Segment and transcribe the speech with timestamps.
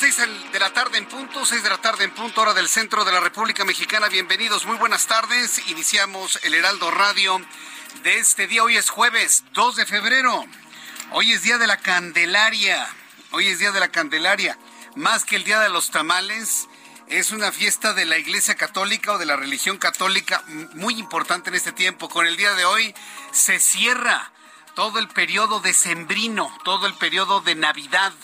[0.00, 0.16] Seis
[0.50, 3.12] de la tarde en punto, seis de la tarde en punto, hora del centro de
[3.12, 4.08] la República Mexicana.
[4.08, 5.60] Bienvenidos, muy buenas tardes.
[5.68, 7.38] Iniciamos el Heraldo Radio
[8.02, 8.64] de este día.
[8.64, 10.46] Hoy es jueves 2 de febrero.
[11.12, 12.88] Hoy es día de la Candelaria.
[13.32, 14.58] Hoy es día de la Candelaria.
[14.96, 16.66] Más que el día de los tamales,
[17.08, 21.56] es una fiesta de la Iglesia Católica o de la religión católica muy importante en
[21.56, 22.08] este tiempo.
[22.08, 22.94] Con el día de hoy
[23.32, 24.32] se cierra
[24.74, 28.14] todo el periodo decembrino, todo el periodo de Navidad.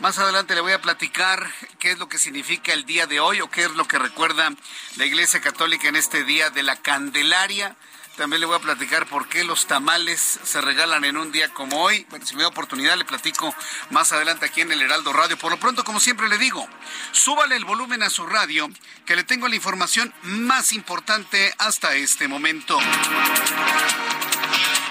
[0.00, 1.48] Más adelante le voy a platicar
[1.78, 4.50] qué es lo que significa el día de hoy o qué es lo que recuerda
[4.96, 7.76] la Iglesia Católica en este día de la Candelaria.
[8.16, 11.82] También le voy a platicar por qué los tamales se regalan en un día como
[11.82, 12.06] hoy.
[12.10, 13.54] Bueno, si me da oportunidad, le platico
[13.90, 15.38] más adelante aquí en el Heraldo Radio.
[15.38, 16.66] Por lo pronto, como siempre le digo,
[17.12, 18.68] súbale el volumen a su radio,
[19.06, 22.78] que le tengo la información más importante hasta este momento.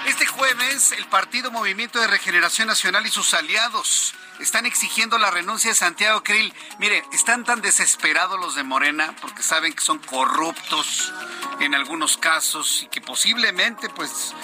[0.06, 5.70] Este jueves, el Partido Movimiento de Regeneración Nacional y sus aliados están exigiendo la renuncia
[5.70, 6.52] de Santiago Krill.
[6.78, 11.12] Mire, están tan desesperados los de Morena porque saben que son corruptos
[11.60, 14.34] en algunos casos y que posiblemente pues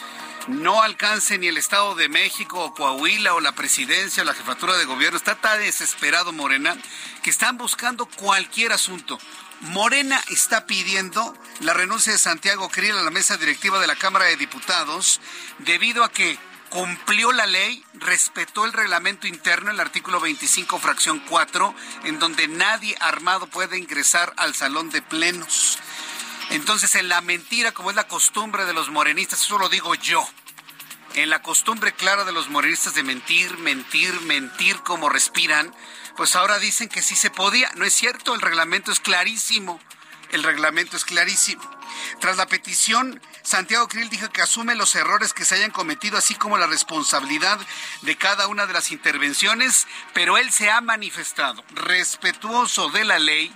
[0.46, 4.76] no alcance ni el Estado de México o Coahuila o la presidencia o la jefatura
[4.76, 5.18] de gobierno.
[5.18, 6.76] Está tan desesperado Morena
[7.22, 9.18] que están buscando cualquier asunto.
[9.60, 14.26] Morena está pidiendo la renuncia de Santiago Krill a la mesa directiva de la Cámara
[14.26, 15.20] de Diputados
[15.58, 16.38] debido a que
[16.70, 21.74] cumplió la ley, respetó el reglamento interno, el artículo 25, fracción 4,
[22.04, 25.78] en donde nadie armado puede ingresar al salón de plenos.
[26.50, 30.26] Entonces, en la mentira, como es la costumbre de los morenistas, eso lo digo yo,
[31.14, 35.74] en la costumbre clara de los morenistas de mentir, mentir, mentir como respiran,
[36.16, 37.70] pues ahora dicen que sí se podía.
[37.76, 39.80] No es cierto, el reglamento es clarísimo.
[40.30, 41.62] El reglamento es clarísimo.
[42.20, 46.34] Tras la petición, Santiago Krill dijo que asume los errores que se hayan cometido, así
[46.34, 47.58] como la responsabilidad
[48.02, 53.50] de cada una de las intervenciones, pero él se ha manifestado respetuoso de la ley,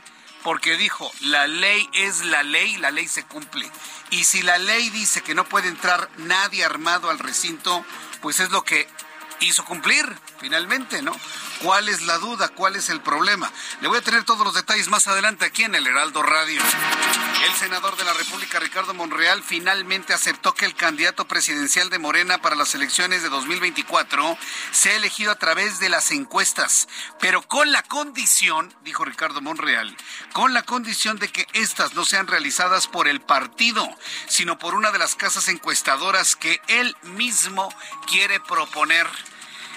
[0.45, 3.71] porque dijo, la ley es la ley, la ley se cumple.
[4.09, 7.85] Y si la ley dice que no puede entrar nadie armado al recinto,
[8.23, 8.89] pues es lo que
[9.41, 10.07] hizo cumplir
[10.41, 11.15] finalmente, ¿no?
[11.63, 12.49] ¿Cuál es la duda?
[12.49, 13.51] ¿Cuál es el problema?
[13.81, 16.61] Le voy a tener todos los detalles más adelante aquí en el Heraldo Radio.
[17.45, 22.43] El senador de la República, Ricardo Monreal, finalmente aceptó que el candidato presidencial de Morena
[22.43, 24.37] para las elecciones de 2024
[24.73, 26.89] sea elegido a través de las encuestas,
[27.21, 29.97] pero con la condición, dijo Ricardo Monreal,
[30.33, 33.89] con la condición de que estas no sean realizadas por el partido,
[34.27, 37.73] sino por una de las casas encuestadoras que él mismo
[38.09, 39.07] quiere proponer.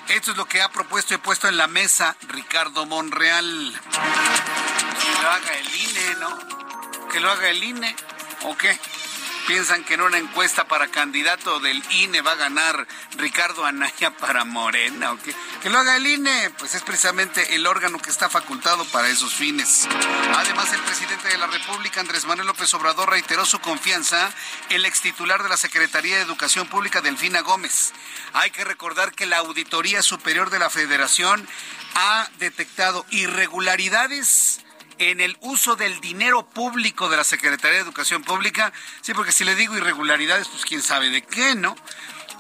[0.10, 3.74] Esto es lo que ha propuesto y puesto en la mesa Ricardo Monreal.
[5.02, 7.08] Que lo haga el INE, ¿no?
[7.10, 7.96] Que lo haga el INE.
[8.44, 8.80] ¿O qué?
[9.48, 14.44] ¿Piensan que en una encuesta para candidato del INE va a ganar Ricardo Anaya para
[14.44, 15.12] Morena?
[15.12, 15.36] ¿o qué?
[15.62, 19.36] Que lo haga el INE, pues es precisamente el órgano que está facultado para esos
[19.36, 19.88] fines.
[20.36, 24.32] Además, el presidente de la República, Andrés Manuel López Obrador, reiteró su confianza
[24.70, 27.94] en el extitular de la Secretaría de Educación Pública, Delfina Gómez.
[28.34, 31.48] Hay que recordar que la Auditoría Superior de la Federación
[31.94, 34.65] ha detectado irregularidades
[35.00, 38.72] en el uso del dinero público de la Secretaría de Educación Pública.
[39.02, 41.76] Sí, porque si le digo irregularidades, pues quién sabe de qué, ¿no?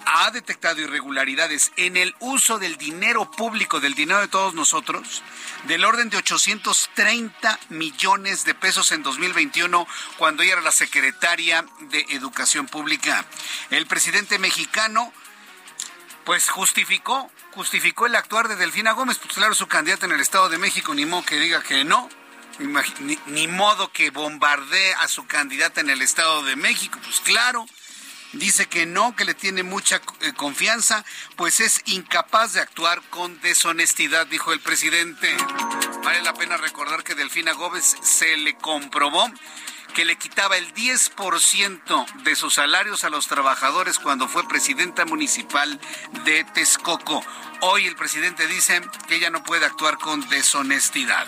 [0.07, 5.23] Ha detectado irregularidades en el uso del dinero público, del dinero de todos nosotros,
[5.63, 9.87] del orden de 830 millones de pesos en 2021,
[10.17, 13.25] cuando ella era la secretaria de Educación Pública.
[13.71, 15.11] El presidente mexicano
[16.25, 20.49] pues justificó, justificó el actuar de Delfina Gómez, pues claro, su candidata en el Estado
[20.49, 22.09] de México, ni modo que diga que no,
[23.27, 27.65] ni, modo que bombardee a su candidata en el Estado de México, pues claro,
[28.33, 31.03] dice que no, que le tiene mucha eh, confianza,
[31.35, 35.35] pues es incapaz de actuar con deshonestidad, dijo el presidente.
[36.03, 39.29] Vale la pena recordar que Delfina Gómez se le comprobó
[39.95, 45.79] que le quitaba el 10% de sus salarios a los trabajadores cuando fue presidenta municipal
[46.25, 47.23] de Texcoco.
[47.61, 51.25] Hoy el presidente dice que ella no puede actuar con deshonestidad.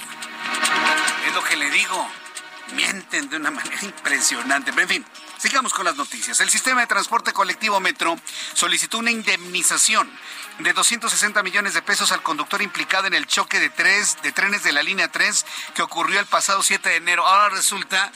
[1.25, 2.09] Es lo que le digo.
[2.73, 4.73] Mienten de una manera impresionante.
[4.73, 5.05] Pero en fin,
[5.37, 6.41] sigamos con las noticias.
[6.41, 8.19] El sistema de transporte colectivo Metro
[8.53, 10.11] solicitó una indemnización
[10.59, 14.63] de 260 millones de pesos al conductor implicado en el choque de, tres, de trenes
[14.63, 17.25] de la línea 3 que ocurrió el pasado 7 de enero.
[17.25, 18.11] Ahora resulta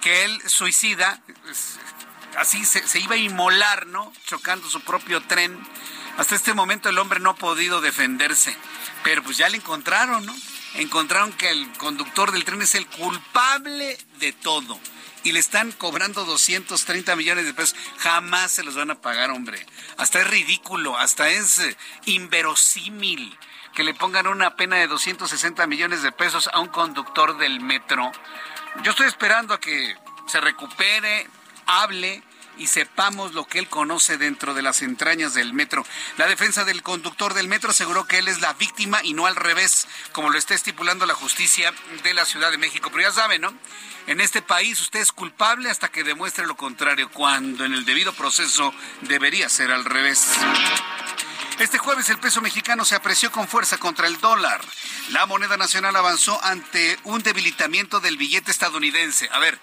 [0.00, 1.20] que él suicida,
[2.36, 4.12] así se, se, iba a inmolar, ¿no?
[4.26, 5.58] Chocando su propio tren.
[6.18, 8.56] Hasta este momento el hombre no ha podido defenderse,
[9.02, 10.34] pero pues ya le encontraron, ¿no?
[10.74, 14.78] Encontraron que el conductor del tren es el culpable de todo.
[15.24, 17.76] Y le están cobrando 230 millones de pesos.
[17.98, 19.66] Jamás se los van a pagar, hombre.
[19.96, 23.36] Hasta es ridículo, hasta es eh, inverosímil
[23.74, 28.10] que le pongan una pena de 260 millones de pesos a un conductor del metro
[28.82, 29.96] yo estoy esperando a que
[30.26, 31.26] se recupere,
[31.66, 32.22] hable
[32.58, 35.84] y sepamos lo que él conoce dentro de las entrañas del metro.
[36.16, 39.36] La defensa del conductor del metro aseguró que él es la víctima y no al
[39.36, 42.90] revés, como lo está estipulando la justicia de la Ciudad de México.
[42.90, 43.54] Pero ya saben, ¿no?
[44.06, 48.12] En este país usted es culpable hasta que demuestre lo contrario, cuando en el debido
[48.12, 50.30] proceso debería ser al revés.
[51.58, 54.60] Este jueves el peso mexicano se apreció con fuerza contra el dólar.
[55.08, 59.30] La moneda nacional avanzó ante un debilitamiento del billete estadounidense.
[59.32, 59.58] A ver,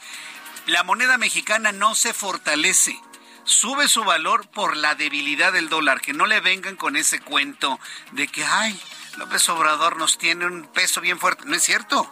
[0.66, 3.00] la moneda mexicana no se fortalece.
[3.44, 6.02] Sube su valor por la debilidad del dólar.
[6.02, 7.80] Que no le vengan con ese cuento
[8.12, 8.82] de que, ay,
[9.18, 11.44] López Obrador nos tiene un peso bien fuerte.
[11.46, 12.10] No es cierto.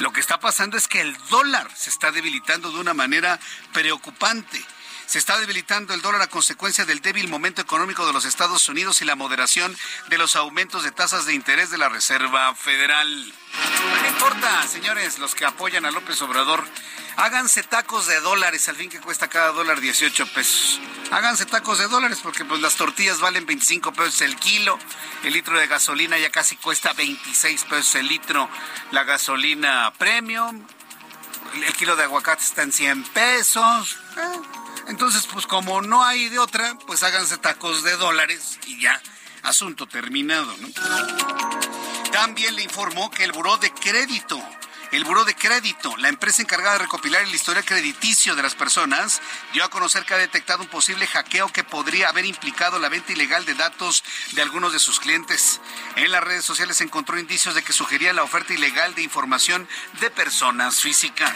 [0.00, 3.40] Lo que está pasando es que el dólar se está debilitando de una manera
[3.72, 4.62] preocupante.
[5.12, 9.02] Se está debilitando el dólar a consecuencia del débil momento económico de los Estados Unidos
[9.02, 9.76] y la moderación
[10.08, 13.06] de los aumentos de tasas de interés de la Reserva Federal.
[14.00, 16.64] No importa, señores, los que apoyan a López Obrador,
[17.16, 20.80] háganse tacos de dólares, al fin que cuesta cada dólar 18 pesos.
[21.10, 24.78] Háganse tacos de dólares porque pues las tortillas valen 25 pesos el kilo,
[25.24, 28.48] el litro de gasolina ya casi cuesta 26 pesos el litro,
[28.92, 30.66] la gasolina premium,
[31.66, 33.98] el kilo de aguacate está en 100 pesos.
[34.16, 39.00] Eh, entonces, pues como no hay de otra, pues háganse tacos de dólares y ya,
[39.42, 40.54] asunto terminado.
[40.58, 40.68] ¿no?
[42.12, 44.40] También le informó que el Buró de Crédito
[44.92, 49.22] el Buró de Crédito, la empresa encargada de recopilar el historial crediticio de las personas,
[49.54, 53.12] dio a conocer que ha detectado un posible hackeo que podría haber implicado la venta
[53.12, 55.62] ilegal de datos de algunos de sus clientes.
[55.96, 59.66] En las redes sociales se encontró indicios de que sugería la oferta ilegal de información
[60.00, 61.32] de personas físicas.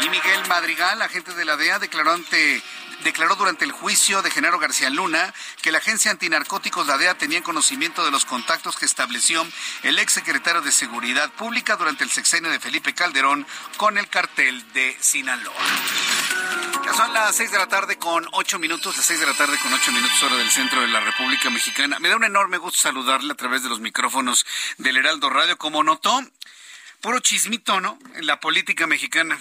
[0.00, 2.60] Y Miguel Madrigal, agente de la DEA, declaró ante
[3.02, 7.42] declaró durante el juicio de Genaro García Luna que la agencia antinarcóticos, la DEA, tenía
[7.42, 9.46] conocimiento de los contactos que estableció
[9.82, 13.46] el ex secretario de Seguridad Pública durante el sexenio de Felipe Calderón
[13.76, 15.54] con el cartel de Sinaloa.
[16.84, 19.58] Ya son las seis de la tarde con ocho minutos, las seis de la tarde
[19.62, 21.98] con ocho minutos hora del centro de la República Mexicana.
[22.00, 24.44] Me da un enorme gusto saludarle a través de los micrófonos
[24.78, 25.56] del Heraldo Radio.
[25.56, 26.20] Como notó,
[27.00, 27.98] puro chismito, ¿no?
[28.14, 29.38] En la política mexicana.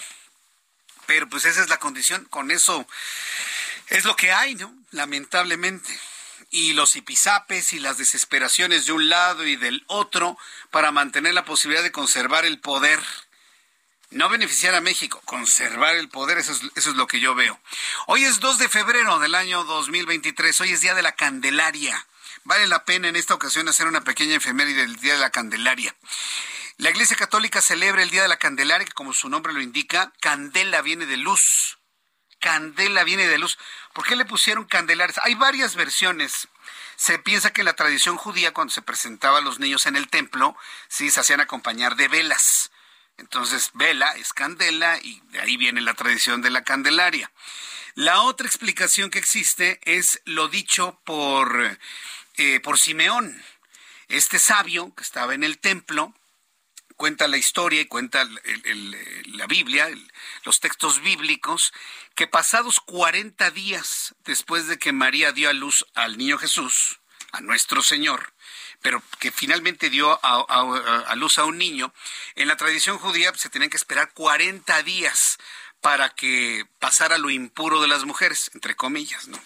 [1.11, 2.87] Pero pues esa es la condición, con eso
[3.87, 4.73] es lo que hay, ¿no?
[4.91, 5.99] Lamentablemente.
[6.51, 10.37] Y los ipizapes y las desesperaciones de un lado y del otro
[10.69, 13.01] para mantener la posibilidad de conservar el poder.
[14.11, 17.59] No beneficiar a México, conservar el poder, eso es, eso es lo que yo veo.
[18.07, 22.07] Hoy es 2 de febrero del año 2023, hoy es Día de la Candelaria.
[22.45, 25.93] Vale la pena en esta ocasión hacer una pequeña efeméride del Día de la Candelaria.
[26.77, 30.11] La Iglesia Católica celebra el Día de la Candelaria, que como su nombre lo indica,
[30.19, 31.79] candela viene de luz.
[32.39, 33.59] Candela viene de luz.
[33.93, 35.19] ¿Por qué le pusieron candelares?
[35.23, 36.47] Hay varias versiones.
[36.95, 40.57] Se piensa que la tradición judía, cuando se presentaba a los niños en el templo,
[40.87, 42.71] sí se hacían acompañar de velas.
[43.17, 47.31] Entonces, vela es candela y de ahí viene la tradición de la Candelaria.
[47.93, 51.77] La otra explicación que existe es lo dicho por,
[52.37, 53.43] eh, por Simeón,
[54.07, 56.13] este sabio que estaba en el templo
[57.01, 58.29] cuenta la historia y cuenta
[59.25, 59.89] la Biblia,
[60.43, 61.73] los textos bíblicos,
[62.13, 66.99] que pasados 40 días después de que María dio a luz al niño Jesús,
[67.31, 68.33] a nuestro Señor,
[68.83, 71.91] pero que finalmente dio a, luz a un niño,
[72.35, 75.39] en la tradición judía se tenían que esperar 40 días
[75.81, 79.39] para que pasara lo impuro de las mujeres, entre comillas, ¿no?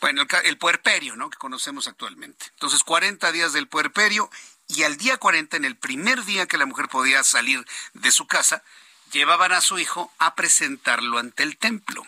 [0.00, 1.28] Bueno, el, el puerperio, ¿no?
[1.28, 2.46] Que conocemos actualmente.
[2.50, 4.30] Entonces, 40 días del puerperio
[4.70, 8.26] y al día 40, en el primer día que la mujer podía salir de su
[8.26, 8.62] casa,
[9.10, 12.06] llevaban a su hijo a presentarlo ante el templo.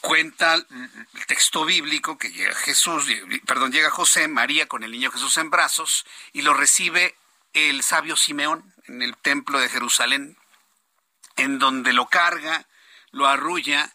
[0.00, 0.66] Cuenta el
[1.28, 3.06] texto bíblico que llega Jesús,
[3.46, 7.14] perdón, llega José, María con el niño Jesús en brazos y lo recibe
[7.52, 10.36] el sabio Simeón en el templo de Jerusalén,
[11.36, 12.66] en donde lo carga,
[13.12, 13.94] lo arrulla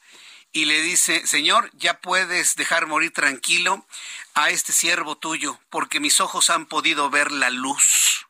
[0.51, 3.85] y le dice, Señor, ya puedes dejar morir tranquilo
[4.33, 8.27] a este siervo tuyo, porque mis ojos han podido ver la luz.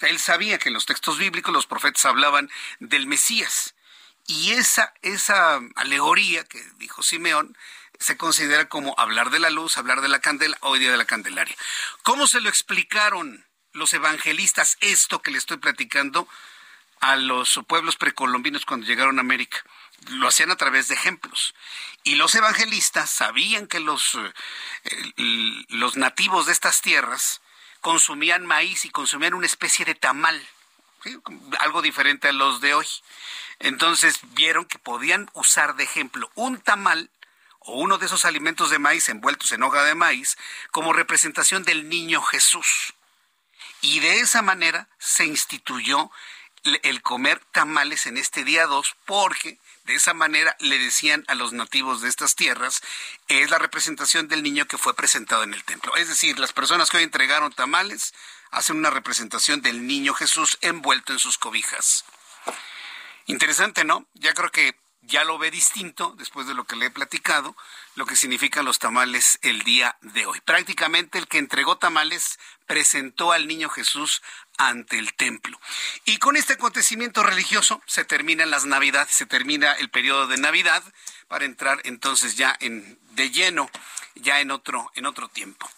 [0.00, 3.74] Él sabía que en los textos bíblicos los profetas hablaban del Mesías.
[4.26, 7.56] Y esa, esa alegoría que dijo Simeón
[7.98, 11.04] se considera como hablar de la luz, hablar de la candela, hoy día de la
[11.04, 11.54] Candelaria.
[12.02, 16.26] ¿Cómo se lo explicaron los evangelistas esto que le estoy platicando
[17.00, 19.62] a los pueblos precolombinos cuando llegaron a América?
[20.08, 21.54] Lo hacían a través de ejemplos.
[22.02, 24.16] Y los evangelistas sabían que los,
[24.84, 27.40] eh, los nativos de estas tierras
[27.80, 30.46] consumían maíz y consumían una especie de tamal,
[31.60, 32.86] algo diferente a los de hoy.
[33.58, 37.10] Entonces vieron que podían usar de ejemplo un tamal
[37.60, 40.38] o uno de esos alimentos de maíz envueltos en hoja de maíz
[40.70, 42.94] como representación del niño Jesús.
[43.82, 46.10] Y de esa manera se instituyó
[46.82, 51.52] el comer tamales en este día 2 porque de esa manera le decían a los
[51.52, 52.80] nativos de estas tierras,
[53.28, 55.96] es la representación del niño que fue presentado en el templo.
[55.96, 58.14] Es decir, las personas que hoy entregaron tamales
[58.50, 62.04] hacen una representación del niño Jesús envuelto en sus cobijas.
[63.26, 64.06] Interesante, ¿no?
[64.14, 67.56] Ya creo que ya lo ve distinto después de lo que le he platicado,
[67.94, 70.40] lo que significan los tamales el día de hoy.
[70.40, 74.22] Prácticamente el que entregó tamales presentó al niño Jesús
[74.58, 75.58] ante el templo.
[76.04, 80.82] Y con este acontecimiento religioso se terminan las Navidades, se termina el periodo de Navidad
[81.28, 83.70] para entrar entonces ya en de lleno
[84.16, 85.68] ya en otro en otro tiempo.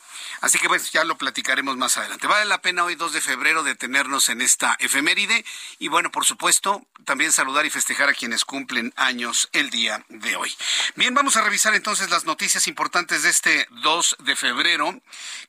[0.43, 2.27] Así que pues ya lo platicaremos más adelante.
[2.27, 5.45] Vale la pena hoy 2 de febrero detenernos en esta efeméride
[5.79, 10.35] y bueno, por supuesto, también saludar y festejar a quienes cumplen años el día de
[10.35, 10.53] hoy.
[10.97, 15.01] Bien, vamos a revisar entonces las noticias importantes de este 2 de febrero,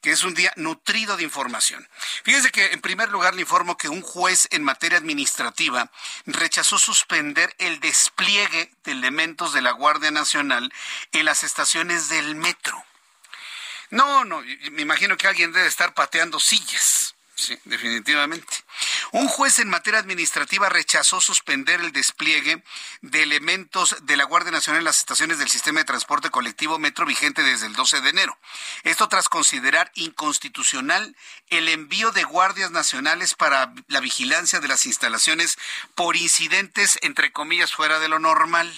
[0.01, 1.89] que es un día nutrido de información.
[2.23, 5.89] Fíjese que en primer lugar le informo que un juez en materia administrativa
[6.27, 10.71] rechazó suspender el despliegue de elementos de la Guardia Nacional
[11.13, 12.85] en las estaciones del metro.
[13.93, 17.13] No, no, me imagino que alguien debe estar pateando sillas.
[17.35, 18.47] Sí, definitivamente.
[19.11, 22.63] Un juez en materia administrativa rechazó suspender el despliegue
[23.01, 27.05] de elementos de la Guardia Nacional en las estaciones del sistema de transporte colectivo Metro
[27.05, 28.35] vigente desde el 12 de enero.
[28.83, 31.15] Esto tras considerar inconstitucional
[31.49, 35.59] el envío de guardias nacionales para la vigilancia de las instalaciones
[35.93, 38.73] por incidentes, entre comillas, fuera de lo normal.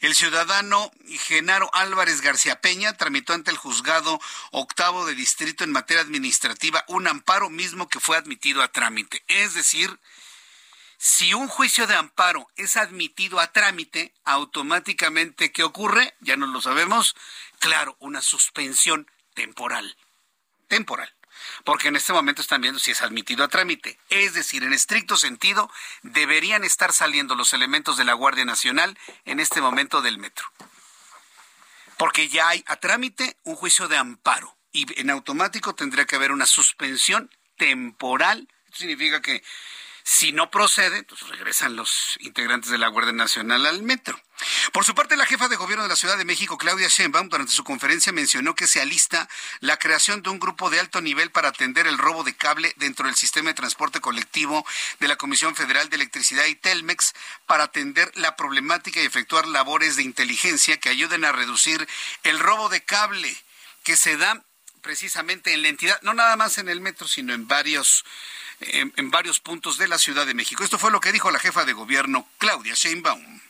[0.00, 0.90] El ciudadano
[1.26, 7.08] Genaro Álvarez García Peña tramitó ante el juzgado octavo de distrito en materia administrativa un
[7.08, 9.24] amparo mismo que fue admitido a trámite.
[9.28, 9.98] Es decir,
[10.98, 16.14] si un juicio de amparo es admitido a trámite, automáticamente, ¿qué ocurre?
[16.20, 17.14] Ya no lo sabemos.
[17.58, 19.96] Claro, una suspensión temporal.
[20.68, 21.12] Temporal
[21.64, 23.98] porque en este momento están viendo si es admitido a trámite.
[24.10, 25.70] Es decir, en estricto sentido,
[26.02, 30.46] deberían estar saliendo los elementos de la Guardia Nacional en este momento del metro.
[31.96, 36.32] Porque ya hay a trámite un juicio de amparo y en automático tendría que haber
[36.32, 38.48] una suspensión temporal.
[38.66, 39.42] Esto significa que
[40.04, 44.20] si no procede, pues regresan los integrantes de la Guardia Nacional al metro.
[44.72, 47.52] Por su parte, la jefa de gobierno de la Ciudad de México, Claudia Sheinbaum, durante
[47.52, 49.28] su conferencia mencionó que se alista
[49.60, 53.06] la creación de un grupo de alto nivel para atender el robo de cable dentro
[53.06, 54.66] del sistema de transporte colectivo
[54.98, 57.14] de la Comisión Federal de Electricidad y Telmex
[57.46, 61.88] para atender la problemática y efectuar labores de inteligencia que ayuden a reducir
[62.24, 63.36] el robo de cable
[63.84, 64.42] que se da
[64.80, 68.04] precisamente en la entidad, no nada más en el metro, sino en varios
[68.66, 70.64] en, varios puntos de la Ciudad de México.
[70.64, 73.40] Esto fue lo que dijo la jefa de gobierno, Claudia Sheinbaum.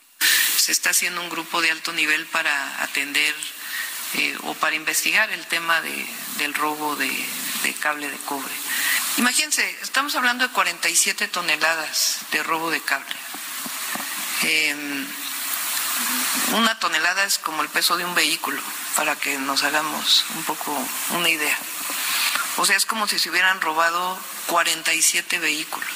[0.56, 3.34] Se está haciendo un grupo de alto nivel para atender
[4.14, 7.10] eh, o para investigar el tema del robo de,
[7.80, 8.52] cable de cobre.
[9.16, 13.14] Imagínense, estamos hablando de 47 toneladas de robo de cable.
[14.42, 15.06] Em,
[16.54, 18.60] una tonelada es como el peso de un vehículo,
[18.96, 20.76] para que nos hagamos un poco
[21.10, 21.56] una idea.
[22.56, 25.90] O sea, es como si se hubieran robado 47 vehículos.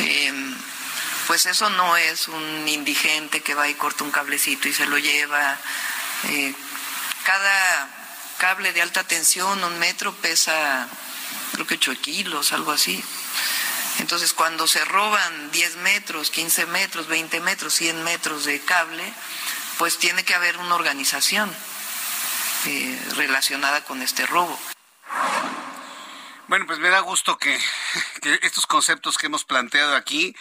[0.00, 0.56] Em,
[1.26, 4.98] pues eso no es un indigente que va y corta un cablecito y se lo
[4.98, 5.58] lleva.
[6.28, 6.54] Eh,
[7.24, 7.88] cada
[8.38, 10.88] cable de alta tensión, un metro, pesa
[11.52, 13.02] creo que 8 kilos, algo así.
[13.98, 19.12] Entonces, cuando se roban 10 metros, 15 metros, 20 metros, 100 metros de cable,
[19.78, 21.54] pues tiene que haber una organización
[22.66, 24.58] eh, relacionada con este robo.
[26.48, 27.58] Bueno, pues me da gusto que,
[28.42, 30.34] estos conceptos que hemos planteado aquí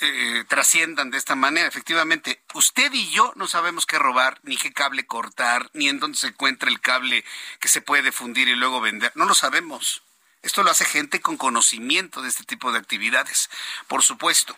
[0.00, 1.66] eh, trasciendan de esta manera.
[1.66, 6.18] Efectivamente, usted y yo no sabemos qué robar, ni qué cable cortar, ni en dónde
[6.18, 7.24] se encuentra el cable
[7.60, 9.12] que se puede fundir y luego vender.
[9.14, 10.02] No lo sabemos.
[10.42, 13.50] Esto lo hace gente con conocimiento de este tipo de actividades,
[13.88, 14.56] por supuesto.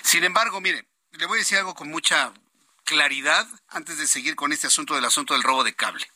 [0.00, 2.32] Sin embargo, mire, le voy a decir algo con mucha
[2.84, 6.10] claridad antes de seguir con este asunto del asunto del robo de cable.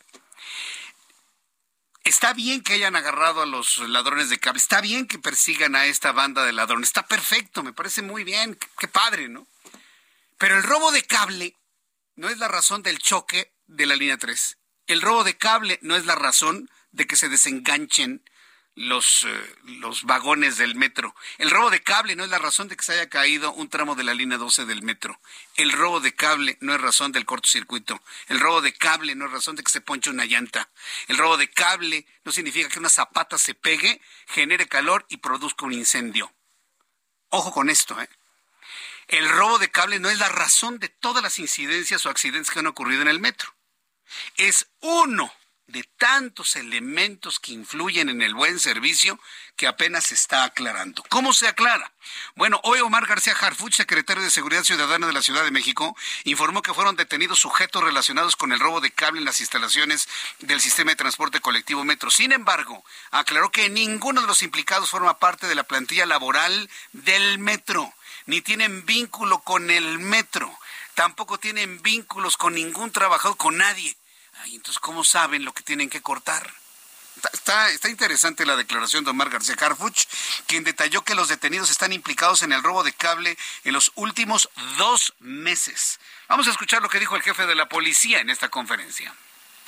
[2.05, 5.85] Está bien que hayan agarrado a los ladrones de cable, está bien que persigan a
[5.85, 9.47] esta banda de ladrones, está perfecto, me parece muy bien, qué, padre, ¿no?
[10.39, 11.57] Pero el robo de cable
[12.17, 14.57] no es la razón del choque de la línea 3.
[14.87, 18.25] El robo de cable no es la razón de que se desenganchen
[18.75, 21.15] los, eh, los vagones del metro.
[21.39, 23.95] El robo de cable no es la razón de que se haya caído un tramo
[23.95, 25.21] de la línea 12 del metro.
[25.57, 28.01] El robo de cable no es razón del cortocircuito.
[28.29, 30.71] El robo de cable no es razón de que se ponche una llanta.
[31.09, 35.67] El robo de cable no significa que una zapata se pegue, genere calor y produzca
[35.67, 36.33] un incendio.
[37.29, 38.09] Ojo con esto, ¿eh?
[39.09, 42.61] El robo de cable no es la razón de todas las incidencias o accidentes que
[42.61, 43.53] han ocurrido en el metro.
[44.37, 45.33] Es uno
[45.71, 49.21] de tantos elementos que influyen en el buen servicio
[49.57, 51.03] que apenas se está aclarando.
[51.09, 51.93] ¿Cómo se aclara?
[52.35, 56.63] Bueno, hoy Omar García Harfuch, secretario de Seguridad Ciudadana de la Ciudad de México, informó
[56.63, 60.09] que fueron detenidos sujetos relacionados con el robo de cable en las instalaciones
[60.41, 62.11] del sistema de transporte colectivo Metro.
[62.11, 67.39] Sin embargo, aclaró que ninguno de los implicados forma parte de la plantilla laboral del
[67.39, 67.93] Metro,
[68.27, 70.53] ni tienen vínculo con el Metro,
[70.95, 73.97] tampoco tienen vínculos con ningún trabajador, con nadie
[74.47, 76.53] entonces, ¿cómo saben lo que tienen que cortar?
[77.33, 80.07] Está, interesante la declaración de Omar García Carfuch,
[80.47, 84.49] quien detalló que los detenidos están implicados en el robo de cable en los últimos
[84.79, 86.01] dos meses.
[86.29, 89.15] Vamos a escuchar lo que dijo el jefe de la policía en esta conferencia.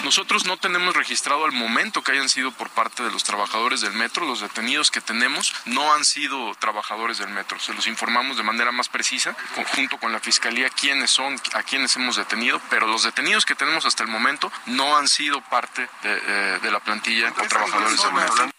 [0.05, 3.93] Nosotros no tenemos registrado al momento que hayan sido por parte de los trabajadores del
[3.93, 4.27] metro.
[4.27, 7.61] Los detenidos que tenemos no han sido trabajadores del metro.
[7.61, 9.37] Se los informamos de manera más precisa,
[9.75, 13.87] junto con la fiscalía, quiénes son, a quiénes hemos detenido, pero los detenidos que tenemos
[13.87, 18.51] hasta el momento no han sido parte de, de la plantilla o trabajadores del metro.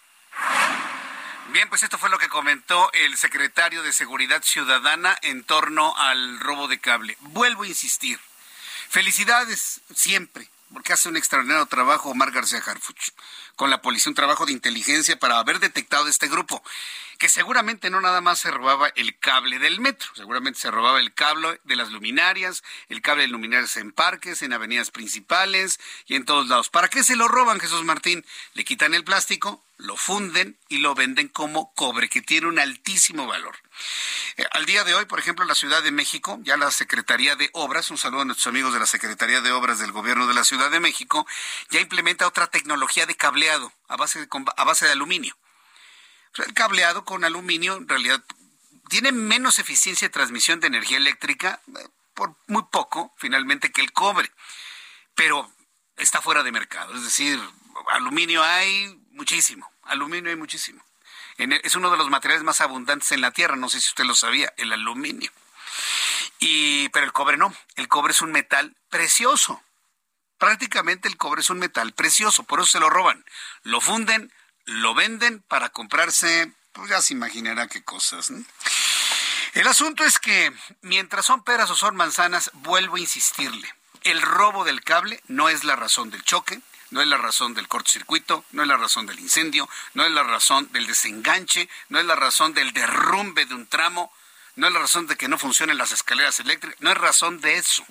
[1.50, 6.40] Bien, pues esto fue lo que comentó el secretario de Seguridad Ciudadana en torno al
[6.40, 7.18] robo de cable.
[7.20, 8.20] Vuelvo a insistir.
[8.90, 13.12] Felicidades siempre porque hace un extraordinario trabajo Omar García Harfuch
[13.56, 16.64] con la policía, un trabajo de inteligencia para haber detectado este grupo,
[17.24, 21.14] que seguramente no nada más se robaba el cable del metro, seguramente se robaba el
[21.14, 26.26] cable de las luminarias, el cable de luminarias en parques, en avenidas principales y en
[26.26, 26.68] todos lados.
[26.68, 28.26] ¿Para qué se lo roban, Jesús Martín?
[28.56, 33.26] Le quitan el plástico, lo funden y lo venden como cobre, que tiene un altísimo
[33.26, 33.56] valor.
[34.36, 37.50] Eh, al día de hoy, por ejemplo, la Ciudad de México, ya la Secretaría de
[37.54, 40.44] Obras, un saludo a nuestros amigos de la Secretaría de Obras del Gobierno de la
[40.44, 41.26] Ciudad de México,
[41.70, 45.38] ya implementa otra tecnología de cableado a base de, a base de aluminio.
[46.36, 48.24] El cableado con aluminio en realidad
[48.90, 53.92] tiene menos eficiencia de transmisión de energía eléctrica, eh, por muy poco, finalmente, que el
[53.92, 54.32] cobre,
[55.16, 55.52] pero
[55.98, 56.94] está fuera de mercado.
[56.96, 57.40] Es decir,
[57.90, 60.84] aluminio hay muchísimo, aluminio hay muchísimo
[61.38, 64.16] es uno de los materiales más abundantes en la Tierra, no sé si usted lo
[64.16, 65.32] sabía, el aluminio.
[66.40, 69.62] Y, pero el cobre no, el cobre es un metal precioso.
[70.38, 73.26] Prácticamente el cobre es un metal precioso, por eso se lo roban.
[73.64, 74.32] Lo funden,
[74.66, 78.32] lo venden para comprarse, pues ya se imaginará qué cosas.
[79.54, 83.72] El asunto es que mientras son peras o son manzanas, vuelvo a insistirle,
[84.04, 87.68] el robo del cable no es la razón del choque, no es la razón del
[87.68, 92.06] cortocircuito, no es la razón del incendio, no es la razón del desenganche, no es
[92.06, 94.12] la razón del derrumbe de un tramo,
[94.56, 97.56] no es la razón de que no funcionen las escaleras eléctricas, no es razón de
[97.56, 97.86] eso.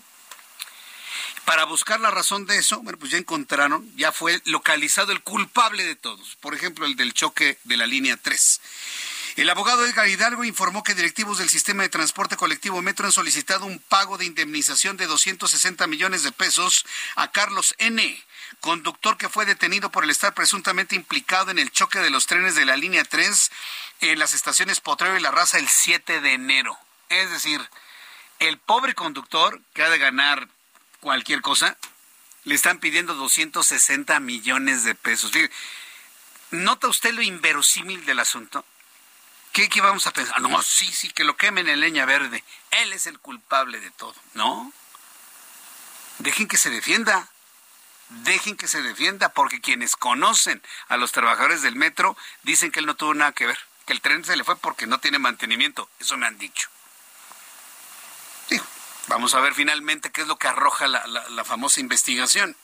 [1.45, 5.85] Para buscar la razón de eso, bueno, pues ya encontraron, ya fue localizado el culpable
[5.85, 8.61] de todos, por ejemplo, el del choque de la línea 3.
[9.37, 13.65] El abogado Edgar Hidalgo informó que directivos del sistema de transporte colectivo Metro han solicitado
[13.65, 16.85] un pago de indemnización de 260 millones de pesos
[17.17, 18.25] a Carlos N.,
[18.61, 22.55] conductor que fue detenido por el estar presuntamente implicado en el choque de los trenes
[22.55, 23.51] de la línea 3
[24.03, 26.79] en las estaciones Potrero y La Raza el 7 de enero.
[27.09, 27.61] Es decir,
[28.39, 30.49] el pobre conductor que ha de ganar
[31.03, 31.77] cualquier cosa,
[32.45, 35.33] le están pidiendo 260 millones de pesos.
[36.53, 38.65] ¿Nota usted lo inverosímil del asunto?
[39.53, 40.41] ¿Qué, ¿Qué, vamos a pensar?
[40.41, 42.43] No, sí, sí, que lo quemen en leña verde.
[42.71, 44.15] Él es el culpable de todo.
[44.35, 44.73] No.
[46.19, 47.29] Dejen que se defienda
[48.25, 52.87] dejen que se defienda, porque quienes conocen a los trabajadores del metro dicen que él
[52.87, 55.89] no tuvo nada que ver, que el tren se le fue porque no tiene mantenimiento.
[55.99, 56.69] Eso me han dicho.
[59.09, 62.57] Vamos a ver finalmente qué es lo que arroja la famosa investigación.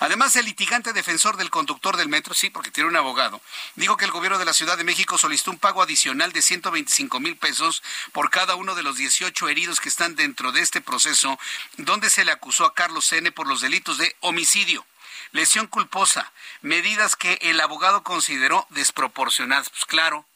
[0.00, 3.40] Además, el litigante defensor del conductor del metro, sí, porque tiene un abogado,
[3.76, 7.20] dijo que el gobierno de la Ciudad de México solicitó un pago adicional de 125
[7.20, 11.38] mil pesos por cada uno de los 18 heridos que están dentro de este proceso,
[11.76, 13.30] donde se le acusó a Carlos N.
[13.32, 14.84] por los delitos de homicidio,
[15.30, 19.70] lesión culposa, medidas que el abogado consideró desproporcionadas.
[19.70, 20.26] Pues claro,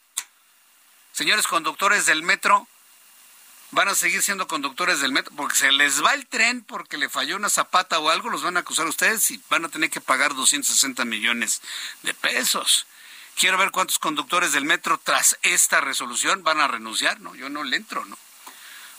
[1.13, 2.69] señores conductores del metro,
[3.71, 7.09] van a seguir siendo conductores del metro porque se les va el tren porque le
[7.09, 9.91] falló una zapata o algo, los van a acusar a ustedes y van a tener
[9.91, 11.63] que pagar 260 millones
[12.03, 12.87] de pesos.
[13.35, 17.35] Quiero ver cuántos conductores del metro tras esta resolución van a renunciar, ¿no?
[17.35, 18.19] Yo no le entro, ¿no?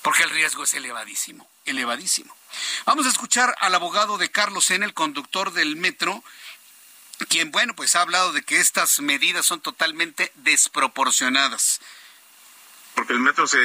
[0.03, 2.35] Porque el riesgo es elevadísimo, elevadísimo.
[2.85, 6.23] Vamos a escuchar al abogado de Carlos N., el conductor del metro,
[7.29, 11.81] quien, bueno, pues ha hablado de que estas medidas son totalmente desproporcionadas
[12.97, 13.59] porque el metro, se,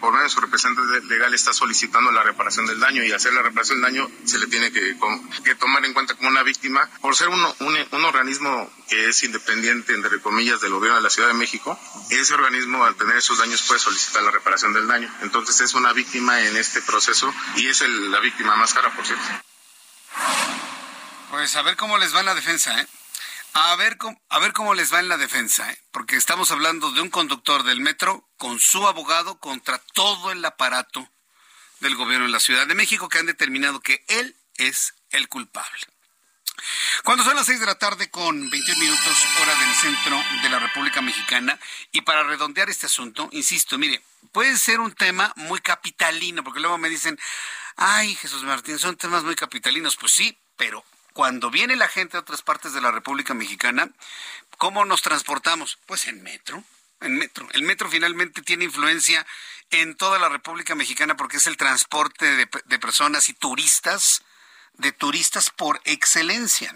[0.00, 3.40] por medio de su representante legal, está solicitando la reparación del daño y hacer la
[3.40, 4.94] reparación del daño se le tiene que,
[5.58, 10.20] tomar en cuenta como una víctima por ser un, un, organismo que es independiente, entre
[10.20, 11.80] comillas, del gobierno de la Ciudad de México.
[12.10, 15.10] Ese organismo, al tener esos daños, puede solicitar la reparación del daño.
[15.22, 19.24] Entonces es una víctima en este proceso y es la víctima más cara, por cierto.
[21.30, 22.86] Pues a ver cómo les va la defensa, ¿eh?
[23.58, 23.96] A ver,
[24.28, 25.78] a ver cómo les va en la defensa, ¿eh?
[25.90, 31.08] porque estamos hablando de un conductor del metro con su abogado contra todo el aparato
[31.80, 35.80] del gobierno de la Ciudad de México que han determinado que él es el culpable.
[37.02, 40.58] Cuando son las seis de la tarde con 21 minutos hora del centro de la
[40.58, 41.58] República Mexicana
[41.92, 46.76] y para redondear este asunto, insisto, mire, puede ser un tema muy capitalino, porque luego
[46.76, 47.18] me dicen,
[47.76, 50.84] ay Jesús Martín, son temas muy capitalinos, pues sí, pero
[51.16, 53.88] cuando viene la gente de otras partes de la República Mexicana,
[54.58, 55.78] ¿cómo nos transportamos?
[55.86, 56.62] Pues en metro,
[57.00, 57.48] en metro.
[57.54, 59.26] El metro finalmente tiene influencia
[59.70, 64.24] en toda la República Mexicana porque es el transporte de, personas y turistas,
[64.74, 66.70] de turistas por excelencia.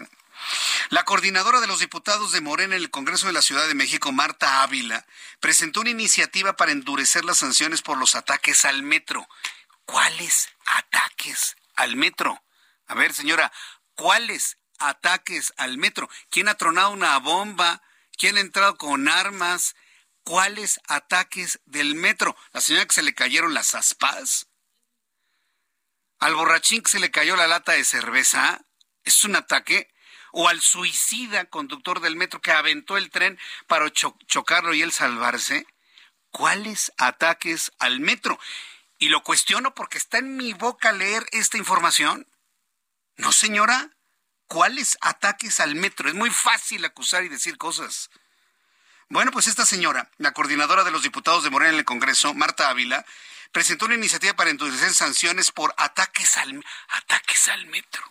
[0.89, 4.11] La coordinadora de los diputados de Morena en el Congreso de la Ciudad de México,
[4.11, 5.05] Marta Ávila,
[5.39, 9.29] presentó una iniciativa para endurecer las sanciones por los ataques al metro.
[9.85, 12.41] ¿Cuáles ataques al metro?
[12.87, 13.53] A ver, señora,
[13.95, 16.09] ¿Cuáles ataques al metro?
[16.29, 17.81] ¿Quién ha tronado una bomba?
[18.17, 19.75] ¿Quién ha entrado con armas?
[20.23, 22.35] ¿Cuáles ataques del metro?
[22.51, 24.47] ¿La señora que se le cayeron las aspas?
[26.19, 28.61] ¿Al borrachín que se le cayó la lata de cerveza?
[29.03, 29.91] ¿Es un ataque?
[30.31, 35.65] ¿O al suicida conductor del metro que aventó el tren para chocarlo y él salvarse?
[36.29, 38.39] ¿Cuáles ataques al metro?
[38.99, 42.27] Y lo cuestiono porque está en mi boca leer esta información.
[43.21, 43.91] No, señora.
[44.47, 46.09] ¿Cuáles ataques al metro?
[46.09, 48.09] Es muy fácil acusar y decir cosas.
[49.09, 52.69] Bueno, pues esta señora, la coordinadora de los diputados de Morena en el Congreso, Marta
[52.69, 53.05] Ávila,
[53.51, 58.03] presentó una iniciativa para endurecer sanciones por ataques al, ataques al metro.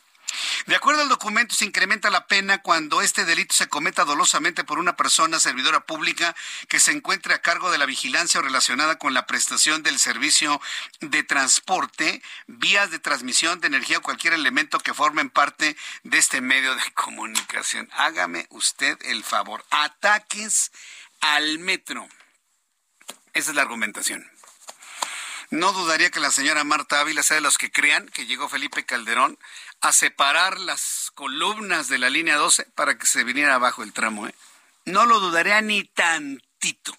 [0.66, 4.78] De acuerdo al documento, se incrementa la pena cuando este delito se cometa dolosamente por
[4.78, 6.34] una persona servidora pública
[6.68, 10.60] que se encuentre a cargo de la vigilancia o relacionada con la prestación del servicio
[11.00, 16.40] de transporte, vías de transmisión de energía o cualquier elemento que formen parte de este
[16.40, 17.88] medio de comunicación.
[17.92, 19.64] Hágame usted el favor.
[19.70, 20.72] Ataques
[21.20, 22.08] al metro.
[23.32, 24.28] Esa es la argumentación.
[25.50, 28.84] No dudaría que la señora Marta Ávila sea de los que crean que llegó Felipe
[28.84, 29.36] Calderón
[29.80, 34.26] a separar las columnas de la línea 12 para que se viniera abajo el tramo.
[34.26, 34.34] ¿eh?
[34.84, 36.96] No lo dudaría ni tantito.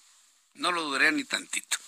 [0.54, 1.78] No lo dudaría ni tantito.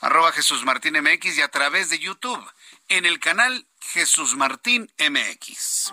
[0.00, 2.46] arroba Jesús Martín MX y a través de YouTube
[2.88, 5.92] en el canal Jesús Martín MX.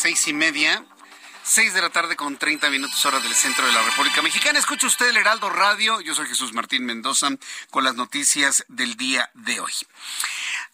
[0.00, 0.82] Seis y media.
[1.42, 4.58] Seis de la tarde con 30 minutos hora del centro de la República Mexicana.
[4.58, 6.00] Escucha usted el Heraldo Radio.
[6.00, 7.28] Yo soy Jesús Martín Mendoza
[7.68, 9.72] con las noticias del día de hoy.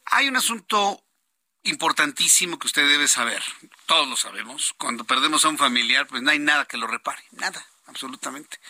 [0.05, 1.03] Hay un asunto
[1.65, 3.43] importantísimo que usted debe saber.
[3.87, 4.75] Todos lo sabemos.
[4.79, 7.25] Cuando perdemos a un familiar, pues no hay nada que lo repare.
[7.33, 8.61] Nada, absolutamente.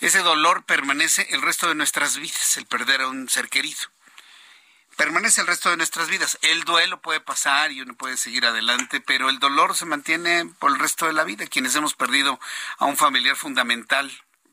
[0.00, 3.93] Ese dolor permanece el resto de nuestras vidas, el perder a un ser querido
[4.96, 6.38] permanece el resto de nuestras vidas.
[6.42, 10.72] El duelo puede pasar y uno puede seguir adelante, pero el dolor se mantiene por
[10.72, 11.46] el resto de la vida.
[11.46, 12.38] Quienes hemos perdido
[12.78, 14.10] a un familiar fundamental,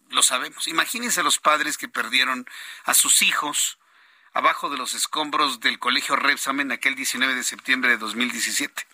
[0.09, 0.67] lo sabemos.
[0.67, 2.47] Imagínense los padres que perdieron
[2.83, 3.77] a sus hijos
[4.33, 8.87] abajo de los escombros del colegio Repsamen aquel 19 de septiembre de 2017.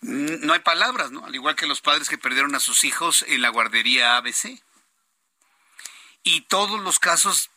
[0.00, 1.24] No hay palabras, ¿no?
[1.24, 4.62] Al igual que los padres que perdieron a sus hijos en la guardería ABC.
[6.22, 7.50] Y todos los casos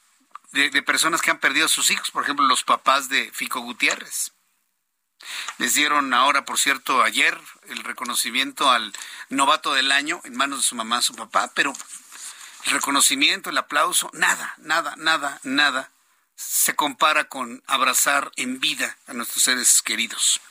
[0.52, 4.34] de, personas que han perdido a sus hijos, por ejemplo, los papás de Fico Gutiérrez.
[5.58, 8.92] Les dieron ahora, por cierto, ayer el reconocimiento al
[9.30, 11.74] novato del año en manos de su mamá, su papá, pero
[12.66, 15.92] el reconocimiento, el aplauso, nada, nada, nada, nada
[16.36, 20.42] se compara con abrazar en vida a nuestros seres queridos.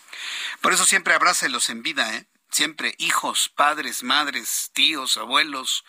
[0.61, 2.27] Por eso siempre abrácelos en vida, ¿eh?
[2.51, 5.85] Siempre hijos, padres, madres, tíos, abuelos,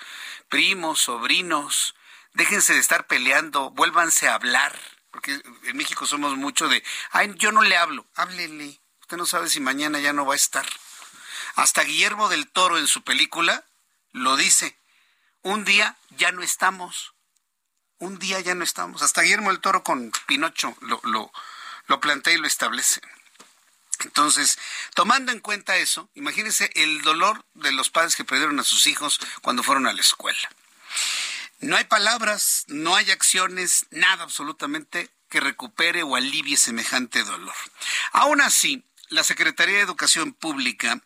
[0.48, 1.96] primos, sobrinos,
[2.34, 4.78] déjense de estar peleando, vuélvanse a hablar,
[5.12, 9.50] porque en México somos mucho de, ay, yo no le hablo, háblele, usted no sabe
[9.50, 10.66] si mañana ya no va a estar.
[11.56, 13.66] Hasta Guillermo del Toro en su película
[14.14, 14.78] lo dice,
[15.42, 17.14] un día ya no estamos,
[18.00, 19.02] un día ya no estamos.
[19.02, 21.32] Hasta Guillermo del Toro con Pinocho lo, lo,
[21.88, 23.02] lo plantea y lo establece.
[24.06, 24.58] Entonces,
[24.96, 29.20] tomando en cuenta eso, imagínense el dolor de los padres que perdieron a sus hijos
[29.42, 30.50] cuando fueron a la escuela.
[31.62, 37.54] No hay palabras, no hay acciones, nada absolutamente que recupere o alivie semejante dolor.
[38.14, 41.02] Aún así, la Secretaría de Educación Pública,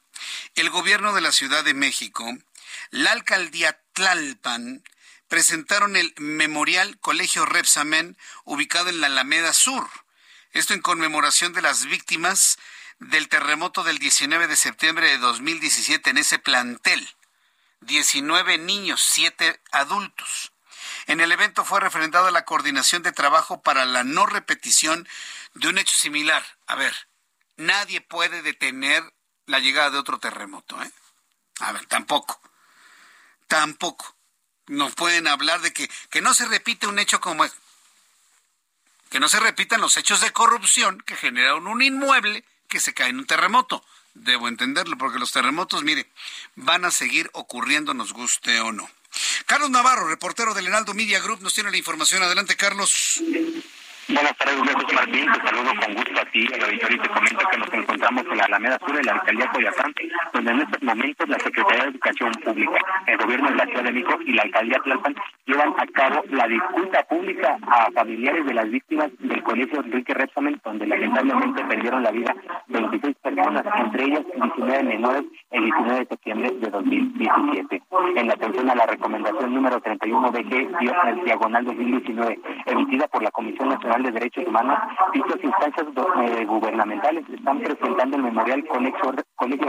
[0.56, 2.26] el Gobierno de la Ciudad de México,
[2.89, 4.82] la Alcaldía Tlalpan,
[5.28, 9.89] presentaron el Memorial Colegio Repsamen ubicado en la Alameda Sur.
[10.52, 12.58] Esto en conmemoración de las víctimas
[13.00, 17.06] del terremoto del 19 de septiembre de 2017 en ese plantel.
[17.86, 20.52] 19 niños, 7 adultos.
[21.08, 25.08] En el evento fue refrendada la coordinación de trabajo para la no repetición
[25.54, 26.43] de un hecho similar.
[26.67, 27.08] A ver,
[27.58, 29.04] nadie puede detener
[29.45, 30.91] la llegada de otro terremoto, ¿eh?
[31.60, 32.41] A ver, tampoco.
[33.48, 34.15] Tampoco.
[34.67, 37.54] Nos pueden hablar de que, que no se repite un hecho como es.
[39.10, 43.10] Que no se repitan los hechos de corrupción que generaron un inmueble que se cae
[43.10, 43.86] en un terremoto.
[44.15, 46.10] Debo entenderlo, porque los terremotos, mire,
[46.56, 48.89] van a seguir ocurriendo, nos guste o no.
[49.45, 52.23] Carlos Navarro, reportero del Heraldo Media Group, nos tiene la información.
[52.23, 53.21] Adelante, Carlos.
[54.08, 55.26] Buenas tardes, Jesús Martín.
[55.32, 58.44] Te saludo con gusto a ti, auditorio, y te comento que nos encontramos en la
[58.44, 59.94] Alameda Sur de la alcaldía Coyacán,
[60.32, 63.91] donde en estos momentos la Secretaría de Educación Pública, el gobierno de la Ciudad de
[63.94, 65.15] México y la alcaldía Tlalpan
[65.48, 70.62] llevan a cabo la disputa pública a familiares de las víctimas del colegio Enrique Repsamen,
[70.63, 72.36] donde lamentablemente perdieron la vida
[72.68, 77.82] 26 personas, entre ellas 19 menores, el 19 de septiembre de 2017.
[78.18, 83.94] En atención a la recomendación número 31 BG, diagonal 2019, emitida por la Comisión Nacional
[84.03, 84.77] de Derechos Humanos,
[85.13, 89.67] dichas instancias eh, gubernamentales están presentando el memorial Colegio, Colegio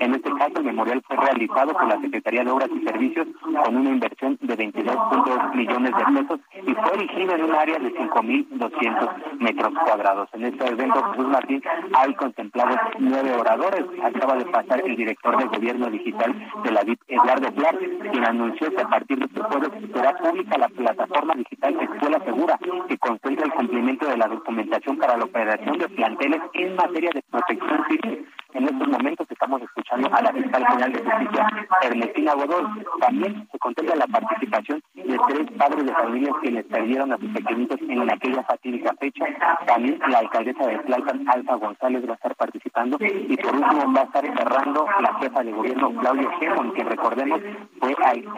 [0.00, 3.26] En este caso, el memorial fue realizado por la Secretaría de Obras y Servicios
[3.64, 7.94] con una inversión de 22.2 millones de pesos y fue erigido en un área de
[7.94, 10.28] 5.200 metros cuadrados.
[10.32, 11.62] En este evento, Jesús Martín,
[11.94, 13.84] hay contemplados nueve oradores.
[14.02, 17.74] Acaba de pasar el director de Gobierno Digital de la DIP, Eduardo Blas,
[18.10, 22.58] quien anunció que a partir de este jueves será pública la plataforma digital Escuela Segura,
[22.88, 22.98] que
[23.38, 28.26] el cumplimiento de la documentación para la operación de planteles en materia de protección civil.
[28.52, 31.48] En estos momentos estamos escuchando a la fiscal general de justicia,
[31.82, 32.64] Ernestina Godoy.
[33.00, 37.78] También se contempla la participación de tres padres de familias quienes perdieron a sus pequeñitos
[37.82, 39.24] en aquella fatídica fecha.
[39.66, 42.96] También la alcaldesa de Tlalpan, Alfa González, va a estar participando.
[43.00, 47.40] Y por último va a estar cerrando la jefa de gobierno, Claudia Sheinbaum, que recordemos
[47.78, 47.94] fue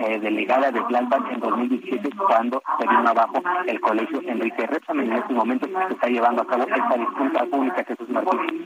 [0.07, 5.11] eh, delegada de Tlalpan en 2017 cuando se vino abajo el colegio Enrique Repsamen.
[5.11, 8.63] En estos momentos se está llevando a cabo esta disputa pública, Jesús Martínez.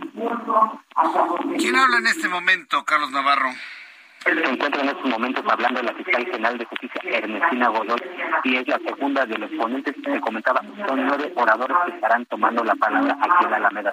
[1.58, 3.52] ¿Quién habla en este momento, Carlos Navarro?
[4.24, 8.02] Se encuentra en estos momentos hablando la fiscal general de justicia, Ernestina Godoy,
[8.42, 10.60] y es la segunda de los ponentes que se comentaba.
[10.88, 13.92] Son nueve oradores que estarán tomando la palabra aquí en la Alameda.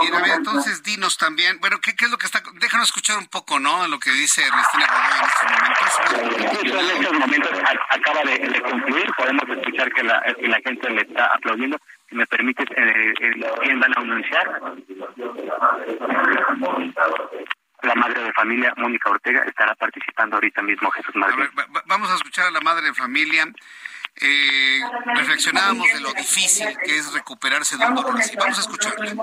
[0.00, 2.42] Bien, a ver, entonces dinos también, bueno, ¿qué, ¿qué, es lo que está?
[2.54, 3.86] Déjanos escuchar un poco, ¿no?
[3.86, 6.72] Lo que dice Ernestina Godoy en estos momentos.
[6.72, 7.50] en estos momentos
[7.90, 11.78] acaba de, de, concluir, podemos escuchar que la, que la gente le está aplaudiendo
[12.10, 13.14] si me permites, eh,
[13.62, 14.60] ¿quién van a anunciar?
[17.82, 21.48] La madre de familia, Mónica Ortega, estará participando ahorita mismo, Jesús Martín.
[21.86, 23.46] vamos a escuchar a la madre de familia.
[24.20, 24.80] Eh,
[25.14, 28.36] reflexionábamos de lo difícil que es recuperarse de un dolor así.
[28.36, 29.14] Vamos a escucharla.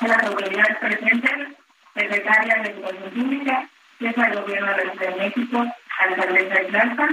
[0.00, 1.56] Las autoridades presentes,
[1.94, 5.64] secretaria de Educación Pública, jefa del Gobierno de la Ciudad de México,
[6.00, 7.08] alcaldesa de Plaza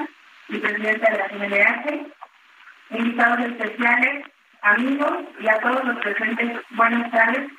[0.49, 2.20] y presidenta de la CNDH,
[2.91, 4.25] invitados especiales,
[4.61, 7.49] amigos y a todos los presentes, buenas tardes.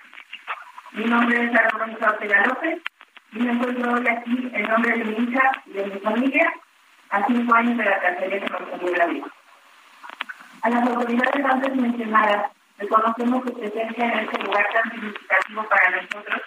[0.92, 2.82] Mi nombre es Alonso Ortega López
[3.32, 6.52] y me encuentro hoy aquí en nombre de mi hija y de mi familia
[7.10, 9.26] a cinco años de la tragedia que nos la vida.
[10.62, 16.42] A las autoridades antes mencionadas, reconocemos su presencia en este lugar tan significativo para nosotros,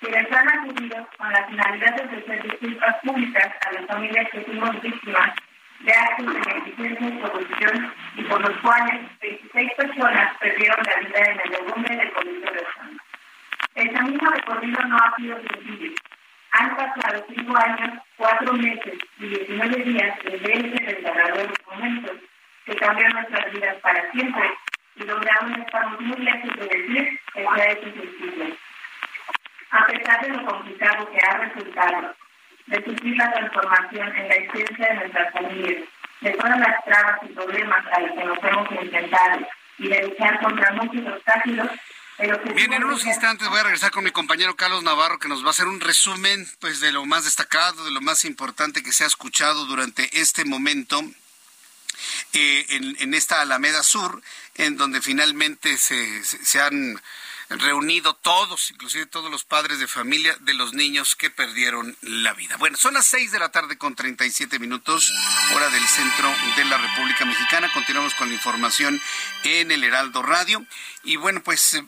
[0.00, 4.80] quienes han acudido con la finalidad de ofrecer disculpas públicas a las familias que fuimos
[4.80, 5.34] víctimas
[5.80, 11.18] de actos de negligencia y corrupción y por los cuales 26 personas perdieron la vida
[11.18, 13.00] en el derrumbe del Colegio de San.
[13.74, 15.92] El camino recorrido no ha sido sencillo.
[16.52, 22.16] Han pasado cinco años, cuatro meses y 19 días desde ese desgarrador momentos
[22.66, 24.50] que cambian nuestras vidas para siempre
[24.96, 28.56] y donde aún estamos muy lejos de decir que sea es sencillo.
[29.70, 32.14] A pesar de lo complicado que ha resultado
[32.70, 35.84] de sufrir la transformación en la existencia de nuestras familias,
[36.20, 40.40] de todas las trabas y problemas a los que nos hemos enfrentado y de luchar
[40.40, 41.68] contra muchos obstáculos.
[42.54, 45.48] Bien, en unos instantes voy a regresar con mi compañero Carlos Navarro, que nos va
[45.48, 49.04] a hacer un resumen pues, de lo más destacado, de lo más importante que se
[49.04, 51.00] ha escuchado durante este momento
[52.34, 54.22] eh, en, en, esta Alameda Sur,
[54.56, 57.00] en donde finalmente se, se, se han
[57.50, 62.56] reunido todos, inclusive todos los padres de familia de los niños que perdieron la vida.
[62.58, 65.12] Bueno, son las seis de la tarde con 37 minutos,
[65.54, 67.70] hora del centro de la República Mexicana.
[67.74, 69.00] Continuamos con la información
[69.42, 70.64] en el Heraldo Radio.
[71.02, 71.84] Y bueno, pues eh,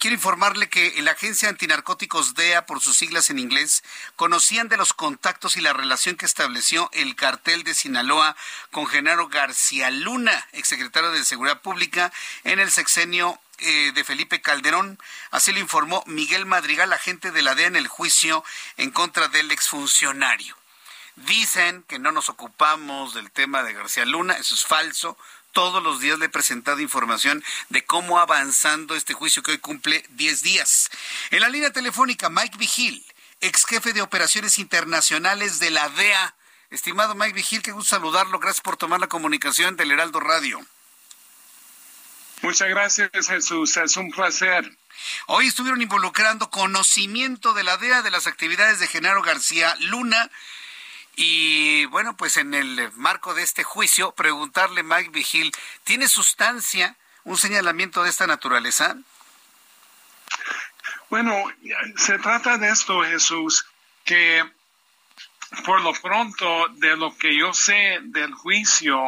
[0.00, 3.84] quiero informarle que la agencia antinarcóticos DEA, por sus siglas en inglés,
[4.16, 8.36] conocían de los contactos y la relación que estableció el cartel de Sinaloa
[8.72, 14.98] con Genaro García Luna, exsecretario de Seguridad Pública, en el sexenio eh, de Felipe Calderón.
[15.30, 18.44] Así lo informó Miguel Madrigal, agente de la DEA en el juicio
[18.76, 20.56] en contra del exfuncionario.
[21.16, 25.18] Dicen que no nos ocupamos del tema de García Luna, eso es falso
[25.52, 30.04] todos los días le he presentado información de cómo avanzando este juicio que hoy cumple
[30.10, 30.88] 10 días.
[31.30, 33.04] En la línea telefónica, Mike Vigil,
[33.40, 36.34] ex jefe de operaciones internacionales de la DEA.
[36.70, 38.38] Estimado Mike Vigil, qué gusto saludarlo.
[38.38, 40.64] Gracias por tomar la comunicación del Heraldo Radio.
[42.42, 43.76] Muchas gracias, Jesús.
[43.76, 44.70] Es un placer.
[45.26, 50.30] Hoy estuvieron involucrando conocimiento de la DEA de las actividades de Genaro García Luna.
[51.16, 55.52] Y bueno, pues en el marco de este juicio, preguntarle, Mike Vigil,
[55.84, 58.96] ¿tiene sustancia un señalamiento de esta naturaleza?
[61.10, 61.34] Bueno,
[61.96, 63.66] se trata de esto, Jesús,
[64.04, 64.44] que
[65.64, 68.98] por lo pronto, de lo que yo sé del juicio,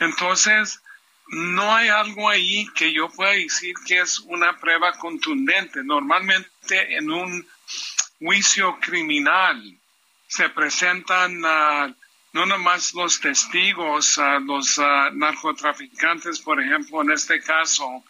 [0.00, 0.82] entonces
[1.28, 5.82] no hay algo ahí que yo pueda decir que es una prueba contundente.
[5.82, 7.46] Normalmente en un
[8.18, 9.78] juicio criminal
[10.26, 11.94] se presentan uh,
[12.32, 18.04] no nomás los testigos, uh, los uh, narcotraficantes, por ejemplo, en este caso,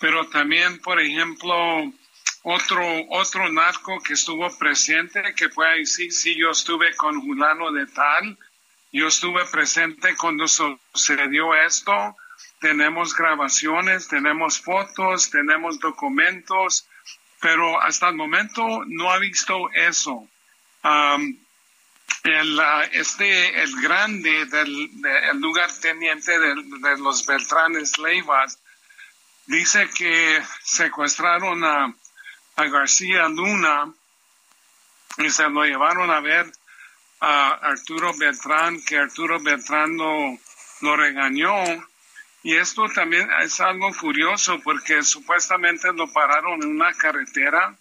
[0.00, 1.92] pero también, por ejemplo,
[2.42, 7.86] otro, otro narco que estuvo presente que puede decir, si yo estuve con Julano de
[7.86, 8.38] tal,
[8.90, 12.16] yo estuve presente cuando sucedió esto,
[12.60, 16.86] tenemos grabaciones, tenemos fotos, tenemos documentos,
[17.40, 20.28] pero hasta el momento no ha visto eso.
[22.24, 22.60] el,
[22.92, 24.90] este, el grande del
[25.30, 28.58] el lugar teniente de, de los Beltranes Leivas
[29.46, 31.94] dice que secuestraron a
[32.58, 33.92] a García Luna
[35.18, 36.50] y se lo llevaron a ver
[37.20, 41.54] a Arturo Beltrán, que Arturo Beltrán lo, regañó.
[42.42, 47.76] Y esto también es algo curioso porque supuestamente lo pararon en una carretera,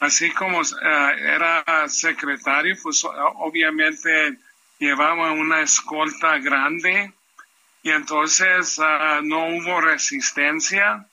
[0.00, 4.36] así como eh, era secretario, pues obviamente
[4.78, 7.12] llevaba una escolta grande
[7.82, 11.06] y entonces ah, no hubo resistencia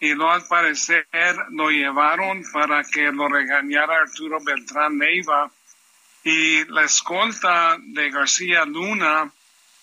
[0.00, 1.06] y no al parecer
[1.50, 5.50] lo llevaron para que lo regañara Arturo Beltrán Neiva
[6.24, 9.30] y la escolta de García Luna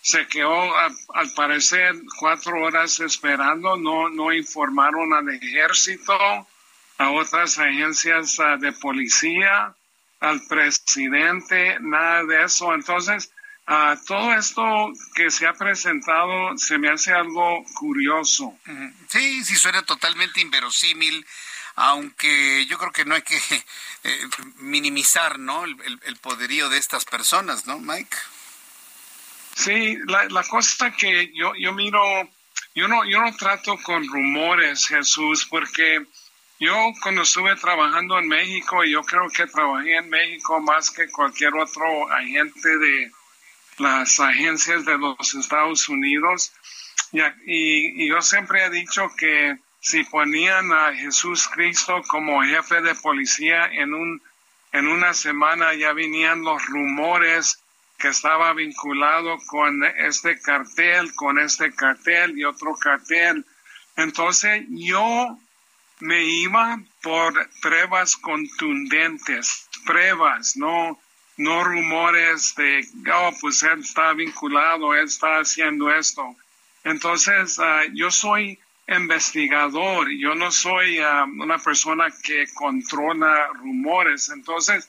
[0.06, 6.14] se quedó al parecer cuatro horas esperando, no, no informaron al ejército,
[6.98, 9.74] a otras agencias ah, de policía,
[10.20, 12.72] al presidente, nada de eso.
[12.72, 13.32] Entonces,
[13.68, 18.56] Uh, todo esto que se ha presentado se me hace algo curioso.
[19.08, 21.26] Sí, sí suena totalmente inverosímil,
[21.74, 23.36] aunque yo creo que no hay que
[24.04, 24.28] eh,
[24.58, 25.64] minimizar, ¿no?
[25.64, 28.16] El, poderío de estas personas, ¿no, Mike?
[29.56, 32.00] Sí, la, la cosa que yo, yo miro,
[32.74, 36.06] yo no, yo no trato con rumores, Jesús, porque
[36.60, 41.54] yo cuando estuve trabajando en México, yo creo que trabajé en México más que cualquier
[41.54, 43.10] otro agente de,
[43.78, 46.52] las agencias de los Estados Unidos.
[47.46, 53.66] Y, yo siempre he dicho que si ponían a Jesús Cristo como jefe de policía
[53.66, 54.22] en, un,
[54.72, 57.62] en una semana ya venían los rumores
[57.98, 63.44] que estaba vinculado con este cartel, con este cartel y otro cartel.
[63.96, 65.38] Entonces yo
[66.00, 70.98] me iba por pruebas contundentes, pruebas, no,
[71.38, 76.36] no rumores de, oh, pues él está vinculado, él está haciendo esto.
[76.84, 84.28] Entonces, ah, yo soy investigador, yo no soy ah, una persona que controla rumores.
[84.28, 84.88] Entonces,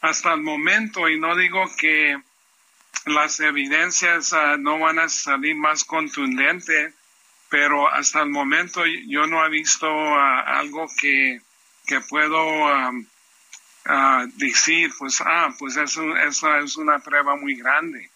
[0.00, 2.18] hasta el momento, y no digo que
[3.06, 6.94] las evidencias ah, no van a salir más contundentes,
[7.48, 11.40] pero hasta el momento yo no he visto algo que,
[11.86, 12.42] que puedo
[14.36, 18.10] decir, pues, ah, pues eso, eso es una prueba muy grande.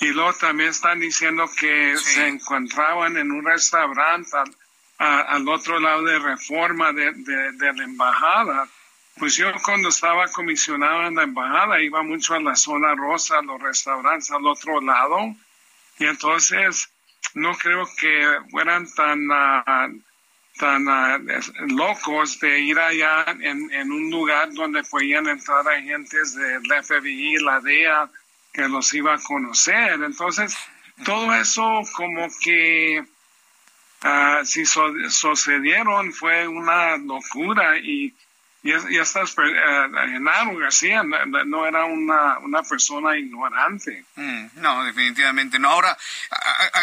[0.00, 4.30] Y luego también están diciendo que se encontraban en un restaurante
[4.98, 8.68] al, otro lado de reforma de, de, la embajada.
[9.18, 13.42] Pues yo cuando estaba comisionado en la embajada iba mucho a la zona rosa, a
[13.42, 15.34] los restaurantes al otro lado.
[15.98, 16.88] Y entonces
[17.34, 19.88] no creo que fueran tan ah,
[20.58, 21.18] tan ah,
[21.68, 27.60] locos de ir allá en, en, un lugar donde podían entrar agentes del FBI, la
[27.60, 28.10] DEA,
[28.52, 29.92] que los iba a conocer.
[30.02, 30.56] Entonces,
[31.04, 33.04] todo eso como que
[34.04, 38.12] uh, si sucedieron fue una locura y,
[38.62, 44.04] y, y estas, uh, García no, era una, una persona ignorante.
[44.16, 45.70] Mm, no, definitivamente no.
[45.70, 45.96] Ahora,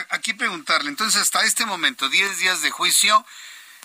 [0.10, 3.26] aquí preguntarle, entonces hasta este momento, 10 días de juicio,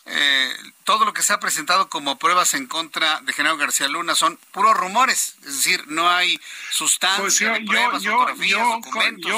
[0.06, 4.14] eh, todo lo que se ha presentado como pruebas en contra de Genaro García Luna
[4.14, 9.30] son puros rumores, es decir, no hay sustancia pues yo, de pruebas, yo, documentos.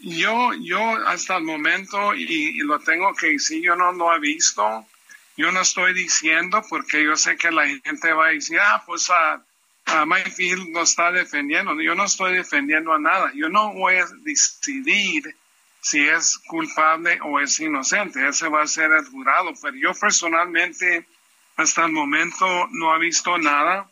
[0.00, 4.86] Yo, yo, hasta el momento, y, lo tengo que decir, yo no lo he visto,
[5.40, 9.08] yo no estoy diciendo porque yo sé que la gente va a decir, ah, pues
[9.08, 9.42] a,
[9.86, 11.80] a Mike lo está defendiendo.
[11.80, 13.32] Yo no estoy defendiendo a nada.
[13.34, 15.34] Yo no voy a decidir
[15.80, 18.28] si es culpable o es inocente.
[18.28, 19.52] Ese va a ser el jurado.
[19.62, 21.06] Pero yo personalmente,
[21.56, 23.88] hasta el momento, no he visto nada.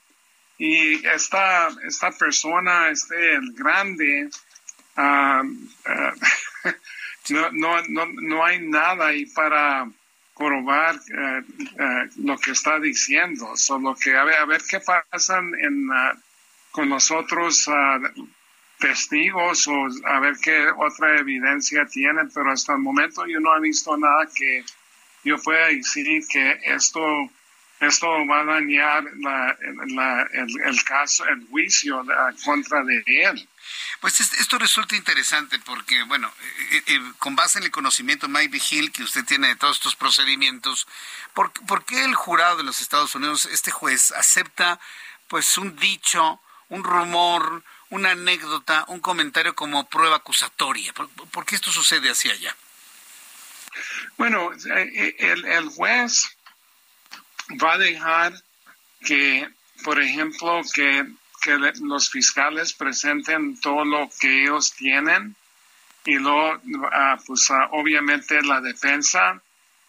[0.58, 4.28] Y esta, esta persona, este el grande,
[4.96, 5.42] ah,
[5.86, 6.14] ah,
[7.30, 9.88] no, no, no, no hay nada ahí para
[10.38, 11.42] probar eh,
[11.78, 13.56] eh, lo que está diciendo.
[13.56, 16.14] Solo que a ver, a ver qué pasa en, ah,
[16.70, 17.68] con los otros
[18.78, 23.60] testigos o a ver qué otra evidencia tienen, pero hasta el momento yo no he
[23.60, 24.64] visto nada que
[25.24, 27.00] yo pueda decir que esto
[27.80, 29.04] esto va a dañar
[30.64, 32.04] el, caso, el juicio
[32.44, 33.48] contra de él.
[34.00, 36.32] Pues esto resulta interesante porque, bueno,
[36.70, 39.96] eh, eh, con base en el conocimiento, Mike Vigil, que usted tiene de todos estos
[39.96, 40.86] procedimientos,
[41.34, 44.78] ¿por, ¿por, qué el jurado de los Estados Unidos, este juez, acepta
[45.28, 50.92] pues un dicho, un rumor, una anécdota, un comentario como prueba acusatoria.
[50.92, 52.54] ¿Por, qué esto sucede así allá?
[54.16, 56.36] Bueno, eh, el, el, juez
[57.62, 58.32] va a dejar
[59.04, 59.48] que,
[59.84, 61.06] por ejemplo, que,
[61.40, 65.36] que los fiscales presenten todo lo que ellos tienen
[66.04, 66.60] y luego,
[66.92, 69.42] ah, pues ah, obviamente la defensa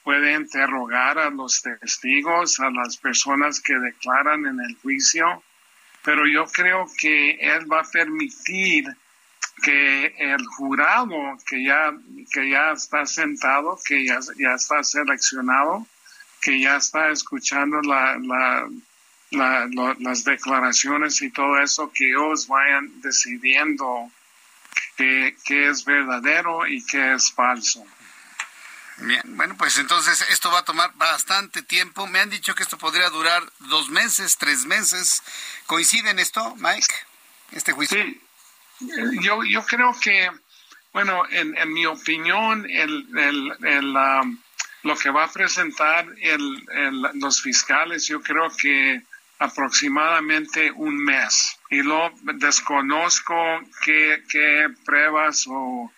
[0.04, 5.44] puede interrogar a los testigos, a las personas que declaran en el juicio
[6.04, 8.86] pero yo creo que él va a permitir
[9.62, 11.94] que el jurado que ya,
[12.32, 14.20] que ya está sentado, que ya,
[14.56, 15.86] está seleccionado,
[16.42, 18.68] que ya está escuchando la,
[19.32, 24.12] las declaraciones y todo eso, que ellos vayan decidiendo
[24.98, 27.86] qué es verdadero y qué es falso.
[28.98, 32.06] Bien, bueno, pues entonces esto va a tomar bastante tiempo.
[32.06, 35.24] Me han dicho que esto podría durar dos meses, tres meses.
[35.68, 36.94] ¿Coincide en esto, Mike?
[37.52, 37.98] Este juicio.
[37.98, 38.22] Sí,
[39.22, 40.30] yo, yo creo que,
[40.92, 44.38] bueno, en, en mi opinión, el, el, el um,
[44.84, 46.68] lo que va a presentar el,
[47.14, 49.02] los fiscales, yo creo que
[49.40, 51.58] aproximadamente un mes.
[51.70, 53.36] Y lo desconozco
[53.84, 55.92] qué, pruebas o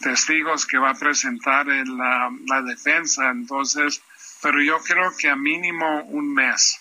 [0.00, 3.30] testigos que va a presentar en la, defensa.
[3.30, 4.02] Entonces,
[4.42, 6.80] pero yo creo que a mínimo un mes.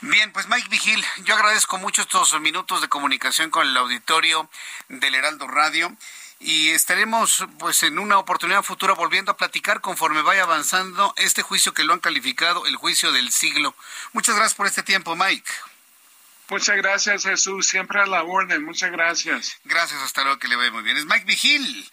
[0.00, 4.50] Bien, pues Mike Vigil, yo agradezco mucho estos minutos de comunicación con el auditorio
[4.88, 5.96] del Heraldo Radio
[6.44, 11.72] y estaremos pues en una oportunidad futura volviendo a platicar conforme vaya avanzando este juicio
[11.72, 13.74] que lo han calificado el juicio del siglo.
[14.12, 15.50] Muchas gracias por este tiempo, Mike.
[16.50, 17.66] Muchas gracias, Jesús.
[17.66, 18.62] Siempre a la orden.
[18.62, 19.56] Muchas gracias.
[19.64, 20.98] Gracias, hasta luego, que le vaya muy bien.
[20.98, 21.90] Es Mike Vigil,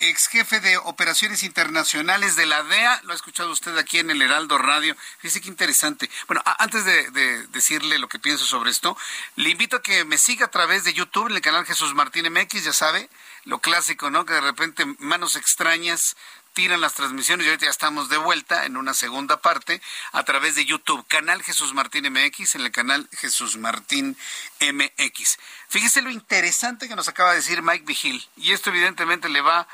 [0.00, 3.02] ex jefe de operaciones internacionales de la DEA.
[3.04, 4.96] Lo ha escuchado usted aquí en el Heraldo Radio.
[5.18, 6.08] Fíjese qué interesante.
[6.28, 8.96] Bueno, antes de, decirle lo que pienso sobre esto,
[9.36, 12.32] le invito a que me siga a través de YouTube en el canal Jesús Martín
[12.32, 13.10] MX, ya sabe,
[13.44, 14.24] lo clásico, ¿no?
[14.24, 16.16] Que de repente manos extrañas
[16.52, 19.80] tiran las transmisiones y ahorita ya estamos de vuelta en una segunda parte
[20.12, 24.16] a través de YouTube, canal Jesús Martín MX, en el canal Jesús Martín
[24.60, 25.38] MX.
[25.68, 29.66] Fíjese lo interesante que nos acaba de decir Mike Vigil, y esto evidentemente le va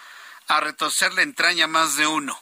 [0.47, 2.41] a retorcer la entraña más de uno.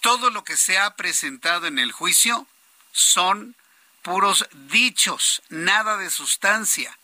[0.00, 2.46] Todo lo que se ha presentado en el juicio
[2.92, 3.56] son
[4.02, 6.96] puros dichos, nada de sustancia,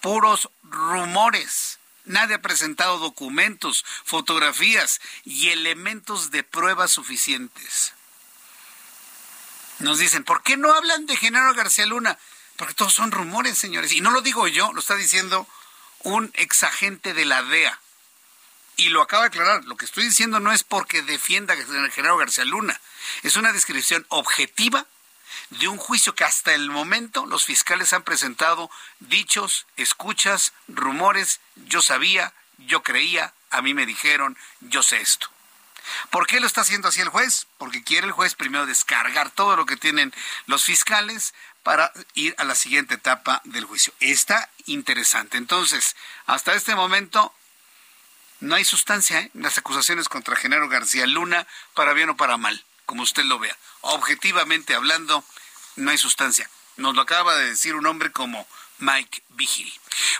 [0.00, 7.92] puros rumores Nadie ha presentado documentos, fotografías y elementos de prueba suficientes.
[9.80, 12.18] Nos dicen, ¿por qué no hablan de Genaro García Luna?
[12.56, 13.92] Porque todos son rumores, señores.
[13.92, 15.46] Y no lo digo yo, lo está diciendo
[16.02, 17.80] un exagente de la DEA.
[18.76, 19.64] Y lo acaba de aclarar.
[19.64, 22.80] Lo que estoy diciendo no es porque defienda a Genaro García Luna.
[23.22, 24.86] Es una descripción objetiva
[25.50, 28.70] de un juicio que hasta el momento los fiscales han presentado
[29.00, 35.28] dichos, escuchas, rumores, yo sabía, yo creía, a mí me dijeron, yo sé esto.
[36.10, 37.46] ¿Por qué lo está haciendo así el juez?
[37.58, 40.12] Porque quiere el juez primero descargar todo lo que tienen
[40.46, 43.92] los fiscales para ir a la siguiente etapa del juicio.
[44.00, 45.36] Está interesante.
[45.36, 45.96] Entonces,
[46.26, 47.34] hasta este momento
[48.40, 49.30] no hay sustancia en ¿eh?
[49.34, 53.56] las acusaciones contra Genaro García Luna, para bien o para mal, como usted lo vea.
[53.82, 55.24] Objetivamente hablando,
[55.76, 56.48] no hay sustancia.
[56.76, 58.46] Nos lo acaba de decir un hombre como
[58.80, 59.70] Mike Vigil.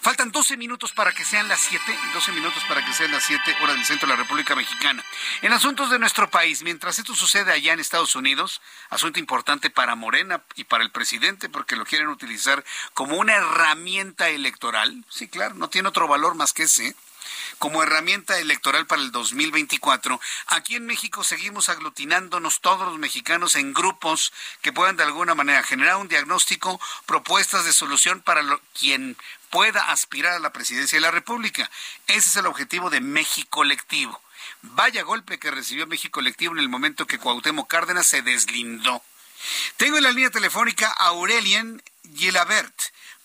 [0.02, 1.82] Faltan 12 minutos para que sean las 7,
[2.12, 5.04] 12 minutos para que sean las 7 horas del centro de la República Mexicana.
[5.42, 9.94] En asuntos de nuestro país, mientras esto sucede allá en Estados Unidos, asunto importante para
[9.94, 15.04] Morena y para el presidente porque lo quieren utilizar como una herramienta electoral.
[15.08, 16.94] Sí, claro, no tiene otro valor más que ese.
[17.58, 23.74] Como herramienta electoral para el 2024, aquí en México seguimos aglutinándonos todos los mexicanos en
[23.74, 28.42] grupos que puedan de alguna manera generar un diagnóstico, propuestas de solución para
[28.78, 29.16] quien
[29.50, 31.70] pueda aspirar a la presidencia de la República.
[32.06, 34.20] Ese es el objetivo de México Colectivo.
[34.62, 39.02] Vaya golpe que recibió México Colectivo en el momento que Cuauhtémoc Cárdenas se deslindó.
[39.76, 41.82] Tengo en la línea telefónica a Aurelien
[42.14, 42.74] Gilabert,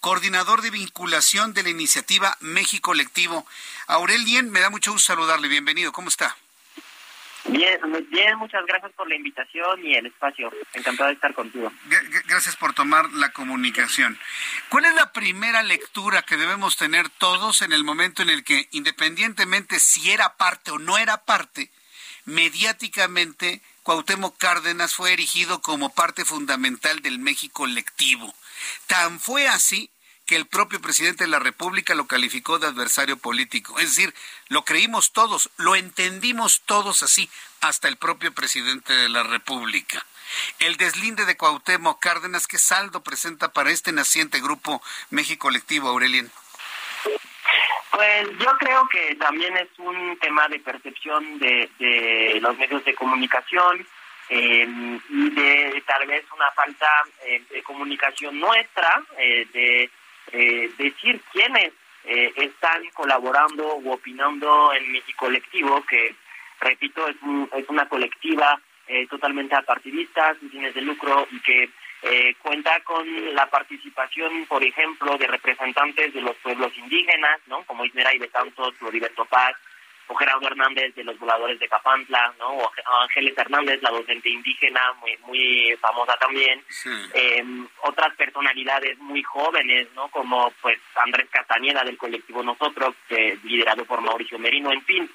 [0.06, 3.47] coordinador de vinculación de la iniciativa México Colectivo.
[3.88, 5.47] Aurelien, me da mucho gusto saludarle.
[5.47, 5.91] Bienvenido.
[5.91, 6.38] ¿Cómo está?
[7.45, 7.80] Bien,
[8.12, 10.53] bien, muchas gracias por la invitación y el espacio.
[10.76, 11.74] Encantado de estar contigo.
[12.28, 14.20] Gracias por tomar la comunicación.
[14.70, 18.68] ¿Cuál es la primera lectura que debemos tener todos en el momento en el que,
[18.74, 21.72] independientemente si era parte o no era parte,
[22.26, 28.32] mediáticamente Cuauhtémoc Cárdenas fue erigido como parte fundamental del México colectivo?
[28.88, 29.89] Tan fue así
[30.26, 33.80] que el propio presidente de la República lo calificó de adversario político.
[33.80, 34.13] Es decir,
[34.47, 37.30] lo creímos todos, lo entendimos todos así,
[37.61, 40.05] hasta el propio presidente de la República.
[40.59, 46.32] El deslinde de Cuauhtémoc Cárdenas, ¿qué saldo presenta para este naciente grupo México Colectivo, Aurelien?
[47.91, 53.88] Pues yo creo que también es un tema de percepción de, los medios de comunicación
[54.30, 54.67] eh,
[55.07, 56.88] y de tal vez una falta
[57.26, 59.89] eh, de comunicación nuestra, eh, de
[60.32, 61.73] eh, decir quiénes
[62.05, 66.15] eh, están colaborando u opinando en mi colectivo, que
[66.59, 67.15] repito, es,
[67.53, 71.69] es una colectiva eh, totalmente apartidista, sin fines de lucro y que
[72.03, 77.63] eh, cuenta con la participación, por ejemplo, de representantes de los pueblos indígenas, ¿no?
[77.63, 79.55] como Ismera de Santos, Floriberto Paz,
[80.08, 82.49] o Gerardo Hernández de los voladores de Capantla, ¿no?
[82.49, 86.64] O Ángeles Hernández, la docente indígena, muy muy famosa también.
[87.14, 90.08] Em, otras personalidades muy jóvenes, ¿no?
[90.10, 92.95] Como pues Andrés Castañeda del colectivo Nosotros,
[93.43, 95.12] liderado por Mauricio Merino, en fin.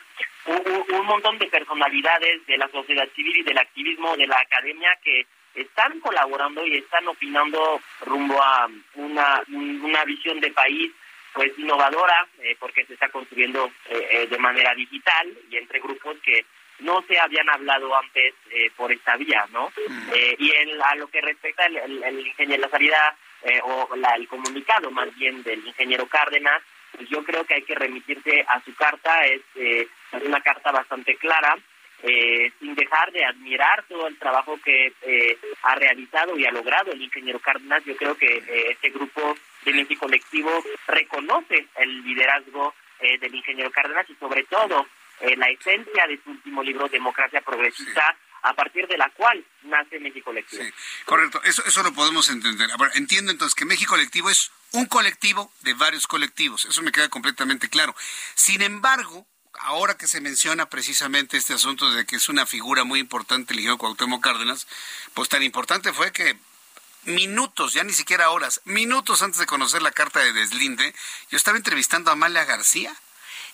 [0.47, 4.91] Un, un montón de personalidades de la sociedad civil y del activismo de la academia
[5.03, 10.93] que están colaborando y están opinando rumbo a una, una visión de país
[11.35, 16.17] pues innovadora eh, porque se está construyendo eh, eh, de manera digital y entre grupos
[16.23, 16.45] que
[16.81, 18.33] no se habían hablado antes
[18.75, 19.71] por esta vía, ¿no?
[20.39, 23.17] y en, a lo que respecta el, el, ingeniero, la salida
[23.65, 26.63] o la, el comunicado más bien del ingeniero Cárdenas,
[26.97, 29.89] pues yo creo que hay que remitirse a su carta, es, es
[30.25, 31.59] una carta bastante clara,
[32.03, 36.93] eh, sin dejar de admirar todo el trabajo que eh, ha realizado y ha logrado
[36.93, 37.85] el ingeniero Cárdenas.
[37.85, 40.51] Yo creo que eh, este grupo de México Colectivo
[40.87, 44.87] reconoce el liderazgo del ingeniero Cárdenas y sobre todo
[45.37, 48.17] la esencia de su último libro, Democracia Progresista.
[48.43, 50.63] a partir de la cual nace México Colectivo.
[50.63, 50.71] Sí,
[51.05, 52.71] correcto, eso, eso lo podemos entender.
[52.95, 57.69] entiendo entonces que México Colectivo es un colectivo de varios colectivos, eso me queda completamente
[57.69, 57.95] claro.
[58.35, 59.27] Sin embargo,
[59.59, 63.61] ahora que se menciona precisamente este asunto de que es una figura muy importante el
[63.61, 64.67] hijo Cuauhtémoc Cárdenas,
[65.15, 66.39] pues tan importante fue que
[67.05, 70.95] minutos, ya ni siquiera horas, minutos antes de conocer la carta de deslinde,
[71.31, 72.95] yo estaba entrevistando a Amalia García.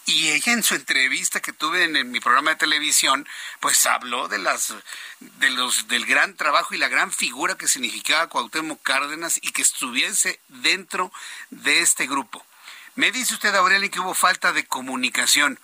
[0.08, 3.26] Y ella en su entrevista que tuve en, mi programa de televisión,
[3.58, 4.72] pues habló de las
[5.18, 9.62] de los del gran trabajo y la gran figura que significaba Cuauhtémoc Cárdenas y que
[9.62, 11.10] estuviese dentro
[11.50, 12.46] de este grupo.
[12.94, 15.58] Me dice usted, Aureli, que hubo falta de comunicación.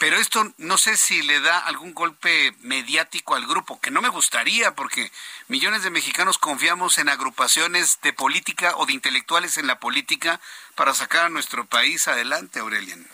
[0.00, 4.08] Pero esto no sé si le da algún golpe mediático al grupo, que no me
[4.08, 5.10] gustaría porque
[5.48, 10.40] millones de mexicanos confiamos en agrupaciones de política o de intelectuales en la política
[10.74, 13.06] para sacar a nuestro país adelante, Aurelian.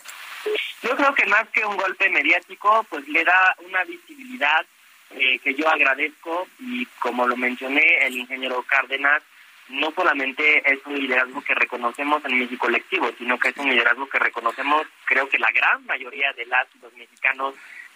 [0.81, 4.65] Yo creo que más que un golpe mediático, pues le da una visibilidad
[5.09, 9.21] eh, que yo agradezco y como lo mencioné, el ingeniero Cárdenas
[9.69, 14.07] no solamente es un liderazgo que reconocemos en México colectivo, sino que es un liderazgo
[14.07, 17.55] que reconocemos, creo que la gran mayoría de las los mexicanos,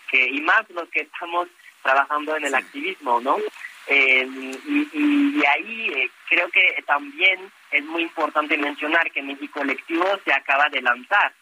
[0.09, 1.47] que y más los que estamos
[1.81, 3.37] trabajando en el activismo, ¿no?
[3.87, 4.27] Eh,
[4.93, 10.69] y, ahí eh, creo que también es muy importante mencionar que México Colectivo se acaba
[10.69, 11.33] de lanzar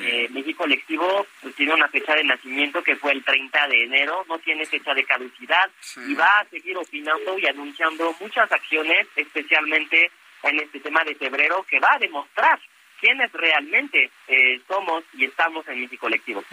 [0.00, 4.24] eh, México Colectivo pues, tiene una fecha de nacimiento que fue el 30 de enero,
[4.28, 5.70] no tiene fecha de caducidad
[6.08, 10.10] y va a seguir opinando y anunciando muchas acciones, especialmente
[10.42, 12.60] en este tema de febrero, que va a demostrar
[13.00, 16.44] quiénes realmente eh, somos y estamos en México Colectivo.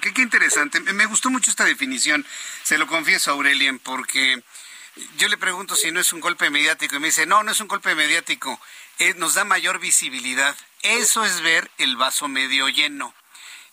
[0.00, 0.80] qué, qué, interesante.
[0.80, 2.24] Me gustó mucho esta definición,
[2.62, 4.42] se lo confieso, Aurelien, porque
[5.18, 7.60] yo le pregunto si no es un golpe mediático y me dice, no, no es
[7.60, 8.60] un golpe mediático,
[8.98, 10.56] eh, nos da mayor visibilidad.
[10.86, 13.12] Eso es ver el vaso medio lleno.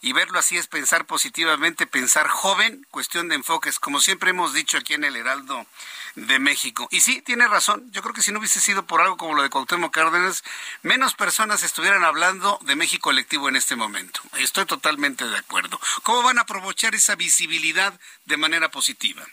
[0.01, 3.77] Y verlo así es pensar positivamente, pensar joven, cuestión de enfoques.
[3.77, 5.67] Como siempre hemos dicho aquí en el Heraldo
[6.15, 6.87] de México.
[6.89, 7.87] Y sí, tiene razón.
[7.91, 10.43] Yo creo que si no hubiese sido por algo como lo de Cuauhtémoc Cárdenas,
[10.81, 14.21] menos personas estuvieran hablando de México colectivo en este momento.
[14.39, 15.79] Estoy totalmente de acuerdo.
[16.01, 17.93] ¿Cómo van a aprovechar esa visibilidad
[18.25, 19.23] de manera positiva?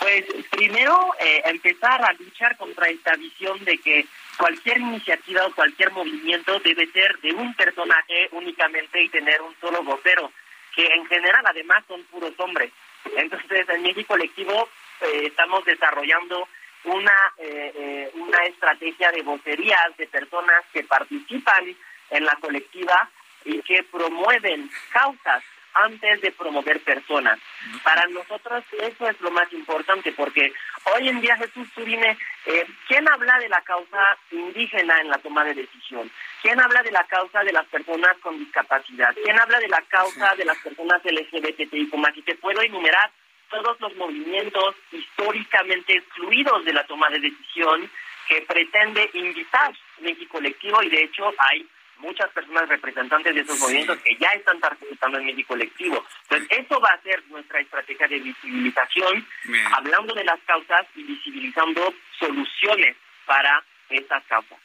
[0.00, 5.92] Pues primero eh, empezar a luchar contra esta visión de que cualquier iniciativa o cualquier
[5.92, 10.32] movimiento debe ser de un personaje únicamente y tener un solo vocero,
[10.74, 12.72] que en general además son puros hombres.
[13.16, 14.68] Entonces en México Colectivo
[15.00, 16.48] eh, estamos desarrollando
[16.84, 21.76] una, eh, una estrategia de vocerías de personas que participan
[22.10, 23.10] en la colectiva
[23.44, 25.42] y que promueven causas
[25.74, 27.38] antes de promover personas.
[27.82, 30.52] Para nosotros eso es lo más importante porque
[30.94, 32.16] hoy en día Jesús, tú dime,
[32.46, 36.10] eh, ¿quién habla de la causa indígena en la toma de decisión?
[36.42, 39.14] ¿Quién habla de la causa de las personas con discapacidad?
[39.22, 41.90] ¿Quién habla de la causa de las personas LGBTI?
[42.14, 43.10] Y te puedo enumerar
[43.48, 47.90] todos los movimientos históricamente excluidos de la toma de decisión
[48.28, 51.68] que pretende invitar México Colectivo y de hecho hay
[51.98, 56.04] muchas personas representantes de esos movimientos que ya están participando en mi colectivo.
[56.28, 59.26] Entonces, eso va a ser nuestra estrategia de visibilización,
[59.72, 64.58] hablando de las causas y visibilizando soluciones para estas causas.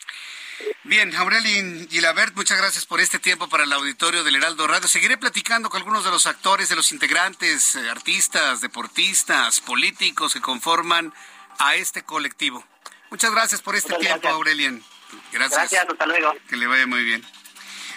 [0.84, 4.88] Bien, Aurelín Gilabert, muchas gracias por este tiempo para el auditorio del Heraldo Radio.
[4.88, 10.42] Seguiré platicando con algunos de los actores, de los integrantes, eh, artistas, deportistas, políticos que
[10.42, 11.14] conforman
[11.60, 12.66] a este colectivo.
[13.12, 14.84] Muchas gracias por este tiempo, Aurelien.
[15.32, 15.60] Gracias.
[15.60, 16.34] Gracias, hasta luego.
[16.50, 17.26] Que le vaya muy bien.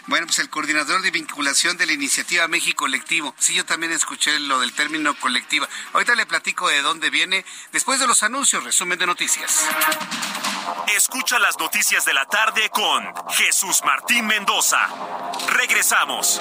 [0.06, 3.34] Bueno, pues el coordinador de vinculación de la iniciativa México Colectivo.
[3.38, 5.68] Sí, yo también escuché lo del término colectiva.
[5.92, 9.68] Ahorita le platico de dónde viene después de los anuncios, resumen de noticias.
[10.96, 14.88] Escucha las noticias de la tarde con Jesús Martín Mendoza.
[15.48, 16.40] Regresamos.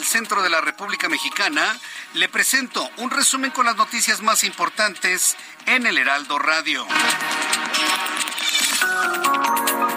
[0.00, 1.78] Del centro de la República Mexicana,
[2.14, 5.36] le presento un resumen con las noticias más importantes
[5.66, 6.86] en el Heraldo Radio.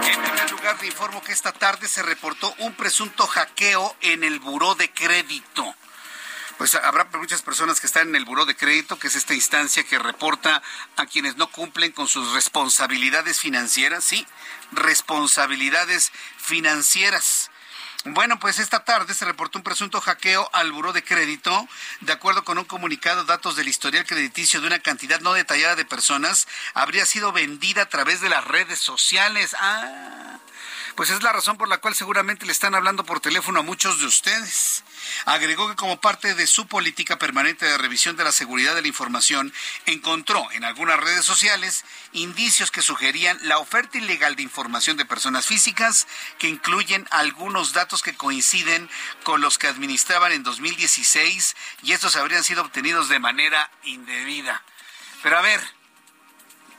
[0.06, 4.42] En primer lugar, le informo que esta tarde se reportó un presunto hackeo en el
[4.42, 5.74] buró de crédito
[6.58, 9.84] pues habrá muchas personas que están en el buró de crédito, que es esta instancia
[9.84, 10.62] que reporta
[10.96, 14.26] a quienes no cumplen con sus responsabilidades financieras, sí,
[14.72, 17.50] responsabilidades financieras.
[18.06, 21.68] Bueno, pues esta tarde se reportó un presunto hackeo al buró de crédito.
[22.02, 25.86] De acuerdo con un comunicado, datos del historial crediticio de una cantidad no detallada de
[25.86, 29.56] personas habría sido vendida a través de las redes sociales.
[29.58, 30.38] Ah,
[30.96, 34.00] pues es la razón por la cual seguramente le están hablando por teléfono a muchos
[34.00, 34.84] de ustedes.
[35.26, 38.88] Agregó que como parte de su política permanente de revisión de la seguridad de la
[38.88, 39.54] información,
[39.86, 45.46] encontró en algunas redes sociales indicios que sugerían la oferta ilegal de información de personas
[45.46, 46.08] físicas
[46.38, 48.90] que incluyen algunos datos que coinciden
[49.24, 54.64] con los que administraban en 2016 y estos habrían sido obtenidos de manera indebida.
[55.22, 55.62] Pero a ver,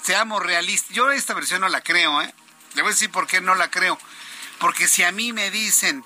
[0.02, 0.94] seamos realistas.
[0.94, 2.34] Yo esta versión no la creo, ¿eh?
[2.74, 3.98] Le voy a decir por qué no la creo.
[4.58, 6.04] Porque si a mí me dicen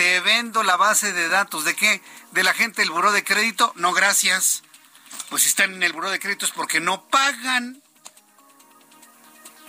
[0.00, 1.66] te vendo la base de datos.
[1.66, 2.00] ¿De qué?
[2.30, 3.74] ¿De la gente del buró de crédito?
[3.76, 4.62] No, gracias.
[5.28, 7.82] Pues si están en el buró de crédito es porque no pagan.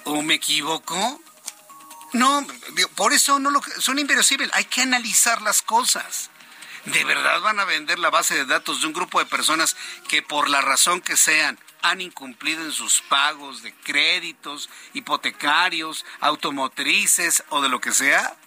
[0.05, 1.21] ¿O me equivoco?
[2.13, 2.47] No,
[2.95, 4.55] por eso no lo, son inverosímiles.
[4.55, 6.29] Hay que analizar las cosas.
[6.86, 9.75] ¿De verdad van a vender la base de datos de un grupo de personas
[10.07, 17.43] que por la razón que sean han incumplido en sus pagos de créditos, hipotecarios, automotrices
[17.49, 18.38] o de lo que sea,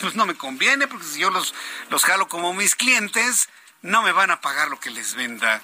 [0.00, 1.54] pues no me conviene, porque si yo los,
[1.90, 3.48] los jalo como mis clientes,
[3.82, 5.62] no me van a pagar lo que les venda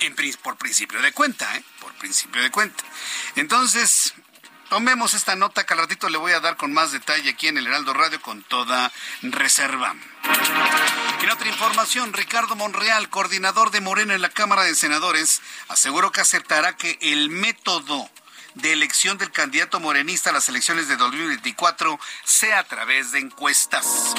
[0.00, 1.64] en, por principio de cuenta, ¿eh?
[1.80, 2.84] por principio de cuenta.
[3.36, 4.14] Entonces,
[4.68, 7.58] tomemos esta nota que al ratito le voy a dar con más detalle aquí en
[7.58, 9.94] el Heraldo Radio con toda reserva.
[11.22, 16.20] En otra información, Ricardo Monreal, coordinador de Morena en la Cámara de Senadores, aseguró que
[16.20, 18.08] aceptará que el método
[18.60, 24.14] de elección del candidato morenista a las elecciones de 2024 sea a través de encuestas.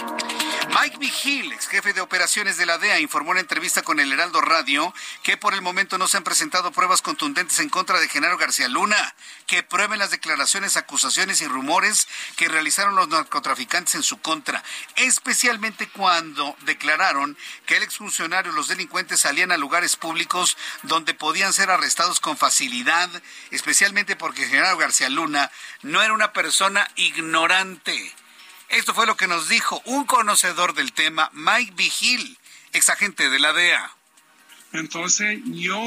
[0.70, 4.40] Mike Vigil, ex jefe de operaciones de la DEA, informó en entrevista con el Heraldo
[4.40, 8.38] Radio que por el momento no se han presentado pruebas contundentes en contra de Genaro
[8.38, 9.16] García Luna,
[9.48, 14.64] que prueben las declaraciones, acusaciones y rumores que realizaron los narcotraficantes en su contra,
[14.96, 17.36] especialmente cuando declararon
[17.66, 22.38] que el exfuncionario y los delincuentes salían a lugares públicos donde podían ser arrestados con
[22.38, 23.10] facilidad,
[23.50, 25.50] especialmente porque Genaro García Luna
[25.82, 28.14] no era una persona ignorante
[28.70, 32.38] esto fue lo que nos dijo un conocedor del tema, Mike Vigil,
[32.72, 33.92] exagente de la DEA.
[34.74, 35.82] Entonces yo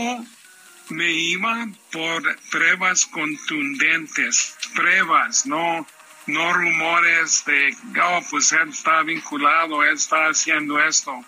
[0.89, 5.87] me iba por pruebas contundentes, pruebas, no,
[6.27, 11.25] no rumores de, oh, pues él está vinculado, él está haciendo esto.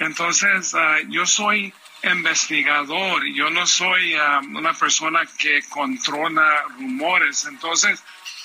[0.00, 1.72] Entonces ah, yo soy
[2.02, 7.44] investigador, yo no soy ah, una persona que controla rumores.
[7.44, 8.02] Entonces,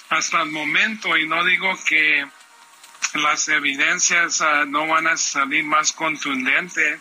[0.10, 2.26] hasta el momento, y no digo que
[3.16, 7.00] las evidencias ah, no van a salir más contundentes,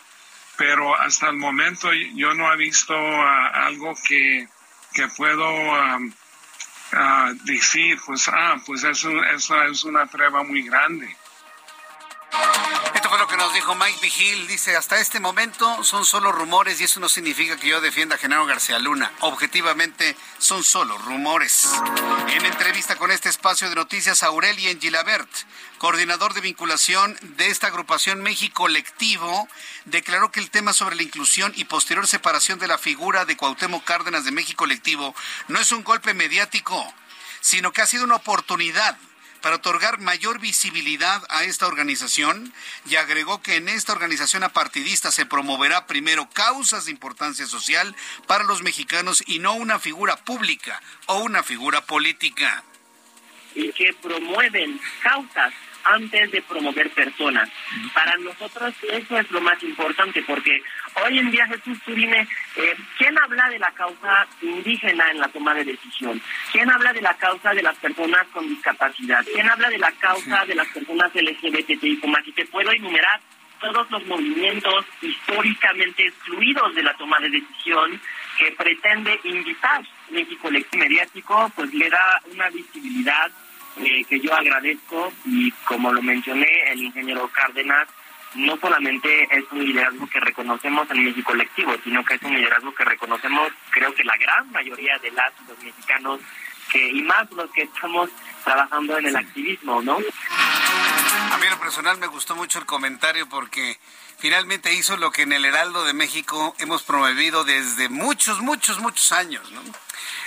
[0.56, 4.46] pero hasta el momento yo no he visto ah, algo que,
[4.92, 11.16] que puedo ah, decir, pues, ah, pues eso, eso es una prueba muy grande.
[12.94, 14.46] Esto fue lo que nos dijo Mike Vigil.
[14.46, 18.18] Dice, hasta este momento son solo rumores y eso no significa que yo defienda a
[18.18, 19.12] Genaro García Luna.
[19.20, 21.68] Objetivamente son solo rumores.
[22.28, 25.28] En entrevista con este espacio de noticias, Aurelien Gilabert,
[25.78, 29.48] coordinador de vinculación de esta agrupación México Colectivo,
[29.84, 33.84] declaró que el tema sobre la inclusión y posterior separación de la figura de Cuauhtémoc
[33.84, 35.14] Cárdenas de México Colectivo
[35.48, 36.94] no es un golpe mediático,
[37.40, 38.96] sino que ha sido una oportunidad
[39.42, 42.52] para otorgar mayor visibilidad a esta organización
[42.88, 47.94] y agregó que en esta organización apartidista se promoverá primero causas de importancia social
[48.26, 52.62] para los mexicanos y no una figura pública o una figura política.
[53.54, 55.52] Y que promueven causas
[55.84, 57.48] antes de promover personas.
[57.94, 60.62] Para nosotros eso es lo más importante porque
[61.04, 62.26] hoy en día Jesús, tú dime,
[62.56, 66.20] eh, ¿quién habla de la causa indígena en la toma de decisión?
[66.52, 69.24] ¿Quién habla de la causa de las personas con discapacidad?
[69.32, 71.98] ¿Quién habla de la causa de las personas LGBTI?
[71.98, 73.20] Como aquí te puedo enumerar
[73.62, 78.00] todos los movimientos históricamente excluidos de la toma de decisión
[78.38, 83.30] que pretende invitar México mediático, pues le da una visibilidad
[83.76, 87.88] eh, que yo agradezco y como lo mencioné, el ingeniero Cárdenas
[88.34, 92.74] no solamente es un liderazgo que reconocemos en México colectivo, sino que es un liderazgo
[92.74, 96.20] que reconocemos, creo que la gran mayoría de las los mexicanos
[96.70, 98.08] que y más los que estamos
[98.44, 99.98] trabajando en el activismo, ¿no?
[99.98, 103.78] A mí en lo personal me gustó mucho el comentario porque
[104.18, 109.12] finalmente hizo lo que en el Heraldo de México hemos promovido desde muchos, muchos, muchos
[109.12, 109.60] años, ¿no?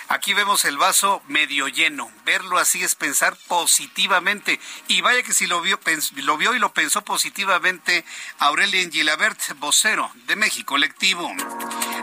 [0.08, 2.12] Aquí vemos el vaso medio lleno.
[2.26, 4.60] Verlo así es pensar positivamente.
[4.88, 5.80] Y vaya que si lo vio,
[6.24, 8.06] lo vio y lo pensó positivamente
[8.40, 11.32] Aurelien Gilabert, vocero de México Colectivo.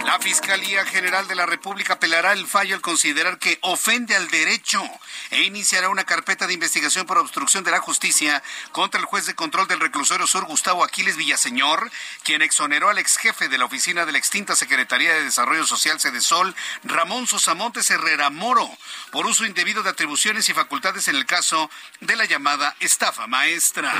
[0.05, 4.83] La Fiscalía General de la República apelará el fallo al considerar que ofende al derecho
[5.31, 8.43] e iniciará una carpeta de investigación por obstrucción de la justicia
[8.73, 11.91] contra el juez de control del reclusorio sur Gustavo Aquiles Villaseñor,
[12.25, 15.99] quien exoneró al ex jefe de la oficina de la extinta Secretaría de Desarrollo Social
[16.21, 18.69] Sol, Ramón Sosamontes Herrera Moro,
[19.11, 23.93] por uso indebido de atribuciones y facultades en el caso de la llamada estafa maestra.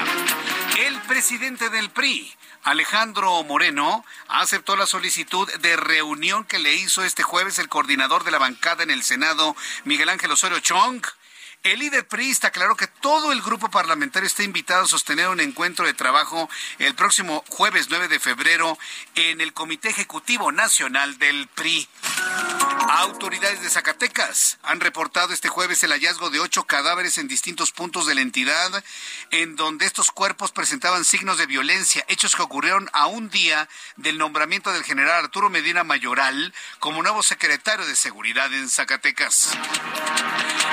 [0.79, 2.35] El presidente del PRI,
[2.65, 8.31] Alejandro Moreno aceptó la solicitud de reunión que le hizo este jueves el coordinador de
[8.31, 11.03] la bancada en el Senado, Miguel Ángel Osorio Chong.
[11.63, 15.87] El líder priista aclaró que todo el grupo parlamentario está invitado a sostener un encuentro
[15.87, 16.51] de trabajo
[16.81, 18.77] el próximo jueves 9 de febrero
[19.15, 21.89] en el Comité Ejecutivo Nacional del PRI.
[22.89, 28.09] Autoridades de Zacatecas han reportado este jueves el hallazgo de ocho cadáveres en distintos puntos
[28.09, 28.83] de la entidad,
[29.31, 34.19] en donde estos cuerpos presentaban signos de violencia, hechos que ocurrieron a un día del
[34.19, 39.57] nombramiento del general Arturo Medina Mayoral como nuevo secretario de Seguridad en Zacatecas.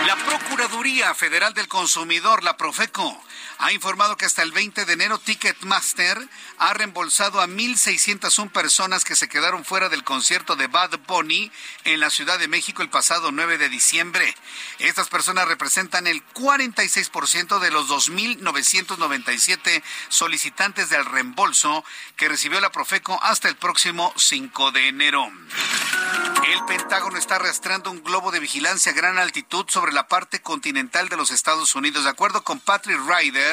[0.07, 0.78] La Procuraduría
[1.13, 3.21] Federal del Consumidor, la Profeco,
[3.59, 6.17] ha informado que hasta el 20 de enero Ticketmaster
[6.59, 11.51] ha reembolsado a 1.601 personas que se quedaron fuera del concierto de Bad Bunny
[11.83, 14.33] en la Ciudad de México el pasado 9 de diciembre.
[14.79, 21.83] Estas personas representan el 46% de los 2.997 solicitantes del reembolso
[22.15, 25.29] que recibió la Profeco hasta el próximo 5 de enero.
[26.47, 31.09] El Pentágono está arrastrando un globo de vigilancia a gran altitud sobre la parte continental
[31.09, 32.05] de los Estados Unidos.
[32.05, 33.48] De acuerdo con Patrick Ryder,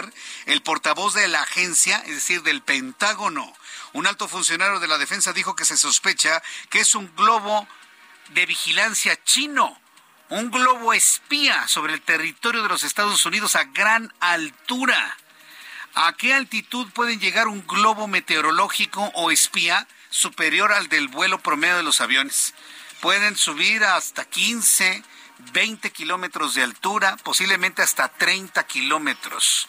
[0.47, 3.53] el portavoz de la agencia, es decir, del Pentágono,
[3.93, 7.67] un alto funcionario de la defensa dijo que se sospecha que es un globo
[8.31, 9.81] de vigilancia chino,
[10.29, 15.17] un globo espía sobre el territorio de los Estados Unidos a gran altura.
[15.95, 21.77] ¿A qué altitud pueden llegar un globo meteorológico o espía superior al del vuelo promedio
[21.77, 22.55] de los aviones?
[23.01, 25.03] Pueden subir hasta 15,
[25.53, 29.69] 20 kilómetros de altura, posiblemente hasta 30 kilómetros.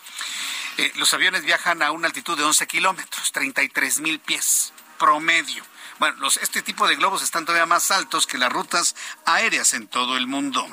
[0.77, 5.63] Eh, los aviones viajan a una altitud de 11 kilómetros, 33 mil pies promedio.
[5.99, 10.17] Bueno, este tipo de globos están todavía más altos que las rutas aéreas en todo
[10.17, 10.67] el mundo.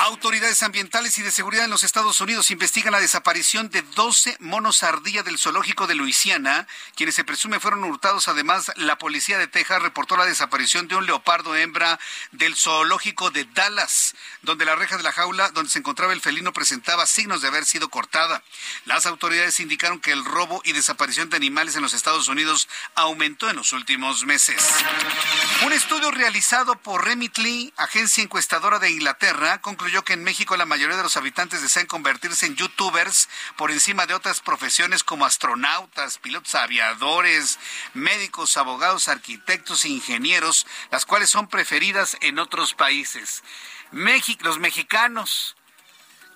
[0.00, 4.84] Autoridades ambientales y de seguridad en los Estados Unidos investigan la desaparición de 12 monos
[4.84, 8.28] ardilla del zoológico de Luisiana, quienes se presume fueron hurtados.
[8.28, 11.98] Además, la policía de Texas reportó la desaparición de un leopardo hembra
[12.30, 16.52] del zoológico de Dallas, donde la reja de la jaula donde se encontraba el felino
[16.52, 18.44] presentaba signos de haber sido cortada.
[18.84, 23.50] Las autoridades indicaron que el robo y desaparición de animales en los Estados Unidos aumentó
[23.50, 24.62] en los últimos meses.
[25.66, 30.96] Un estudio realizado por Remitly, agencia encuestadora de Inglaterra, concluyó que en México la mayoría
[30.96, 36.54] de los habitantes desean convertirse en youtubers por encima de otras profesiones como astronautas, pilotos
[36.54, 37.58] aviadores,
[37.94, 43.42] médicos, abogados, arquitectos ingenieros, las cuales son preferidas en otros países.
[44.40, 45.56] Los mexicanos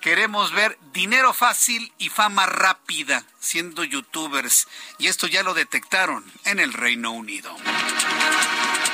[0.00, 4.66] queremos ver dinero fácil y fama rápida siendo youtubers
[4.98, 7.54] y esto ya lo detectaron en el Reino Unido.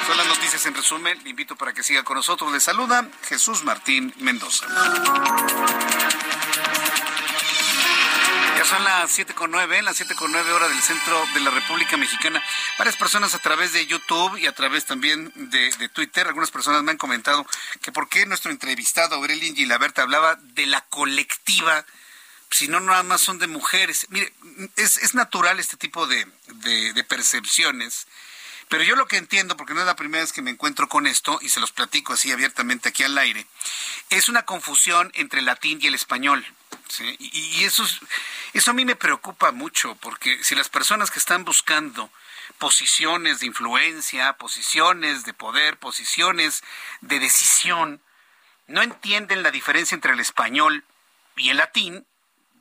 [0.09, 1.22] Son las noticias en resumen.
[1.22, 2.50] Le invito para que siga con nosotros.
[2.50, 4.66] Le saluda Jesús Martín Mendoza.
[8.56, 11.50] Ya son las siete con nueve, las siete con nueve horas del centro de la
[11.50, 12.42] República Mexicana.
[12.78, 16.92] Varias personas a través de YouTube y a través también de, Twitter, algunas personas me
[16.92, 17.44] han comentado
[17.82, 21.84] que por qué nuestro entrevistado Aurelien Gilaberta hablaba de la colectiva
[22.50, 24.06] si no nada más son de mujeres.
[24.09, 24.32] Mire,
[24.76, 26.26] es, natural este tipo de,
[27.06, 28.06] percepciones
[28.68, 31.06] pero yo lo que entiendo, porque no es la primera vez que me encuentro con
[31.06, 33.46] esto, y se los platico así abiertamente aquí al aire,
[34.10, 36.46] es una confusión entre el latín y el español.
[37.18, 37.84] Y, eso,
[38.54, 42.10] eso a mí me preocupa mucho, porque si las personas que están buscando
[42.58, 46.62] posiciones de influencia, posiciones de poder, posiciones
[47.00, 48.00] de decisión,
[48.66, 50.84] no entienden la diferencia entre el español
[51.36, 52.06] y el latín,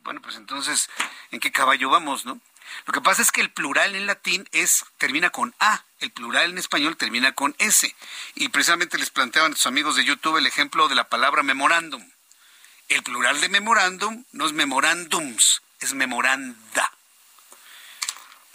[0.04, 0.90] bueno, pues entonces,
[1.32, 2.40] ¿en qué caballo vamos, no?
[2.86, 6.52] Lo que pasa es que el plural en latín es termina con A, el plural
[6.52, 7.94] en español termina con S.
[8.36, 12.08] Y precisamente les planteaban a sus amigos de YouTube el ejemplo de la palabra memorándum.
[12.90, 16.92] El plural de memorándum no es memorándums, es memoranda.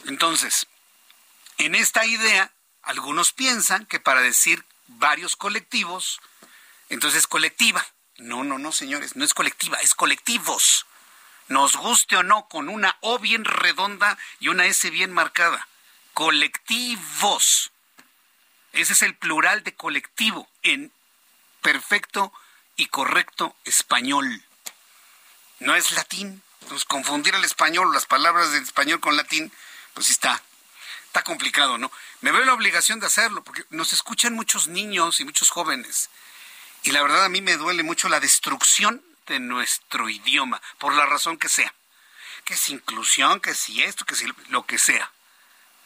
[0.07, 0.67] Entonces,
[1.59, 6.21] en esta idea, algunos piensan que para decir varios colectivos,
[6.89, 7.87] entonces es colectiva.
[8.19, 10.87] No, no, no, señores, no es colectiva, es colectivos
[11.53, 15.69] nos guste o no, con una O bien redonda y una S bien marcada.
[16.15, 17.73] Colectivos.
[18.73, 20.93] Ese es el plural de colectivo en
[21.61, 22.33] perfecto
[22.77, 24.43] y correcto español.
[25.61, 26.43] No es latín.
[26.69, 29.53] Pues confundir el español, las palabras del español con latín,
[29.95, 30.41] pues está,
[31.07, 31.91] está complicado, ¿no?
[32.21, 36.09] Me veo la obligación de hacerlo, porque nos escuchan muchos niños y muchos jóvenes.
[36.85, 41.07] Y la verdad a mí me duele mucho la destrucción de nuestro idioma, por la
[41.07, 41.75] razón que sea.
[42.45, 45.11] Que es inclusión, que si esto, que si lo que sea.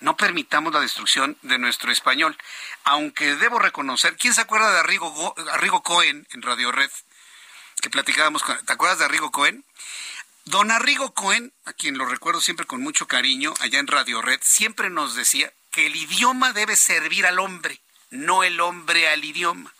[0.00, 2.36] No permitamos la destrucción de nuestro español.
[2.84, 6.90] Aunque debo reconocer, ¿quién se acuerda de Arrigo, Cohen en Radio Red?
[7.80, 9.64] Que platicábamos ¿te acuerdas de Arrigo Cohen?
[10.44, 14.40] Don Arrigo Cohen, a quien lo recuerdo siempre con mucho cariño, allá en Radio Red,
[14.42, 17.80] siempre nos decía que el idioma debe servir al hombre,
[18.10, 19.74] no el hombre al idioma.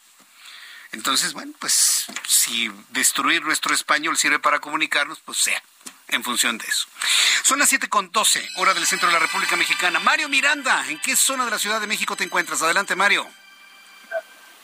[0.93, 5.62] Entonces, bueno, pues si destruir nuestro español sirve para comunicarnos, pues sea
[6.09, 6.89] en función de eso.
[7.43, 10.01] Son las siete con doce, hora del centro de la República Mexicana.
[10.01, 12.63] Mario Miranda, ¿en qué zona de la Ciudad de México te encuentras?
[12.63, 13.27] Adelante, Mario.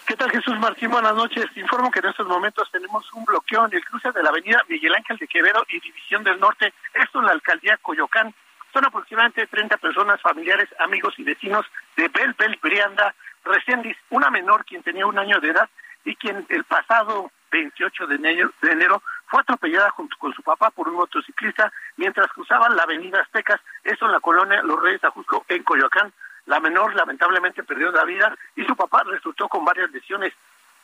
[0.07, 0.91] ¿Qué tal, Jesús Martín?
[0.91, 1.47] Buenas noches.
[1.55, 4.95] Informo que en estos momentos tenemos un bloqueo en el cruce de la avenida Miguel
[4.95, 8.35] Ángel de Quevedo y División del Norte, esto en la alcaldía Coyoacán.
[8.73, 11.65] Son aproximadamente 30 personas, familiares, amigos y vecinos
[11.97, 13.15] de Bel Bel Brianda,
[13.45, 15.71] recién una menor quien tenía un año de edad
[16.05, 18.17] y quien el pasado 28 de
[18.63, 19.03] enero,
[19.33, 24.05] fue atropellada junto con su papá por un motociclista mientras cruzaban la avenida Aztecas, esto
[24.05, 26.13] en la colonia Los Reyes Ajusco, en Coyoacán.
[26.45, 30.35] La menor lamentablemente perdió la vida y su papá resultó con varias lesiones.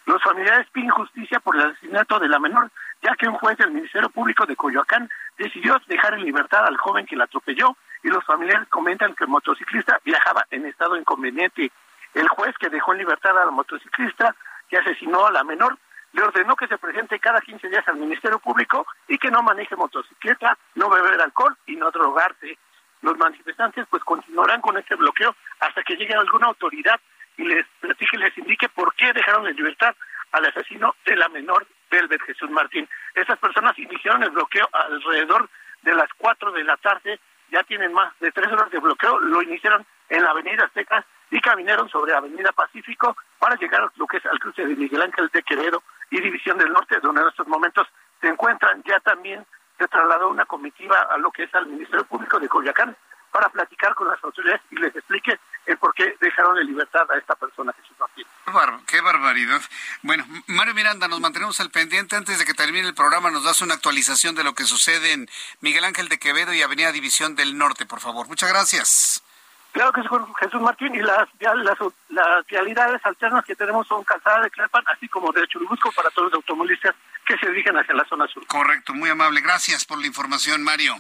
[0.07, 2.71] Los familiares piden justicia por el asesinato de la menor,
[3.03, 7.05] ya que un juez del Ministerio Público de Coyoacán decidió dejar en libertad al joven
[7.05, 11.71] que la atropelló y los familiares comentan que el motociclista viajaba en estado inconveniente.
[12.15, 14.35] El juez que dejó en libertad al motociclista
[14.71, 15.77] que asesinó a la menor
[16.13, 19.77] le ordenó que se presente cada 15 días al Ministerio Público y que no maneje
[19.77, 22.59] motocicleta, no beber alcohol y no drogarse.
[23.03, 26.99] Los manifestantes pues continuarán con este bloqueo hasta que llegue alguna autoridad
[27.37, 29.95] y les platique les indique por qué dejaron en libertad
[30.33, 32.89] al asesino de la menor Velvet Jesús Martín.
[33.15, 35.49] Estas personas iniciaron el bloqueo alrededor
[35.83, 39.43] de las 4 de la tarde, ya tienen más de tres horas de bloqueo, lo
[39.43, 44.67] iniciaron en la avenida Aztecas y caminaron sobre Avenida Pacífico para llegar lo al cruce
[44.67, 47.87] de Miguel Ángel de Quevedo y División del Norte, donde en estos momentos
[48.21, 48.83] se encuentran.
[48.85, 49.45] Ya también
[49.79, 52.97] se trasladó una comitiva a lo que es al Ministerio Público de Coyoacán
[53.31, 57.19] para platicar con las autoridades y les explique el por qué dejaron en libertad a
[57.19, 58.25] esta persona, Jesús Martín.
[58.87, 59.61] Qué, barbaridad.
[60.03, 62.17] Bueno, Mario Miranda, nos mantenemos al pendiente.
[62.17, 65.29] Antes de que termine el programa, nos das una actualización de lo que sucede en
[65.61, 68.27] Miguel Ángel de Quevedo y Avenida División del Norte, por favor.
[68.27, 69.23] Muchas gracias.
[69.73, 70.09] Claro que sí,
[70.41, 75.09] Jesús Martín, y las, las, las realidades alternas que tenemos son calzada de Clapan, así
[75.09, 76.95] como de Churubusco para todos los automovilistas
[77.27, 78.47] que se dirigen hacia la zona sur.
[78.47, 79.41] Correcto, muy amable.
[79.41, 80.97] Gracias por la información, Mario.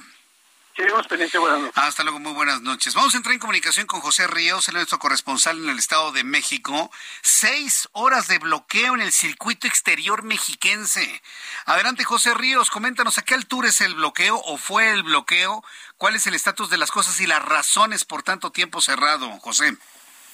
[1.74, 2.94] Hasta luego, muy buenas noches.
[2.94, 6.22] Vamos a entrar en comunicación con José Ríos, el nuestro corresponsal en el Estado de
[6.22, 6.92] México.
[7.20, 11.20] Seis horas de bloqueo en el circuito exterior mexiquense.
[11.66, 15.64] Adelante, José Ríos, coméntanos a qué altura es el bloqueo o fue el bloqueo,
[15.98, 19.76] cuál es el estatus de las cosas y las razones por tanto tiempo cerrado, José.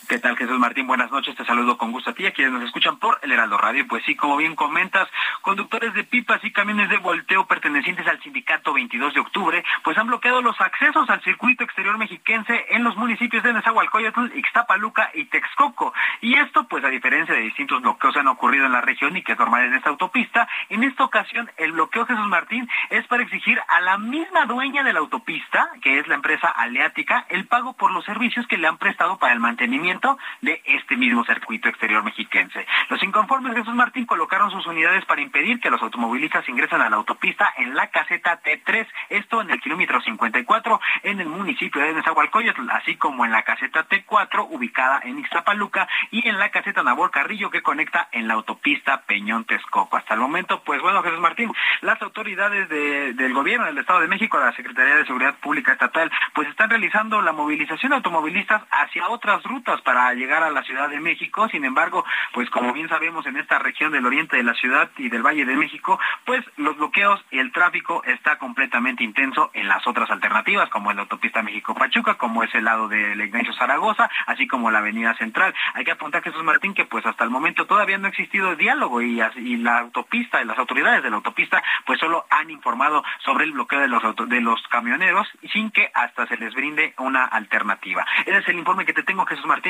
[0.09, 0.87] ¿Qué tal, Jesús Martín?
[0.87, 3.57] Buenas noches, te saludo con gusto a ti, a quienes nos escuchan por el Heraldo
[3.57, 3.87] Radio.
[3.89, 5.09] Pues sí, como bien comentas,
[5.41, 10.09] conductores de pipas y camiones de volteo pertenecientes al sindicato 22 de octubre, pues han
[10.09, 15.95] bloqueado los accesos al circuito exterior mexiquense en los municipios de Nezahualcóyotl, Ixtapaluca y Texcoco.
[16.21, 19.23] Y esto, pues a diferencia de distintos bloqueos que han ocurrido en la región y
[19.23, 23.23] que es normal en esta autopista, en esta ocasión el bloqueo, Jesús Martín, es para
[23.23, 27.73] exigir a la misma dueña de la autopista, que es la empresa Aleática, el pago
[27.73, 29.94] por los servicios que le han prestado para el mantenimiento
[30.41, 32.67] de este mismo circuito exterior mexiquense.
[32.89, 36.97] Los inconformes Jesús Martín colocaron sus unidades para impedir que los automovilistas ingresen a la
[36.97, 42.71] autopista en la caseta T3, esto en el kilómetro 54 en el municipio de Nezahualcóyotl,
[42.71, 47.51] así como en la caseta T4 ubicada en Ixtapaluca y en la caseta Nabor Carrillo
[47.51, 49.97] que conecta en la autopista Peñón Texcoco.
[49.97, 54.39] Hasta el momento, pues bueno, Jesús Martín, las autoridades del gobierno del Estado de México,
[54.39, 59.43] la Secretaría de Seguridad Pública Estatal, pues están realizando la movilización de automovilistas hacia otras
[59.45, 61.49] rutas para llegar a la Ciudad de México.
[61.49, 65.09] Sin embargo, pues como bien sabemos en esta región del oriente de la ciudad y
[65.09, 69.87] del Valle de México, pues los bloqueos y el tráfico está completamente intenso en las
[69.87, 74.47] otras alternativas, como es la autopista México-Pachuca, como es el lado del Ignacio Zaragoza, así
[74.47, 75.55] como la avenida central.
[75.75, 79.03] Hay que apuntar, Jesús Martín, que pues hasta el momento todavía no ha existido diálogo
[79.03, 83.45] y, y la autopista y las autoridades de la autopista pues solo han informado sobre
[83.45, 88.05] el bloqueo de los, de los camioneros sin que hasta se les brinde una alternativa.
[88.27, 89.64] Ese es el informe que te tengo, Jesús Martín.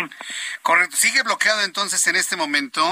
[0.62, 0.96] Correcto.
[0.96, 2.82] ¿Sigue bloqueado entonces en este momento?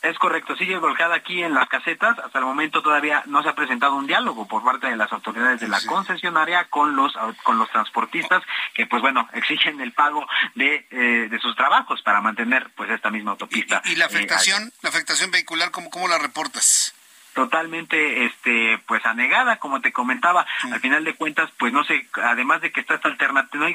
[0.00, 2.16] Es correcto, sigue bloqueada aquí en las casetas.
[2.20, 5.58] Hasta el momento todavía no se ha presentado un diálogo por parte de las autoridades
[5.58, 7.12] de la concesionaria con los
[7.42, 8.42] con los transportistas
[8.74, 10.24] que, pues bueno, exigen el pago
[10.54, 13.82] de, eh, de sus trabajos para mantener pues esta misma autopista.
[13.86, 16.94] ¿Y, la eh, afectación, la afectación vehicular, cómo, cómo la reportas?
[17.34, 22.60] Totalmente este pues anegada como te comentaba al final de cuentas pues no sé además
[22.60, 23.68] de que está esta alternativa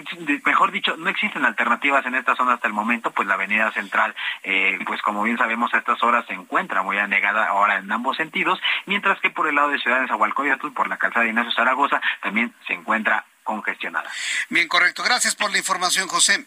[0.45, 4.15] mejor dicho no existen alternativas en esta zona hasta el momento pues la avenida central
[4.43, 8.17] eh, pues como bien sabemos a estas horas se encuentra muy anegada ahora en ambos
[8.17, 11.51] sentidos mientras que por el lado de Ciudad de Zahualcóyotl por la calzada de Ignacio
[11.53, 14.09] Zaragoza también se encuentra congestionada
[14.49, 16.45] bien correcto gracias por la información José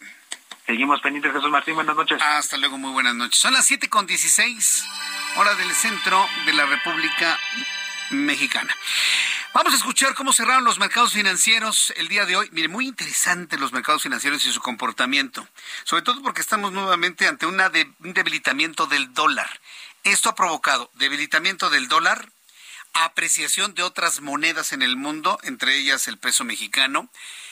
[0.67, 1.75] Seguimos pendientes, Jesús Martín.
[1.75, 2.21] Buenas noches.
[2.21, 3.39] Hasta luego, muy buenas noches.
[3.39, 4.85] Son las 7 con 16,
[5.37, 7.39] hora del centro de la República
[8.09, 8.75] Mexicana.
[9.53, 12.49] Vamos a escuchar cómo cerraron los mercados financieros el día de hoy.
[12.51, 15.47] Mire, muy interesante los mercados financieros y su comportamiento,
[15.83, 17.61] sobre todo porque estamos nuevamente ante un
[17.99, 19.61] debilitamiento del dólar.
[20.03, 22.31] Esto ha provocado debilitamiento del dólar,
[22.93, 27.11] apreciación de otras monedas en el mundo, entre ellas el peso mexicano,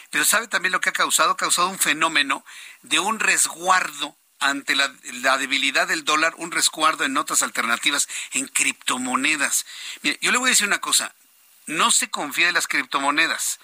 [0.10, 1.31] pero ¿sabe también lo que ha causado?
[1.31, 2.43] Ha causado un fenómeno
[2.81, 4.15] de un resguardo
[4.49, 4.88] ante la,
[5.38, 9.65] debilidad del dólar, un resguardo en otras alternativas, en criptomonedas.
[10.01, 11.13] Mire, yo le voy a decir una cosa,
[11.65, 13.59] no se confía en las criptomonedas.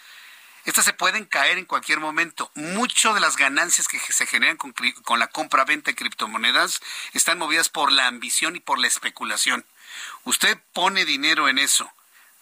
[0.65, 2.51] Estas se pueden caer en cualquier momento.
[2.53, 6.81] Mucho de las ganancias que se generan con, con la compra-venta de criptomonedas
[7.13, 9.65] están movidas por la ambición y por la especulación.
[10.23, 11.91] Usted pone dinero en eso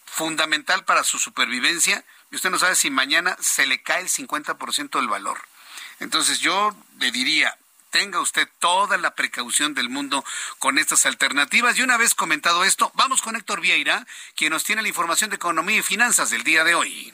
[0.10, 5.00] fundamental para su supervivencia, y usted no sabe si mañana se le cae el 50%
[5.00, 5.40] del valor.
[6.00, 7.58] Entonces yo le diría,
[7.90, 10.24] tenga usted toda la precaución del mundo
[10.58, 11.78] con estas alternativas.
[11.78, 14.06] Y una vez comentado esto, vamos con Héctor Vieira,
[14.36, 17.14] quien nos tiene la información de economía y finanzas del día de hoy.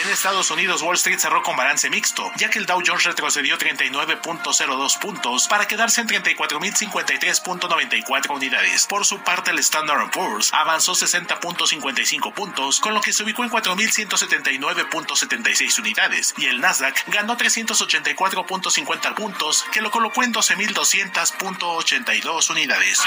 [0.04, 3.56] En Estados Unidos, Wall Street cerró con balance mixto, ya que el Dow Jones retrocedió
[3.56, 8.86] 39.02 puntos para quedarse en 34.053.94 unidades.
[8.86, 13.50] Por su parte, el Standard Poor's avanzó 60.55 puntos, con lo que se ubicó en
[13.50, 23.00] 4.179.76 unidades, y el Nasdaq ganó 384.50 puntos, que lo colocó en 12.200.82 unidades.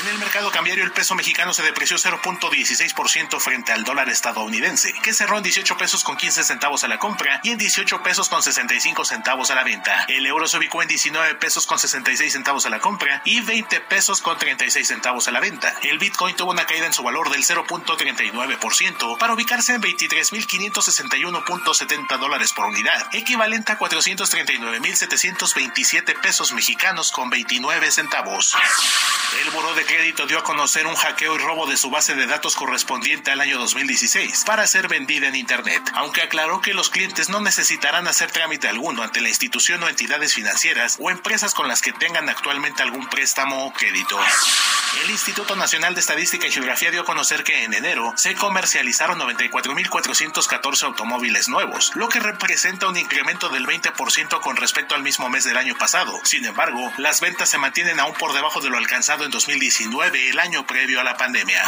[0.00, 5.14] En el mercado cambiario, el peso mexicano se depreció 0.16% frente al dólar estadounidense, que
[5.14, 8.42] cerró en 18 pesos con 15 centavos a la compra y en 18 pesos con
[8.42, 10.04] 65 centavos a la venta.
[10.08, 13.80] El euro se ubicó en 19 pesos con 66 centavos a la compra y 20
[13.82, 15.74] pesos con 36 centavos a la venta.
[15.82, 22.52] El Bitcoin tuvo una caída en su valor del 0.39% para ubicarse en 23.561.70 dólares
[22.52, 28.54] por unidad, equivalente a 439.727 pesos mexicanos con 29 centavos.
[29.42, 32.26] El Buró de Crédito dio a conocer un hackeo y robo de su base de
[32.26, 37.28] datos correspondiente al año 2016 para ser vendida en Internet, aunque aclaró que los clientes
[37.28, 41.82] no necesitarán hacer trámite alguno ante la institución o entidades financieras o empresas con las
[41.82, 44.18] que tengan actualmente algún préstamo o crédito.
[45.06, 49.20] El Instituto Nacional de Estadística y Geografía dio a conocer que en enero se comercializaron
[49.20, 55.44] 94.414 automóviles nuevos, lo que representa un incremento del 20% con respecto al mismo mes
[55.44, 56.18] del año pasado.
[56.24, 60.40] Sin embargo, las ventas se mantienen aún por debajo de lo alcanzado en 2019, el
[60.40, 61.62] año previo a la pandemia.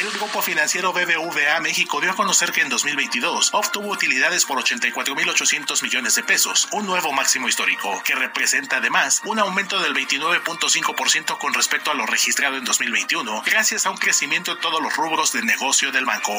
[0.00, 5.82] El grupo financiero BBVA México dio a conocer que en 2022 obtuvo utilidades por 84.800
[5.82, 11.54] millones de pesos, un nuevo máximo histórico, que representa además un aumento del 29.5% con
[11.54, 15.42] respecto a lo registrado en 2021, gracias a un crecimiento en todos los rubros de
[15.42, 16.38] negocio del banco.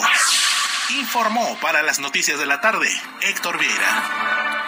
[0.92, 2.88] Informó para las noticias de la tarde
[3.22, 4.64] Héctor Vieira.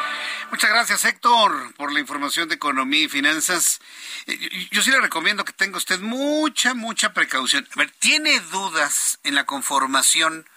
[0.49, 3.79] Muchas gracias, Héctor, por la información de economía y finanzas.
[4.25, 7.67] Eh, yo sí le recomiendo que tenga usted mucha, mucha precaución.
[7.75, 10.49] A ver, ¿tiene dudas en la conformación?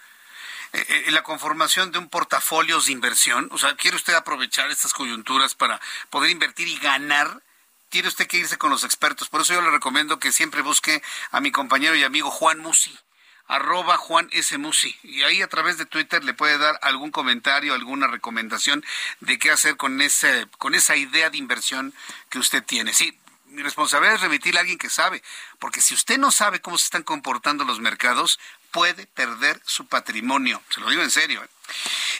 [0.73, 4.71] Eh, eh, en la conformación de un portafolio de inversión, o sea, ¿quiere usted aprovechar
[4.71, 5.79] estas coyunturas para
[6.09, 7.43] poder invertir y ganar?
[7.91, 9.27] Tiene usted que irse con los expertos.
[9.27, 12.97] Por eso yo le recomiendo que siempre busque a mi compañero y amigo Juan Musi
[13.47, 14.57] arroba Juan S.
[14.57, 14.97] Musi.
[15.03, 18.83] Y ahí a través de Twitter le puede dar algún comentario, alguna recomendación
[19.19, 21.93] de qué hacer con, ese, con esa idea de inversión
[22.29, 22.93] que usted tiene.
[22.93, 25.21] Sí, mi responsabilidad es remitirle a alguien que sabe,
[25.59, 28.39] porque si usted no sabe cómo se están comportando los mercados,
[28.71, 30.61] puede perder su patrimonio.
[30.69, 31.43] Se lo digo en serio.
[31.43, 31.49] ¿eh?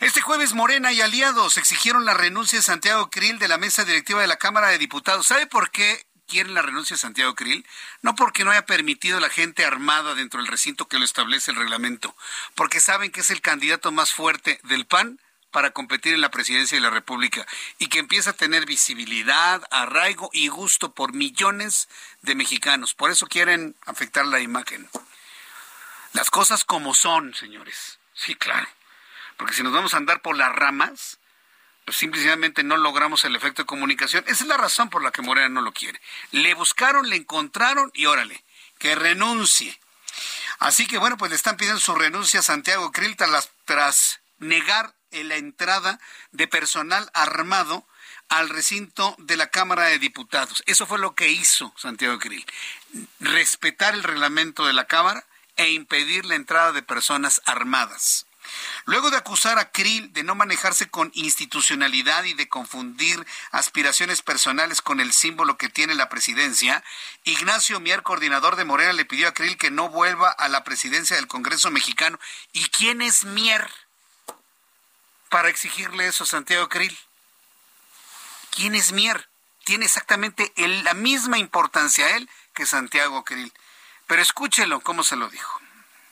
[0.02, 4.22] Este jueves Morena y aliados exigieron la renuncia de Santiago Krill de la mesa directiva
[4.22, 5.28] de la Cámara de Diputados.
[5.28, 7.68] ¿Sabe por qué quieren la renuncia de Santiago Krill,
[8.02, 11.58] no porque no haya permitido la gente armada dentro del recinto que lo establece el
[11.58, 12.16] reglamento,
[12.56, 15.20] porque saben que es el candidato más fuerte del PAN
[15.52, 17.46] para competir en la presidencia de la República
[17.78, 21.90] y que empieza a tener visibilidad, arraigo y gusto por millones
[22.22, 22.94] de mexicanos.
[22.94, 24.90] Por eso quieren afectar la imagen.
[26.14, 28.00] Las cosas como son, señores.
[28.14, 28.68] Sí, claro.
[29.38, 31.20] Porque si nos vamos a andar por las ramas,
[31.86, 34.24] pues simplemente no logramos el efecto de comunicación.
[34.28, 36.00] Esa es la razón por la que Morena no lo quiere.
[36.32, 38.44] Le buscaron, le encontraron y órale,
[38.78, 39.80] que renuncie.
[40.60, 45.36] Así que bueno, pues le están pidiendo su renuncia a Santiago Krill tras, negar la
[45.36, 46.00] entrada
[46.32, 47.88] de personal armado
[48.30, 50.64] al recinto de la Cámara de Diputados.
[50.68, 52.46] Eso fue lo que hizo Santiago Krill.
[53.20, 55.26] Respetar el reglamento de la Cámara
[55.62, 58.26] e impedir la entrada de personas armadas.
[58.86, 64.82] Luego de acusar a Krill de no manejarse con institucionalidad y de confundir aspiraciones personales
[64.82, 66.84] con el símbolo que tiene la presidencia,
[67.24, 71.16] Ignacio Mier, coordinador de Morena, le pidió a Krill que no vuelva a la presidencia
[71.16, 72.20] del Congreso mexicano.
[72.54, 73.70] ¿Y quién es Mier
[75.30, 76.98] para exigirle eso a Santiago Krill?
[78.50, 79.30] ¿Quién es Mier?
[79.64, 83.54] Tiene exactamente la misma importancia él que Santiago Krill.
[84.12, 85.61] Pero escúchelo cómo se lo dijo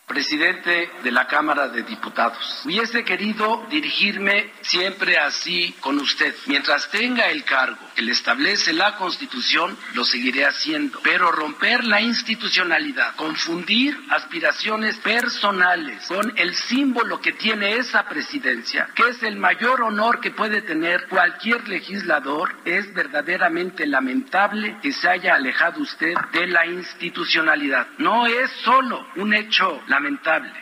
[0.10, 2.64] presidente de la Cámara de Diputados.
[2.66, 6.36] Hubiese querido dirigirme siempre así con usted.
[6.48, 11.00] Mientras tenga el cargo que le establece la Constitución, lo seguiré haciendo.
[11.04, 19.10] Pero romper la institucionalidad, confundir aspiraciones personales con el símbolo que tiene esa presidencia, que
[19.10, 25.36] es el mayor honor que puede tener cualquier legislador, es verdaderamente lamentable que se haya
[25.36, 27.88] alejado usted de la institucionalidad.
[28.00, 29.84] No es solo un hecho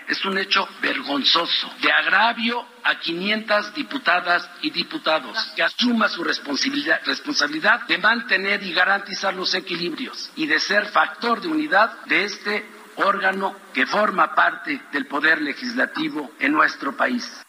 [0.08, 7.02] es un hecho vergonzoso, de agravio a 500 diputadas y diputados, que asuma su responsabilidad,
[7.06, 12.66] responsabilidad de mantener y garantizar los equilibrios y de ser factor de unidad de este
[12.96, 17.44] órgano que forma parte del poder legislativo en nuestro país.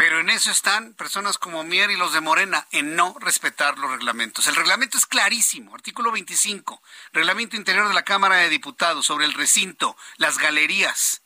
[0.00, 3.90] Pero en eso están personas como Mier y los de Morena, en no respetar los
[3.90, 4.46] reglamentos.
[4.46, 6.82] El reglamento es clarísimo, artículo 25,
[7.12, 11.20] reglamento interior de la Cámara de Diputados sobre el recinto, las galerías,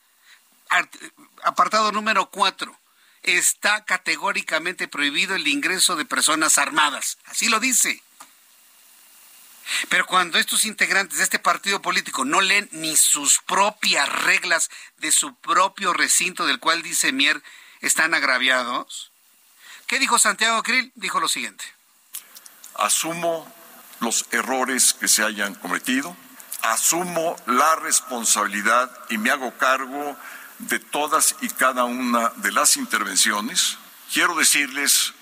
[1.45, 2.77] apartado número 4,
[3.23, 7.19] está categóricamente prohibido el ingreso de personas armadas.
[7.27, 8.03] Así lo dice.
[9.89, 14.69] Pero cuando estos integrantes de este partido político no leen ni sus propias reglas
[14.99, 17.41] de su propio recinto del cual dice Mier
[17.87, 19.13] están agraviados.
[19.87, 20.93] ¿Qué dijo Santiago Krill?
[20.95, 21.65] Dijo lo siguiente.
[22.77, 23.47] Asumo
[24.01, 26.17] los errores que se hayan cometido,
[26.63, 30.17] asumo la responsabilidad y me hago cargo
[30.59, 33.79] de todas y cada una de las intervenciones.
[34.13, 35.13] Quiero decirles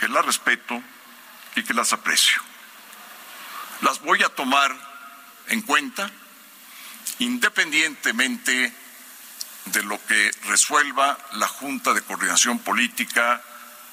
[0.00, 0.82] que las respeto
[1.56, 2.40] y que las aprecio.
[3.80, 4.74] Las voy a tomar
[5.48, 6.10] en cuenta
[7.18, 8.72] independientemente
[9.66, 13.42] de lo que resuelva la Junta de Coordinación Política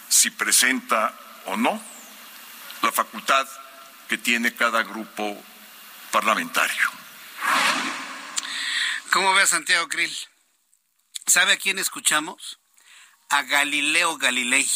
[0.10, 1.82] si presenta o no
[2.82, 3.48] la facultad
[4.08, 5.42] que tiene cada grupo
[6.12, 6.90] parlamentario.
[9.12, 10.16] ¿Cómo ve a Santiago Krill?
[11.26, 12.60] ¿Sabe a quién escuchamos?
[13.30, 14.70] A Galileo Galilei,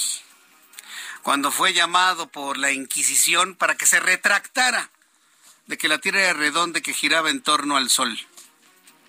[1.23, 4.89] cuando fue llamado por la Inquisición para que se retractara
[5.65, 8.17] de que la Tierra era redonda que giraba en torno al Sol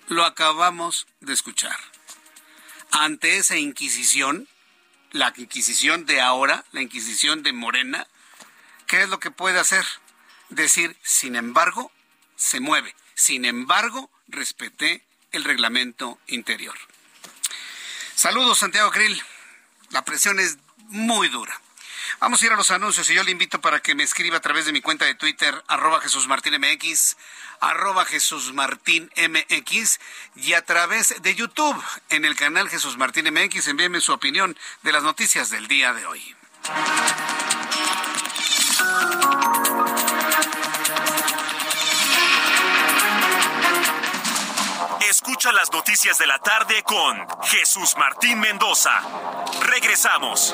[0.07, 1.77] lo acabamos de escuchar.
[2.91, 4.47] Ante esa Inquisición,
[5.11, 8.07] la Inquisición de ahora, la Inquisición de Morena,
[8.87, 9.85] ¿qué es lo que puede hacer?
[10.49, 11.91] Decir, sin embargo,
[12.35, 12.95] se mueve.
[13.15, 16.77] Sin embargo, respeté el reglamento interior.
[18.15, 19.21] Saludos, Santiago Krill.
[19.89, 20.57] La presión es
[20.87, 21.61] muy dura.
[22.19, 24.41] Vamos a ir a los anuncios y yo le invito para que me escriba a
[24.41, 27.17] través de mi cuenta de Twitter, arroba Jesús Martín MX,
[27.59, 29.99] arroba Jesús Martín MX
[30.35, 33.67] y a través de YouTube en el canal Jesús Martín MX.
[33.67, 36.35] Envíeme su opinión de las noticias del día de hoy.
[45.09, 49.01] Escucha las noticias de la tarde con Jesús Martín Mendoza.
[49.61, 50.53] Regresamos.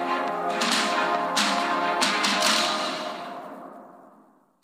[0.51, 0.80] Thank you.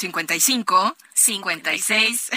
[0.00, 2.30] 55 56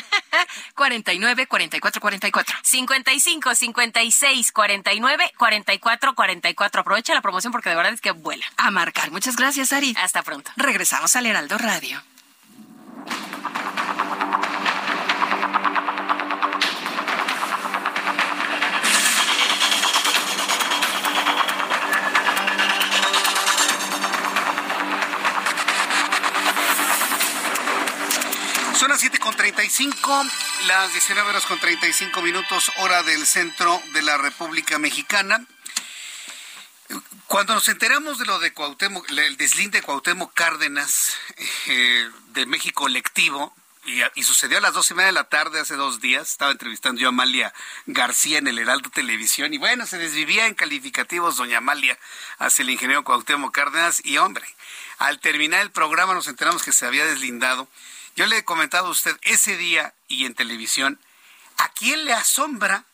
[0.76, 2.56] 49 44 44.
[2.62, 6.82] 55 56 49 44 44.
[6.82, 8.46] Aprovecha la promoción porque de verdad es que vuela.
[8.58, 9.12] A marcar.
[9.12, 9.96] Muchas gracias, Ari.
[9.98, 10.52] Hasta pronto.
[10.58, 12.04] Regresamos al Heraldo Radio.
[28.84, 30.26] Son las 7 con 35,
[30.68, 35.46] las 19 horas con 35 minutos, hora del centro de la República Mexicana.
[37.28, 41.14] Cuando nos enteramos de lo de Cuauhtémoc, el deslinde de Cuauhtémoc Cárdenas
[41.68, 43.56] eh, de México Colectivo,
[43.86, 46.52] y, y sucedió a las dos y media de la tarde hace dos días, estaba
[46.52, 47.54] entrevistando yo a Amalia
[47.86, 51.98] García en el Heraldo Televisión, y bueno, se desvivía en calificativos doña Amalia
[52.38, 54.46] hacia el ingeniero Cuauhtémoc Cárdenas, y hombre,
[54.98, 57.70] al terminar el programa nos enteramos que se había deslindado.
[58.16, 61.00] Yo le he comentado a usted ese día y en televisión,
[61.58, 62.86] ¿a quién le asombra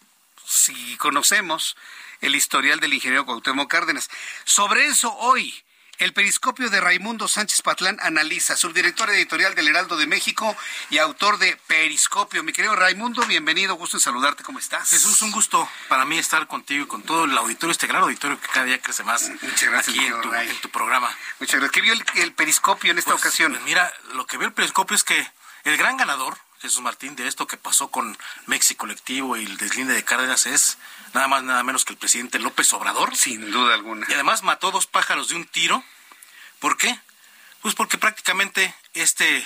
[0.46, 1.76] si conocemos
[2.22, 4.10] el historial del ingeniero Cuauhtémoc Cárdenas?
[4.46, 5.64] Sobre eso hoy
[6.00, 10.56] El periscopio de Raimundo Sánchez Patlán analiza, subdirector editorial del Heraldo de México
[10.90, 12.42] y autor de Periscopio.
[12.42, 14.90] Mi querido Raimundo, bienvenido, gusto en saludarte, ¿cómo estás?
[14.90, 18.40] Jesús, un gusto para mí estar contigo y con todo el auditorio, este gran auditorio
[18.40, 21.14] que cada día crece más Muchas gracias, aquí en tu, en tu, programa.
[21.38, 21.74] Muchas gracias.
[21.74, 23.52] ¿Qué vio el, el periscopio en esta pues, ocasión?
[23.52, 25.30] Pues mira, lo que vio el periscopio es que
[25.66, 29.96] el gran ganador, Jesús Martín, de esto que pasó con México Colectivo y el deslinde
[29.96, 30.78] de Cárdenas es
[31.14, 33.16] nada más nada menos que el presidente López Obrador.
[33.16, 34.06] Sin duda alguna.
[34.10, 35.84] Y además mató dos pájaros de un tiro.
[36.60, 37.00] ¿Por qué?
[37.62, 39.46] Pues porque prácticamente este,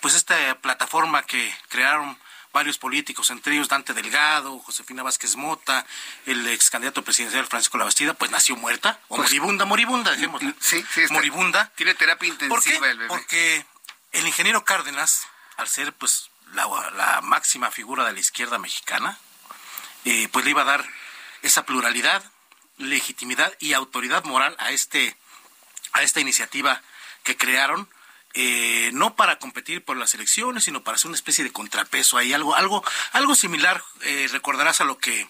[0.00, 2.18] pues esta plataforma que crearon
[2.52, 5.86] varios políticos, entre ellos Dante Delgado, Josefina Vázquez Mota,
[6.26, 10.42] el ex candidato presidencial Francisco Labastida, pues nació muerta, o Pues- moribunda, moribunda, dejemos.
[10.60, 11.70] Sí, sí, está- moribunda.
[11.76, 12.74] Tiene terapia intensiva ¿Por qué?
[12.74, 13.06] el bebé.
[13.06, 13.64] Porque
[14.10, 16.66] el ingeniero Cárdenas, al ser pues la,
[16.96, 19.16] la máxima figura de la izquierda mexicana,
[20.04, 20.86] eh, pues le iba a dar
[21.42, 22.22] esa pluralidad,
[22.78, 25.16] legitimidad y autoridad moral a este
[25.92, 26.82] a esta iniciativa
[27.24, 27.88] que crearon
[28.34, 32.32] eh, no para competir por las elecciones sino para hacer una especie de contrapeso ahí
[32.32, 35.28] algo algo algo similar eh, recordarás a lo que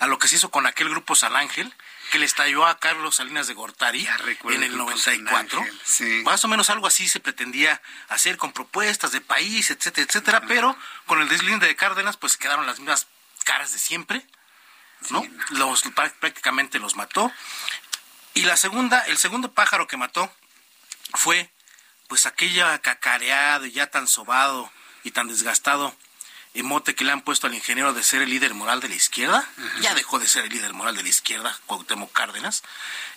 [0.00, 1.72] a lo que se hizo con aquel grupo San Ángel
[2.10, 5.80] que le estalló a Carlos Salinas de Gortari en el el grupo San 94 Ángel,
[5.84, 6.22] sí.
[6.24, 10.76] más o menos algo así se pretendía hacer con propuestas de país etcétera etcétera pero
[11.06, 13.06] con el deslinde de Cárdenas pues quedaron las mismas
[13.44, 14.26] caras de siempre
[15.10, 15.26] ¿no?
[15.50, 17.32] Los prá- prácticamente los mató.
[18.34, 20.32] Y la segunda, el segundo pájaro que mató
[21.14, 21.50] fue
[22.06, 24.70] pues aquella cacareado y ya tan sobado
[25.02, 25.94] y tan desgastado
[26.54, 29.44] emote que le han puesto al ingeniero de ser el líder moral de la izquierda.
[29.80, 32.62] Ya dejó de ser el líder moral de la izquierda, Cuauhtémoc Cárdenas,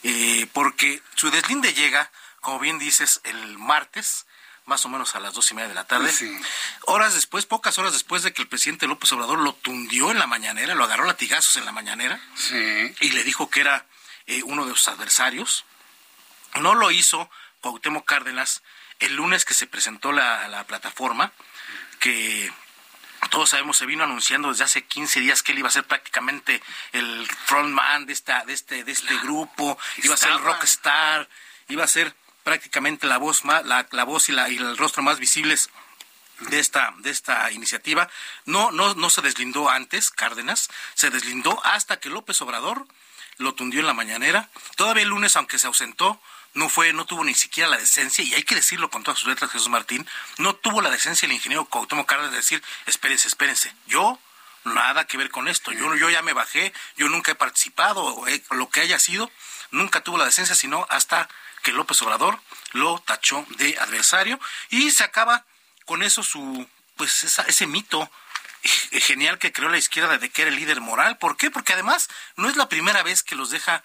[0.03, 2.09] eh, porque su deslinde llega,
[2.41, 4.25] como bien dices, el martes,
[4.65, 6.11] más o menos a las dos y media de la tarde.
[6.11, 6.31] Sí.
[6.83, 10.27] Horas después, pocas horas después de que el presidente López Obrador lo tundió en la
[10.27, 12.95] mañanera, lo agarró latigazos en la mañanera Sí.
[12.99, 13.85] y le dijo que era
[14.27, 15.65] eh, uno de sus adversarios.
[16.55, 17.29] No lo hizo
[17.61, 18.63] Cuauhtémoc Cárdenas
[18.99, 21.31] el lunes que se presentó la, la plataforma,
[21.99, 22.51] que
[23.29, 26.61] todos sabemos se vino anunciando desde hace 15 días que él iba a ser prácticamente
[26.93, 31.27] el frontman de esta de este de este grupo, iba a ser el rockstar,
[31.67, 32.15] iba a ser
[32.45, 35.69] prácticamente la voz la, la voz y, la, y el rostro más visibles
[36.51, 38.09] de esta de esta iniciativa.
[38.45, 42.87] No no no se deslindó antes Cárdenas, se deslindó hasta que López Obrador
[43.37, 44.49] lo tundió en la mañanera.
[44.77, 46.21] Todavía el lunes, aunque se ausentó,
[46.53, 49.27] no fue, no tuvo ni siquiera la decencia, y hay que decirlo con todas sus
[49.27, 50.07] letras, Jesús Martín,
[50.37, 54.17] no tuvo la decencia el ingeniero Cuauhtémoc Cárdenas de decir, espérense, espérense, yo
[54.63, 58.25] nada que ver con esto, yo, yo ya me bajé, yo nunca he participado, o
[58.29, 59.29] he- lo que haya sido,
[59.71, 61.27] nunca tuvo la decencia, sino hasta
[61.65, 62.39] que López Obrador
[62.73, 64.39] lo tachó de adversario,
[64.69, 65.45] y se acaba
[65.85, 68.09] con eso su, pues esa- ese mito
[68.91, 71.17] genial que creó la izquierda de que era el líder moral.
[71.17, 71.49] ¿Por qué?
[71.49, 73.83] Porque además no es la primera vez que los deja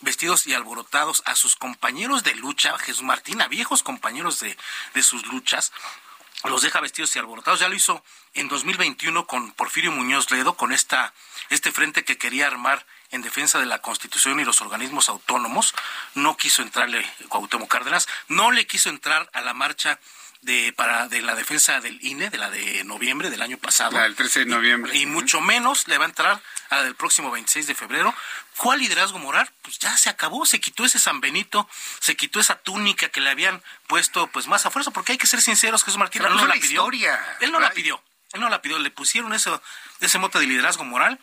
[0.00, 4.58] vestidos y alborotados a sus compañeros de lucha, Jesús Martín, a viejos compañeros de,
[4.92, 5.72] de sus luchas,
[6.44, 7.60] los deja vestidos y alborotados.
[7.60, 8.04] Ya lo hizo
[8.34, 11.14] en 2021 con Porfirio Muñoz Ledo, con esta,
[11.48, 15.74] este frente que quería armar en defensa de la Constitución y los organismos autónomos.
[16.14, 20.00] No quiso entrarle Cuauhtémoc Cárdenas, no le quiso entrar a la marcha
[20.40, 23.92] de, para, de la defensa del INE, de la de noviembre del año pasado.
[23.92, 24.96] La del 13 de noviembre.
[24.96, 28.12] Y, y mucho menos le va a entrar a la del próximo 26 de febrero.
[28.56, 29.48] ¿Cuál liderazgo moral?
[29.62, 31.68] Pues ya se acabó, se quitó ese San Benito,
[32.00, 35.28] se quitó esa túnica que le habían puesto pues más a fuerza, porque hay que
[35.28, 36.82] ser sinceros, Jesús Martín, él no la la pidió.
[36.82, 37.36] historia.
[37.40, 38.02] Él no la pidió,
[38.32, 39.62] él no la pidió, le pusieron eso,
[40.00, 41.20] ese mote de liderazgo moral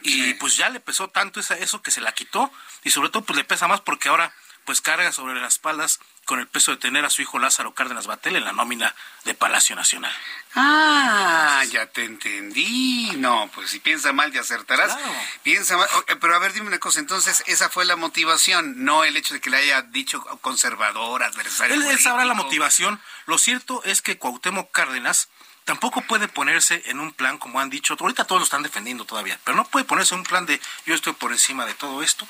[0.00, 2.50] y pues ya le pesó tanto esa, eso que se la quitó
[2.82, 4.32] y sobre todo pues le pesa más porque ahora
[4.64, 8.06] pues carga sobre las espaldas con el peso de tener a su hijo Lázaro Cárdenas
[8.06, 8.94] Batel en la nómina
[9.24, 10.14] de Palacio Nacional.
[10.54, 13.10] Ah, ya te entendí.
[13.16, 14.94] No, pues si piensa mal, ya acertarás.
[14.94, 15.12] Claro.
[15.42, 15.88] Piensa mal.
[16.20, 17.00] Pero a ver, dime una cosa.
[17.00, 21.74] Entonces, esa fue la motivación, no el hecho de que le haya dicho conservador, adversario.
[21.74, 23.00] Él, él sabrá la motivación.
[23.26, 25.28] Lo cierto es que Cuauhtémoc Cárdenas
[25.64, 29.38] tampoco puede ponerse en un plan, como han dicho, ahorita todos lo están defendiendo todavía,
[29.44, 32.26] pero no puede ponerse en un plan de yo estoy por encima de todo esto.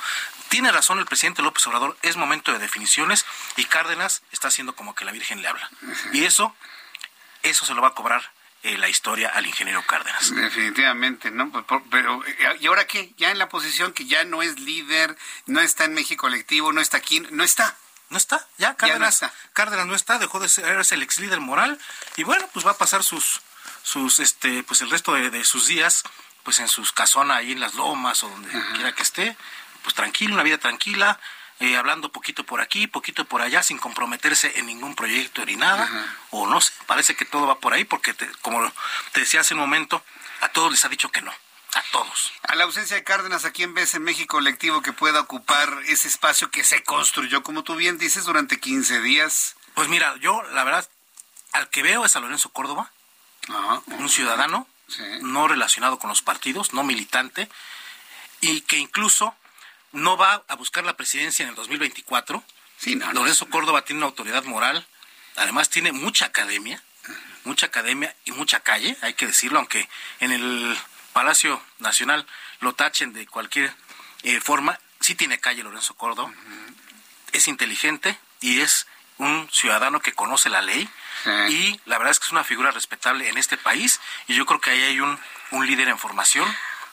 [0.48, 3.24] Tiene razón el presidente López Obrador, es momento de definiciones
[3.56, 5.70] y Cárdenas está haciendo como que la Virgen le habla.
[6.12, 6.54] Y eso,
[7.42, 8.32] eso se lo va a cobrar
[8.64, 10.32] eh, la historia al ingeniero Cárdenas.
[10.34, 11.50] Definitivamente, ¿no?
[11.50, 13.12] Pues, pero, eh, ¿y ahora qué?
[13.16, 16.80] Ya en la posición que ya no es líder, no está en México colectivo, no
[16.80, 17.76] está aquí, no está.
[18.12, 19.18] No está, ya Cárdenas,
[19.52, 21.78] Cárdenas no está, dejó de ser eres el ex líder moral
[22.16, 23.40] y bueno, pues va a pasar sus
[23.82, 26.04] sus este pues el resto de, de sus días
[26.44, 29.36] pues en sus casona ahí en las lomas o donde quiera que esté,
[29.82, 31.18] pues tranquilo, una vida tranquila,
[31.60, 35.88] eh, hablando poquito por aquí, poquito por allá, sin comprometerse en ningún proyecto ni nada,
[36.30, 38.72] o no sé, parece que todo va por ahí porque te- como
[39.12, 40.04] te decía hace un momento,
[40.40, 41.32] a todos les ha dicho que no.
[41.74, 42.32] A todos.
[42.42, 46.08] A la ausencia de Cárdenas, ¿a quién ves en México colectivo que pueda ocupar ese
[46.08, 49.56] espacio que se construyó, como tú bien dices, durante 15 días?
[49.74, 50.88] Pues mira, yo la verdad,
[51.52, 52.92] al que veo es a Lorenzo Córdoba,
[53.86, 54.66] un ciudadano
[55.22, 57.48] no relacionado con los partidos, no militante,
[58.40, 59.34] y que incluso
[59.92, 62.42] no va a buscar la presidencia en el 2024.
[62.76, 64.86] Sí, no, Lorenzo Córdoba tiene una autoridad moral,
[65.36, 66.82] además tiene mucha academia,
[67.44, 69.88] mucha academia y mucha calle, hay que decirlo, aunque
[70.20, 70.78] en el
[71.12, 72.26] Palacio Nacional
[72.60, 73.74] lo tachen de cualquier
[74.22, 76.32] eh, forma, sí tiene calle Lorenzo Córdoba,
[77.32, 78.86] es inteligente y es
[79.18, 80.88] un ciudadano que conoce la ley
[81.48, 84.60] y la verdad es que es una figura respetable en este país y yo creo
[84.60, 85.18] que ahí hay un,
[85.52, 86.48] un líder en formación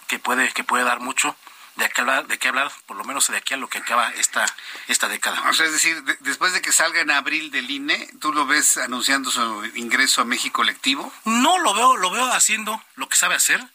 [0.08, 1.36] que puede, que puede dar mucho
[1.80, 4.10] de qué hablar, de qué hablar, por lo menos de aquí a lo que acaba
[4.12, 4.46] esta,
[4.88, 5.42] esta década.
[5.50, 8.78] O sea, es decir, después de que salga en abril del INE, ¿tú lo ves
[8.78, 11.12] anunciando su ingreso a México colectivo?
[11.26, 13.66] No, lo veo, lo veo haciendo lo que sabe hacer.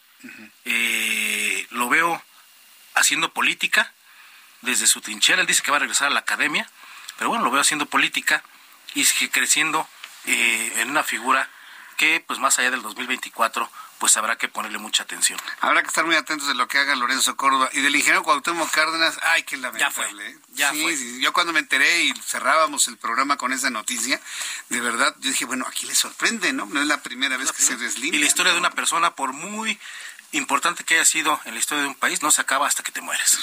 [0.64, 2.22] Eh, lo veo
[2.94, 3.92] haciendo política
[4.62, 5.40] desde su trinchera.
[5.40, 6.68] Él dice que va a regresar a la academia,
[7.18, 8.42] pero bueno, lo veo haciendo política
[8.94, 9.88] y creciendo
[10.26, 11.48] eh, en una figura
[11.96, 15.40] que, pues más allá del 2024, pues habrá que ponerle mucha atención.
[15.60, 17.70] Habrá que estar muy atentos de lo que haga Lorenzo Córdoba.
[17.72, 20.28] Y del ingeniero Cuauhtémoc Cárdenas, ay, qué lamentable.
[20.28, 20.38] ¿eh?
[20.52, 24.20] Ya fue, ya sí, yo cuando me enteré y cerrábamos el programa con esa noticia,
[24.68, 26.66] de verdad, yo dije, bueno, aquí le sorprende, ¿no?
[26.66, 28.16] No es la primera vez que se deslinda.
[28.16, 29.78] Y la historia de una persona, por muy
[30.34, 32.92] importante que haya sido en la historia de un país, no se acaba hasta que
[32.92, 33.38] te mueres.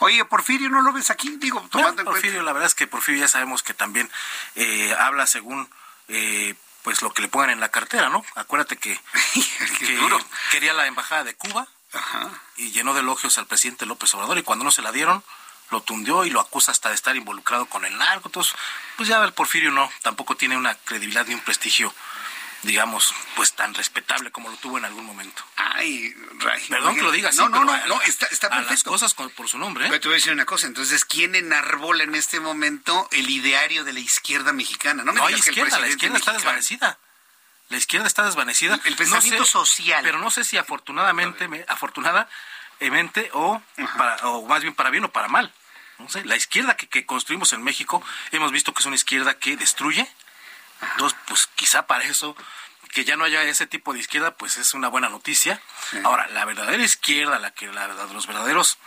[0.00, 1.36] Oye, Porfirio, ¿no lo ves aquí?
[1.38, 4.10] Digo, tomando bueno, Porfirio, la verdad es que Porfirio ya sabemos que también
[4.54, 5.68] eh, habla según...
[6.08, 8.24] Eh, pues lo que le pongan en la cartera, ¿no?
[8.36, 8.96] Acuérdate que,
[10.52, 11.66] quería la embajada de Cuba
[12.54, 15.24] y llenó de elogios al presidente López Obrador y cuando no se la dieron
[15.70, 18.28] lo tundió y lo acusa hasta de estar involucrado con el narco.
[18.28, 18.54] Entonces,
[18.96, 21.92] pues ya el Porfirio no, tampoco tiene una credibilidad ni un prestigio
[22.66, 25.42] digamos, pues tan respetable como lo tuvo en algún momento.
[25.56, 28.60] Ay, Ray, Perdón que lo diga así, no, no, no, a, no, está, está a
[28.62, 29.84] las cosas con, por su nombre.
[29.86, 29.88] ¿eh?
[29.88, 33.84] Pero te voy a decir una cosa, entonces, ¿quién enarbola en este momento el ideario
[33.84, 35.02] de la izquierda mexicana?
[35.04, 36.98] No, me no hay izquierda, que la izquierda está desvanecida.
[37.68, 38.78] La izquierda está desvanecida.
[38.84, 40.02] El pensamiento No sé, social.
[40.04, 43.60] Pero no sé si afortunadamente, me- afortunadamente o,
[43.96, 45.52] para- o más bien para bien o para mal.
[45.98, 49.34] No sé, la izquierda que, que construimos en México, hemos visto que es una izquierda
[49.38, 50.06] que destruye.
[50.92, 52.36] Entonces, pues quizá para eso,
[52.92, 55.60] que ya no haya ese tipo de izquierda, pues es una buena noticia.
[56.04, 58.78] Ahora, la verdadera izquierda, la que la, los verdaderos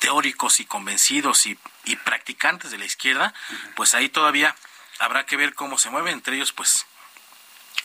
[0.00, 3.34] teóricos y convencidos y, y practicantes de la izquierda,
[3.74, 4.54] pues ahí todavía
[4.98, 6.14] habrá que ver cómo se mueven.
[6.14, 6.86] Entre ellos, pues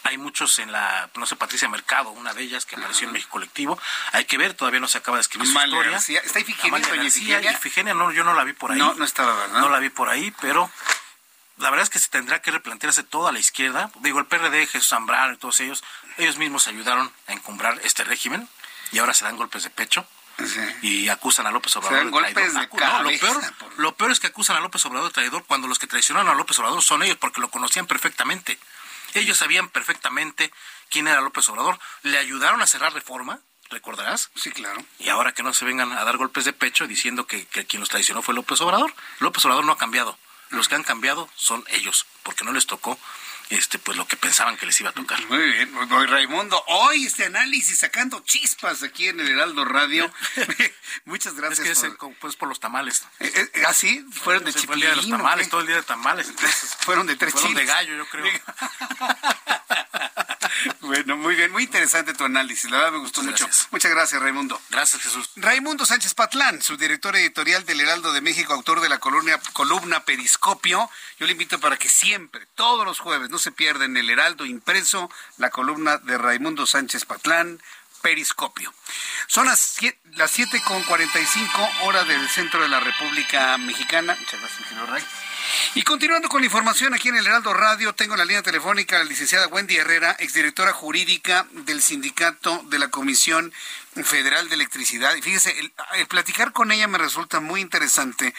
[0.04, 3.32] hay muchos en la, no sé, Patricia Mercado, una de ellas que apareció en México
[3.32, 3.80] Colectivo.
[4.14, 5.92] Hay que ver, todavía no se acaba de escribir su Amalia historia.
[5.92, 6.22] García.
[6.22, 7.52] ¿Está Ifigenia, Amalia García, Ifigenia?
[7.52, 8.80] Ifigenia, no, yo no la vi por ahí.
[8.80, 9.60] No, no estaba, ¿verdad?
[9.60, 10.72] No la vi por ahí, pero
[11.62, 13.92] la verdad es que se tendrá que replantearse toda la izquierda.
[14.02, 15.84] Digo, el PRD, Jesús Zambrano y todos ellos,
[16.18, 18.48] ellos mismos ayudaron a encumbrar este régimen
[18.92, 20.06] y ahora se dan golpes de pecho.
[20.82, 22.54] Y acusan a López Obrador de golpes traidor.
[22.54, 25.68] de no, lo, peor, lo peor es que acusan a López Obrador de traidor cuando
[25.68, 28.58] los que traicionaron a López Obrador son ellos porque lo conocían perfectamente.
[29.14, 30.52] Ellos sabían perfectamente
[30.90, 31.80] quién era López Obrador.
[32.02, 33.40] Le ayudaron a cerrar reforma,
[33.70, 34.32] ¿recordarás?
[34.36, 34.84] Sí, claro.
[34.98, 37.82] Y ahora que no se vengan a dar golpes de pecho diciendo que, que quien
[37.82, 38.92] los traicionó fue López Obrador.
[39.20, 40.18] López Obrador no ha cambiado.
[40.52, 43.00] Los que han cambiado son ellos, porque no les tocó
[43.50, 45.20] este pues lo que pensaban que les iba a tocar.
[45.28, 50.10] Muy bien, hoy Raimundo, hoy este análisis sacando chispas aquí en el Heraldo Radio.
[51.06, 51.60] Muchas gracias.
[51.60, 53.04] Es que es, por- eh, co- pues por los tamales.
[53.20, 54.06] Eh, eh, ¿Ah, sí?
[54.24, 56.30] Fueron de Ese fue el día de los chipilín, todo el día de tamales.
[56.30, 58.26] entonces, Fueron de tres fueron de gallo, yo creo.
[60.82, 63.48] Bueno, muy bien, muy interesante tu análisis, la verdad me gustó mucho.
[63.72, 64.60] Muchas gracias, Raimundo.
[64.70, 65.30] Gracias, Jesús.
[65.36, 70.90] Raimundo Sánchez Patlán, subdirector editorial del Heraldo de México, autor de la columna, columna Periscopio.
[71.20, 74.46] Yo le invito para que siempre, todos los jueves, no se pierda en el Heraldo
[74.46, 77.62] impreso la columna de Raimundo Sánchez Patlán,
[78.02, 78.74] Periscopio.
[79.28, 84.16] Son las siete, las siete con 45 horas del centro de la República Mexicana.
[84.20, 85.04] Muchas gracias, ingeniero Ray.
[85.76, 88.96] Y continuando con la información aquí en el Heraldo Radio, tengo en la línea telefónica
[88.96, 93.54] a la licenciada Wendy Herrera, exdirectora jurídica del sindicato de la Comisión
[94.04, 95.16] Federal de Electricidad.
[95.16, 98.34] Y fíjese, el, platicar con ella me resulta muy interesante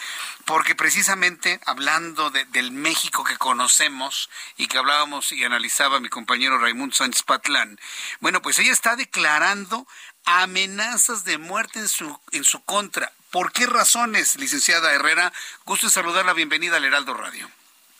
[0.45, 6.59] porque precisamente hablando de- del México que conocemos y que hablábamos y analizaba mi compañero
[6.59, 7.79] Raimundo Sánchez Patlán,
[8.21, 9.87] bueno, pues ella está declarando
[10.25, 13.13] amenazas de muerte en su, en su contra.
[13.33, 15.33] ¿Por qué razones, licenciada Herrera?
[15.65, 16.35] Gusto en saludarla.
[16.35, 17.49] Bienvenida al Heraldo Radio.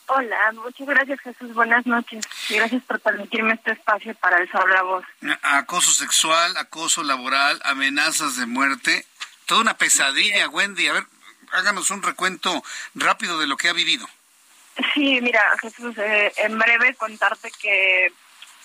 [0.05, 2.23] Hola, muchas gracias Jesús, buenas noches.
[2.49, 5.03] Y gracias por permitirme este espacio para alzar la voz.
[5.41, 9.07] Acoso sexual, acoso laboral, amenazas de muerte.
[9.47, 10.87] Toda una pesadilla, Wendy.
[10.87, 11.03] A ver,
[11.51, 14.07] háganos un recuento rápido de lo que ha vivido.
[14.93, 18.13] Sí, mira Jesús, eh, en breve contarte que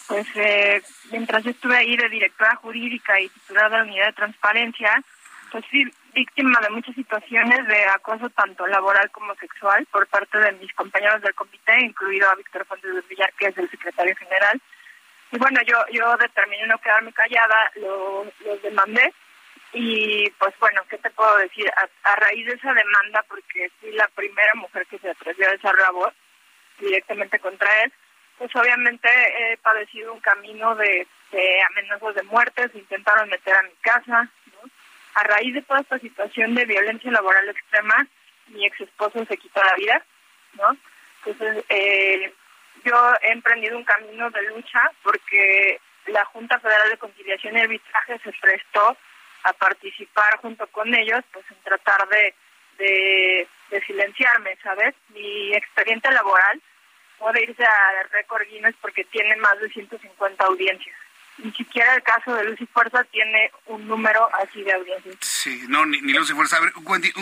[0.06, 0.82] pues eh,
[1.12, 5.02] mientras yo estuve ahí de directora jurídica y titular de la unidad de transparencia,
[5.50, 5.84] pues sí,
[6.14, 11.22] víctima de muchas situaciones de acoso tanto laboral como sexual por parte de mis compañeros
[11.22, 14.60] del comité, incluido a Víctor Fuentes del Villar, que es el secretario general.
[15.30, 19.12] Y bueno, yo yo determiné no quedarme callada, los demandé
[19.72, 21.70] y pues bueno, ¿qué te puedo decir?
[22.04, 25.72] A, raíz de esa demanda, porque fui la primera mujer que se atrevió a esa
[25.74, 26.12] labor
[26.78, 27.92] directamente contra él,
[28.38, 31.06] pues obviamente he padecido un camino de,
[31.70, 34.30] amenazas de muerte, se intentaron meter a mi casa.
[35.18, 38.06] A raíz de toda esta situación de violencia laboral extrema,
[38.48, 40.04] mi ex esposo se quitó la vida,
[40.52, 40.76] ¿no?
[41.24, 42.32] Entonces, eh,
[42.84, 48.20] yo he emprendido un camino de lucha porque la Junta Federal de Conciliación y Arbitraje
[48.20, 48.96] se prestó
[49.42, 52.34] a participar junto con ellos, pues en tratar de,
[53.86, 54.94] silenciarme, ¿sabes?
[55.08, 56.62] Mi expediente laboral
[57.18, 60.96] puede irse a récord Guinness porque tiene más de 150 audiencias.
[61.38, 65.16] Ni siquiera el caso de Luz y Fuerza tiene un número así de audiencias.
[65.20, 66.56] Sí, no, ni, ni Luz y Fuerza.
[66.56, 67.12] A ver, Wendy,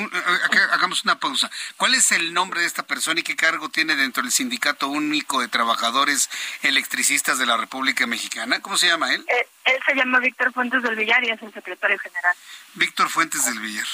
[0.72, 1.51] hagamos una pausa.
[1.76, 5.40] ¿Cuál es el nombre de esta persona y qué cargo tiene dentro del Sindicato Único
[5.40, 6.30] de Trabajadores
[6.62, 8.60] Electricistas de la República Mexicana?
[8.60, 9.24] ¿Cómo se llama él?
[9.28, 12.34] Eh, él se llama Víctor Fuentes del Villar y es el secretario general.
[12.74, 13.86] Víctor Fuentes del Villar.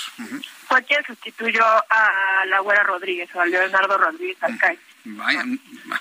[0.69, 4.78] Fue quien sustituyó a la Güera Rodríguez o a Leonardo Rodríguez Alcáiz.
[5.05, 5.44] Vaya.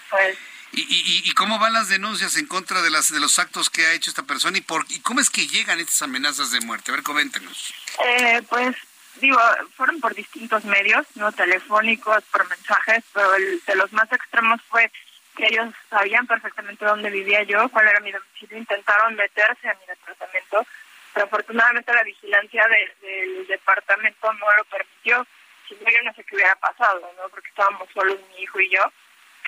[0.10, 0.38] Pues,
[0.74, 3.94] ¿Y, y, cómo van las denuncias en contra de las de los actos que ha
[3.94, 6.92] hecho esta persona y por y cómo es que llegan estas amenazas de muerte?
[6.92, 7.74] A ver, coméntenos.
[8.06, 8.78] Eh, pues
[9.16, 9.38] digo,
[9.76, 14.90] fueron por distintos medios, no telefónicos, por mensajes, pero el de los más extremos fue
[15.36, 19.86] que ellos sabían perfectamente dónde vivía yo, cuál era mi domicilio, intentaron meterse a mi
[19.88, 20.66] departamento,
[21.14, 22.66] pero afortunadamente la vigilancia
[23.02, 25.28] del departamento no lo permitió.
[25.68, 27.30] Si no, yo no sé qué hubiera pasado, ¿no?
[27.30, 28.92] Porque estábamos solos mi hijo y yo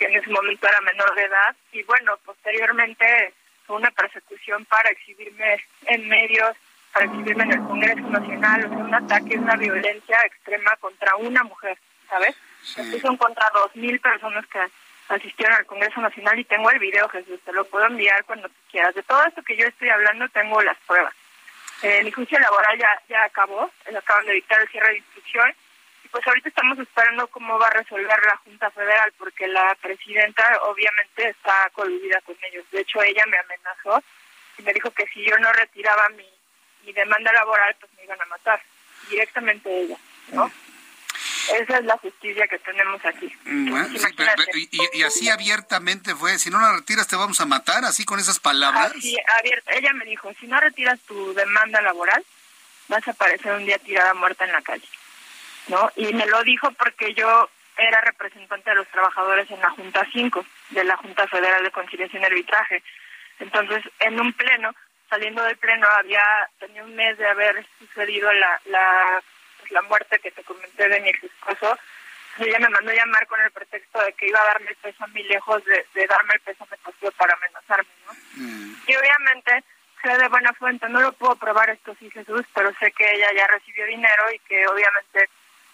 [0.04, 3.34] que en ese momento era menor de edad, y bueno, posteriormente
[3.66, 6.58] fue una persecución para exhibirme en medios,
[6.92, 11.44] para exhibirme en el Congreso Nacional, o sea, un ataque, una violencia extrema contra una
[11.44, 11.78] mujer,
[12.10, 12.36] ¿sabes?
[12.64, 13.00] Sí.
[13.00, 14.60] son contra dos mil personas que
[15.10, 18.56] asistieron al Congreso Nacional y tengo el video, Jesús, te lo puedo enviar cuando tú
[18.72, 18.94] quieras.
[18.96, 21.14] De todo esto que yo estoy hablando tengo las pruebas.
[21.82, 25.54] Eh, mi juicio laboral ya, ya acabó, acaban de dictar el cierre de instrucción
[26.14, 31.30] pues ahorita estamos esperando cómo va a resolver la Junta Federal, porque la presidenta obviamente
[31.30, 32.64] está coludida con ellos.
[32.72, 34.04] De hecho, ella me amenazó
[34.60, 36.30] y me dijo que si yo no retiraba mi,
[36.86, 38.62] mi demanda laboral, pues me iban a matar.
[39.10, 39.98] Directamente ella,
[40.34, 40.52] ¿no?
[41.60, 43.36] Esa es la justicia que tenemos aquí.
[43.46, 43.76] Mm,
[44.94, 48.40] y, así abiertamente fue, si no la retiras te vamos a matar, así con esas
[48.40, 48.94] palabras.
[48.96, 49.72] Así, abierta.
[49.72, 52.24] Ella me dijo, si no retiras tu demanda laboral,
[52.88, 54.88] vas a aparecer un día tirada muerta en la calle.
[55.68, 55.92] ¿No?
[55.96, 60.46] Y me lo dijo porque yo era representante de los trabajadores en la Junta 5
[60.70, 62.84] de la Junta Federal de Conciliación y Arbitraje.
[63.40, 64.74] Entonces, en un pleno,
[65.10, 66.24] saliendo del pleno, había
[66.60, 69.22] tenía un mes de haber sucedido la la,
[69.60, 71.78] pues, la muerte que te comenté de mi ex esposo.
[72.40, 75.08] Ella me mandó llamar con el pretexto de que iba a darme el peso a
[75.08, 78.14] mí lejos de, darme el peso me costó para amenazarme, ¿no?
[78.36, 78.76] Mm.
[78.88, 79.64] Y obviamente
[80.02, 83.28] sé de buena fuente, no lo puedo probar esto sí Jesús, pero sé que ella
[83.36, 85.30] ya recibió dinero y que obviamente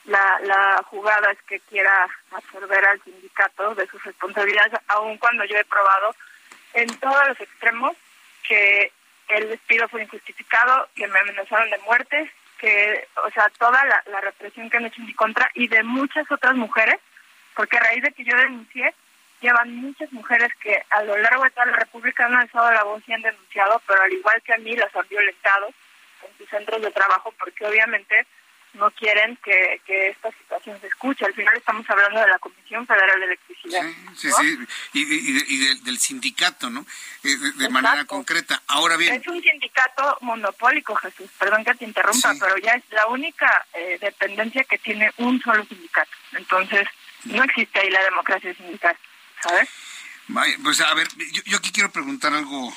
[0.09, 5.57] la, la jugada es que quiera absorber al sindicato de sus responsabilidades, aun cuando yo
[5.57, 6.15] he probado
[6.73, 7.95] en todos los extremos
[8.47, 8.91] que
[9.29, 14.69] el despido fue injustificado, que me amenazaron de muerte, que, o sea, toda la, represión
[14.69, 16.99] que han hecho en mi contra y de muchas otras mujeres,
[17.55, 18.93] porque a raíz de que yo denuncié,
[19.41, 23.01] llevan muchas mujeres que a lo largo de toda la República han alzado la voz
[23.07, 26.81] y han denunciado, pero al igual que a mí las han violentado en sus centros
[26.81, 28.25] de trabajo, porque obviamente
[28.73, 31.25] no quieren que, que esta situación se escuche.
[31.25, 33.81] Al final estamos hablando de la Comisión Federal de Electricidad.
[34.15, 34.57] Sí, sí, sí,
[34.93, 36.85] y, y, del sindicato, ¿no?
[37.23, 38.61] Eh, de, manera concreta.
[38.67, 39.15] Ahora bien.
[39.15, 43.97] Es un sindicato monopólico, Jesús, perdón que te interrumpa, pero ya es la única eh,
[43.99, 46.11] dependencia que tiene un solo sindicato.
[46.33, 46.87] Entonces,
[47.25, 48.95] no existe ahí la democracia sindical,
[49.41, 49.69] ¿sabes?
[50.63, 51.07] Pues a ver,
[51.45, 52.73] yo, aquí quiero preguntar algo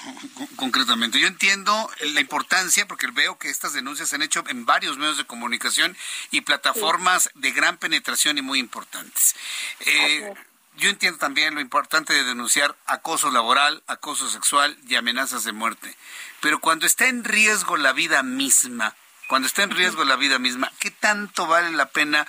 [0.57, 1.21] concretamente.
[1.21, 5.19] Yo entiendo la importancia, porque veo que estas denuncias se han hecho en varios medios
[5.19, 5.97] de comunicación
[6.31, 9.35] y plataformas de gran penetración y muy importantes.
[9.81, 10.33] Eh,
[10.79, 15.95] yo entiendo también lo importante de denunciar acoso laboral, acoso sexual y amenazas de muerte.
[16.41, 18.97] Pero cuando está en riesgo la vida misma,
[19.29, 22.27] cuando está en riesgo la vida misma, ¿qué tanto vale la pena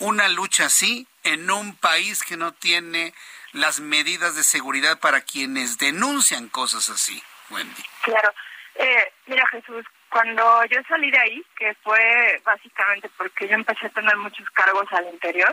[0.00, 3.14] una lucha así en un país que no tiene
[3.54, 7.82] las medidas de seguridad para quienes denuncian cosas así, Wendy?
[8.02, 8.32] Claro.
[8.74, 13.90] Eh, mira, Jesús, cuando yo salí de ahí, que fue básicamente porque yo empecé a
[13.90, 15.52] tener muchos cargos al interior,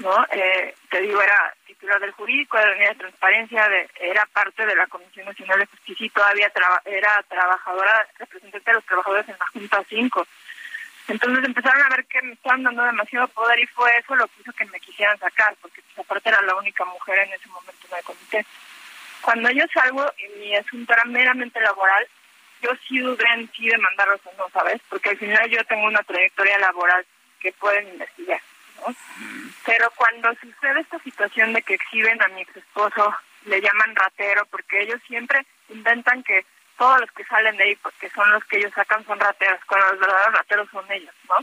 [0.00, 0.26] ¿no?
[0.32, 4.66] Eh, te digo, era titular del jurídico, de la unidad de transparencia, de, era parte
[4.66, 6.52] de la Comisión Nacional de Justicia y todavía
[6.84, 10.26] era trabajadora, representante de los trabajadores en la Junta 5.
[11.10, 14.40] Entonces empezaron a ver que me estaban dando demasiado poder y fue eso lo que
[14.40, 17.86] hizo que me quisieran sacar, porque pues, aparte era la única mujer en ese momento
[17.90, 18.46] en el comité.
[19.20, 22.06] Cuando yo salgo y mi asunto era meramente laboral,
[22.62, 24.80] yo sí dudé en sí de mandarlos o no, ¿sabes?
[24.88, 27.04] Porque al final yo tengo una trayectoria laboral
[27.40, 28.40] que pueden investigar,
[28.76, 28.94] ¿no?
[29.66, 33.14] Pero cuando sucede esta situación de que exhiben a mi ex esposo,
[33.46, 36.44] le llaman ratero, porque ellos siempre inventan que
[36.80, 39.88] todos los que salen de ahí, porque son los que ellos sacan, son rateros, cuando
[39.88, 41.36] los verdaderos rateros son ellos, ¿no?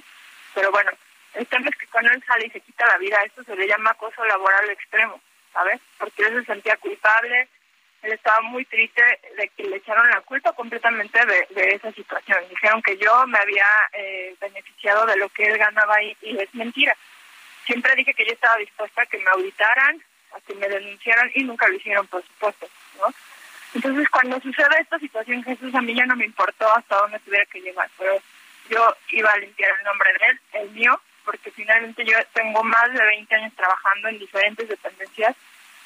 [0.55, 0.89] Pero bueno,
[1.35, 3.67] el tema es que cuando él sale y se quita la vida, esto se le
[3.67, 5.21] llama acoso laboral extremo,
[5.53, 5.79] ¿sabes?
[5.99, 7.47] Porque él se sentía culpable,
[8.01, 9.03] él estaba muy triste
[9.37, 12.39] de que le echaron la culpa completamente de, esa situación.
[12.49, 16.51] Dijeron que yo me había eh, beneficiado de lo que él ganaba ahí, y es
[16.55, 16.97] mentira.
[17.67, 20.01] Siempre dije que yo estaba dispuesta a que me auditaran,
[20.35, 22.67] a que me denunciaran, y nunca lo hicieron, por supuesto,
[22.99, 23.13] ¿no?
[23.77, 27.45] Entonces, cuando sucede esta situación, Jesús, a mí ya no me importó hasta dónde tuviera
[27.45, 28.19] que llegar, pero
[28.71, 32.91] yo iba a limpiar el nombre de él, el mío, porque finalmente yo tengo más
[32.91, 35.35] de 20 años trabajando en diferentes dependencias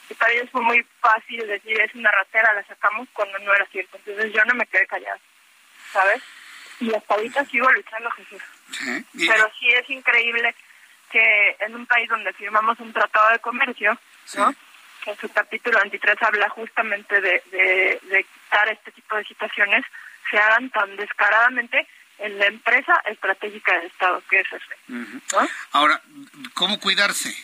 [0.09, 3.65] y para ellos fue muy fácil decir, es una ratera, la sacamos cuando no era
[3.65, 3.97] cierto.
[3.97, 5.19] Entonces yo no me quedé callada,
[5.91, 6.23] ¿sabes?
[6.79, 8.41] Y hasta ahorita sigo luchando, Jesús.
[9.17, 10.55] Pero sí es increíble
[11.11, 13.99] que en un país donde firmamos un tratado de comercio,
[14.37, 14.53] ¿no?
[14.53, 14.70] que
[15.09, 19.83] en su capítulo 23 habla justamente de, de, quitar este tipo de situaciones,
[20.29, 21.87] se hagan tan descaradamente
[22.19, 25.47] en la empresa estratégica del Estado, que es ese.
[25.71, 26.01] Ahora,
[26.53, 27.35] ¿cómo cuidarse?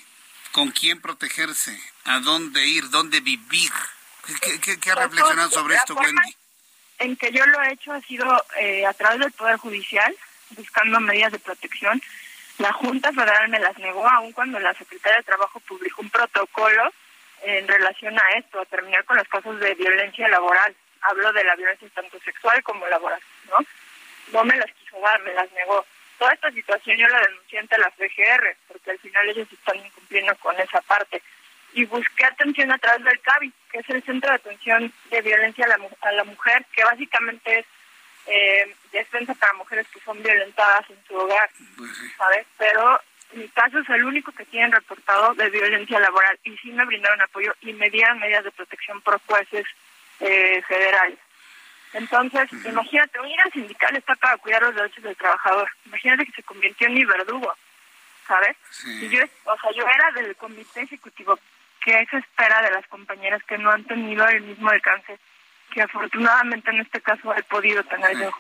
[0.52, 1.80] ¿Con quién protegerse?
[2.06, 2.90] ¿A dónde ir?
[2.90, 3.72] ¿Dónde vivir?
[4.42, 6.36] ¿Qué, qué, qué ha pues, reflexionado sobre esto, Wendy?
[7.00, 10.16] En que yo lo he hecho ha sido eh, a través del Poder Judicial,
[10.52, 12.02] buscando medidas de protección.
[12.60, 16.92] La Junta Federal me las negó, aun cuando la Secretaría de Trabajo publicó un protocolo
[17.44, 20.76] en relación a esto, a terminar con los casos de violencia laboral.
[21.02, 23.20] Hablo de la violencia tanto sexual como laboral,
[23.50, 23.58] ¿no?
[24.34, 25.86] No me las quiso dar, me las negó.
[26.18, 30.36] Toda esta situación yo la denuncié ante la FGR, porque al final ellos están incumpliendo
[30.38, 31.22] con esa parte.
[31.74, 35.66] Y busqué atención a través del CABI, que es el Centro de Atención de Violencia
[35.66, 37.66] a la, a la Mujer, que básicamente es
[38.28, 42.46] eh, defensa para mujeres que son violentadas en su hogar, pues ¿sabes?
[42.58, 43.00] Pero
[43.34, 47.22] mi caso es el único que tienen reportado de violencia laboral y sí me brindaron
[47.22, 49.66] apoyo y me dieron medidas de protección por jueces
[50.20, 51.20] eh, federales.
[51.94, 55.70] Entonces, imagínate, un líder sindical está para cuidar los derechos del trabajador.
[55.86, 57.54] Imagínate que se convirtió en mi verdugo,
[58.28, 58.58] ¿sabes?
[58.86, 61.40] Y yo, o sea, yo era del comité ejecutivo
[61.84, 65.18] que se espera de las compañeras que no han tenido el mismo alcance
[65.72, 68.32] que afortunadamente en este caso he podido tener yo,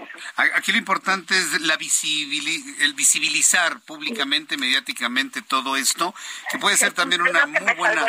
[0.56, 6.14] Aquí lo importante es la el visibilizar públicamente, mediáticamente todo esto,
[6.52, 8.06] que puede ser también una muy buena...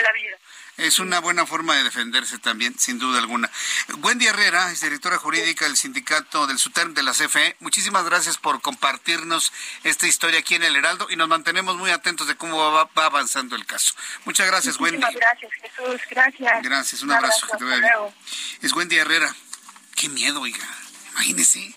[0.79, 3.51] Es una buena forma de defenderse también, sin duda alguna.
[3.97, 7.57] Wendy Herrera, es directora jurídica del sindicato del SUTERM de la CFE.
[7.59, 9.53] Muchísimas gracias por compartirnos
[9.83, 13.57] esta historia aquí en El Heraldo y nos mantenemos muy atentos de cómo va, avanzando
[13.57, 13.95] el caso.
[14.25, 14.99] Muchas gracias, Wendy.
[14.99, 16.01] gracias, Jesús.
[16.11, 16.63] Gracias.
[16.63, 17.49] Gracias, un, abrazo.
[18.63, 19.35] Es Wendy Herrera.
[19.97, 20.65] Qué miedo, oiga.
[21.11, 21.75] Imagínese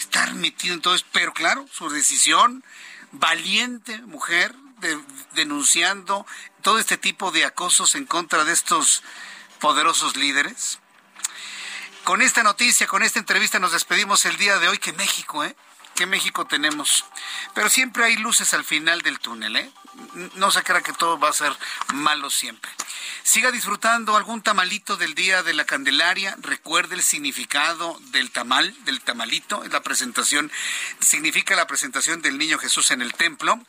[0.00, 1.08] estar metido en todo esto.
[1.12, 2.64] Pero claro, su decisión,
[3.12, 4.52] valiente mujer,
[5.34, 6.26] denunciando
[6.62, 9.02] todo este tipo de acosos en contra de estos
[9.60, 10.78] poderosos líderes.
[12.04, 14.78] Con esta noticia, con esta entrevista nos despedimos el día de hoy.
[14.78, 15.54] Que México, ¿eh?
[15.94, 17.04] Que México tenemos.
[17.54, 19.70] Pero siempre hay luces al final del túnel, ¿eh?
[20.34, 21.56] No se crea que todo va a ser
[21.92, 22.70] malo siempre.
[23.22, 26.34] Siga disfrutando algún tamalito del Día de la Candelaria.
[26.40, 29.62] Recuerde el significado del tamal, del tamalito.
[29.70, 30.50] La presentación
[30.98, 33.60] significa la presentación del niño Jesús en el templo.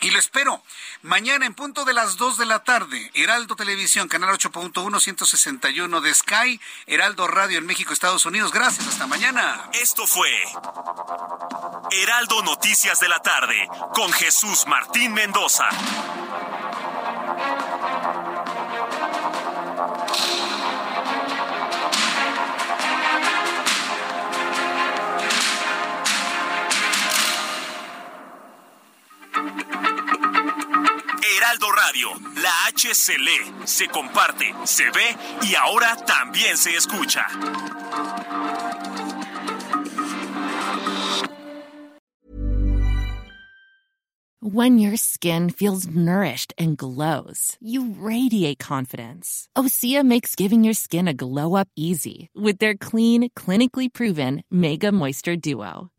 [0.00, 0.62] Y lo espero
[1.02, 3.10] mañana en punto de las 2 de la tarde.
[3.14, 8.52] Heraldo Televisión, canal 8.1, 161 de Sky, Heraldo Radio en México, Estados Unidos.
[8.52, 9.68] Gracias, hasta mañana.
[9.72, 10.30] Esto fue
[11.90, 15.68] Heraldo Noticias de la tarde con Jesús Martín Mendoza.
[31.38, 32.08] Heraldo Radio,
[32.42, 37.26] la H se lee, se comparte, se ve y ahora también se escucha.
[44.40, 49.48] When your skin feels nourished and glows, you radiate confidence.
[49.56, 54.90] Osea makes giving your skin a glow up easy with their clean, clinically proven Mega
[54.90, 55.90] Moisture Duo.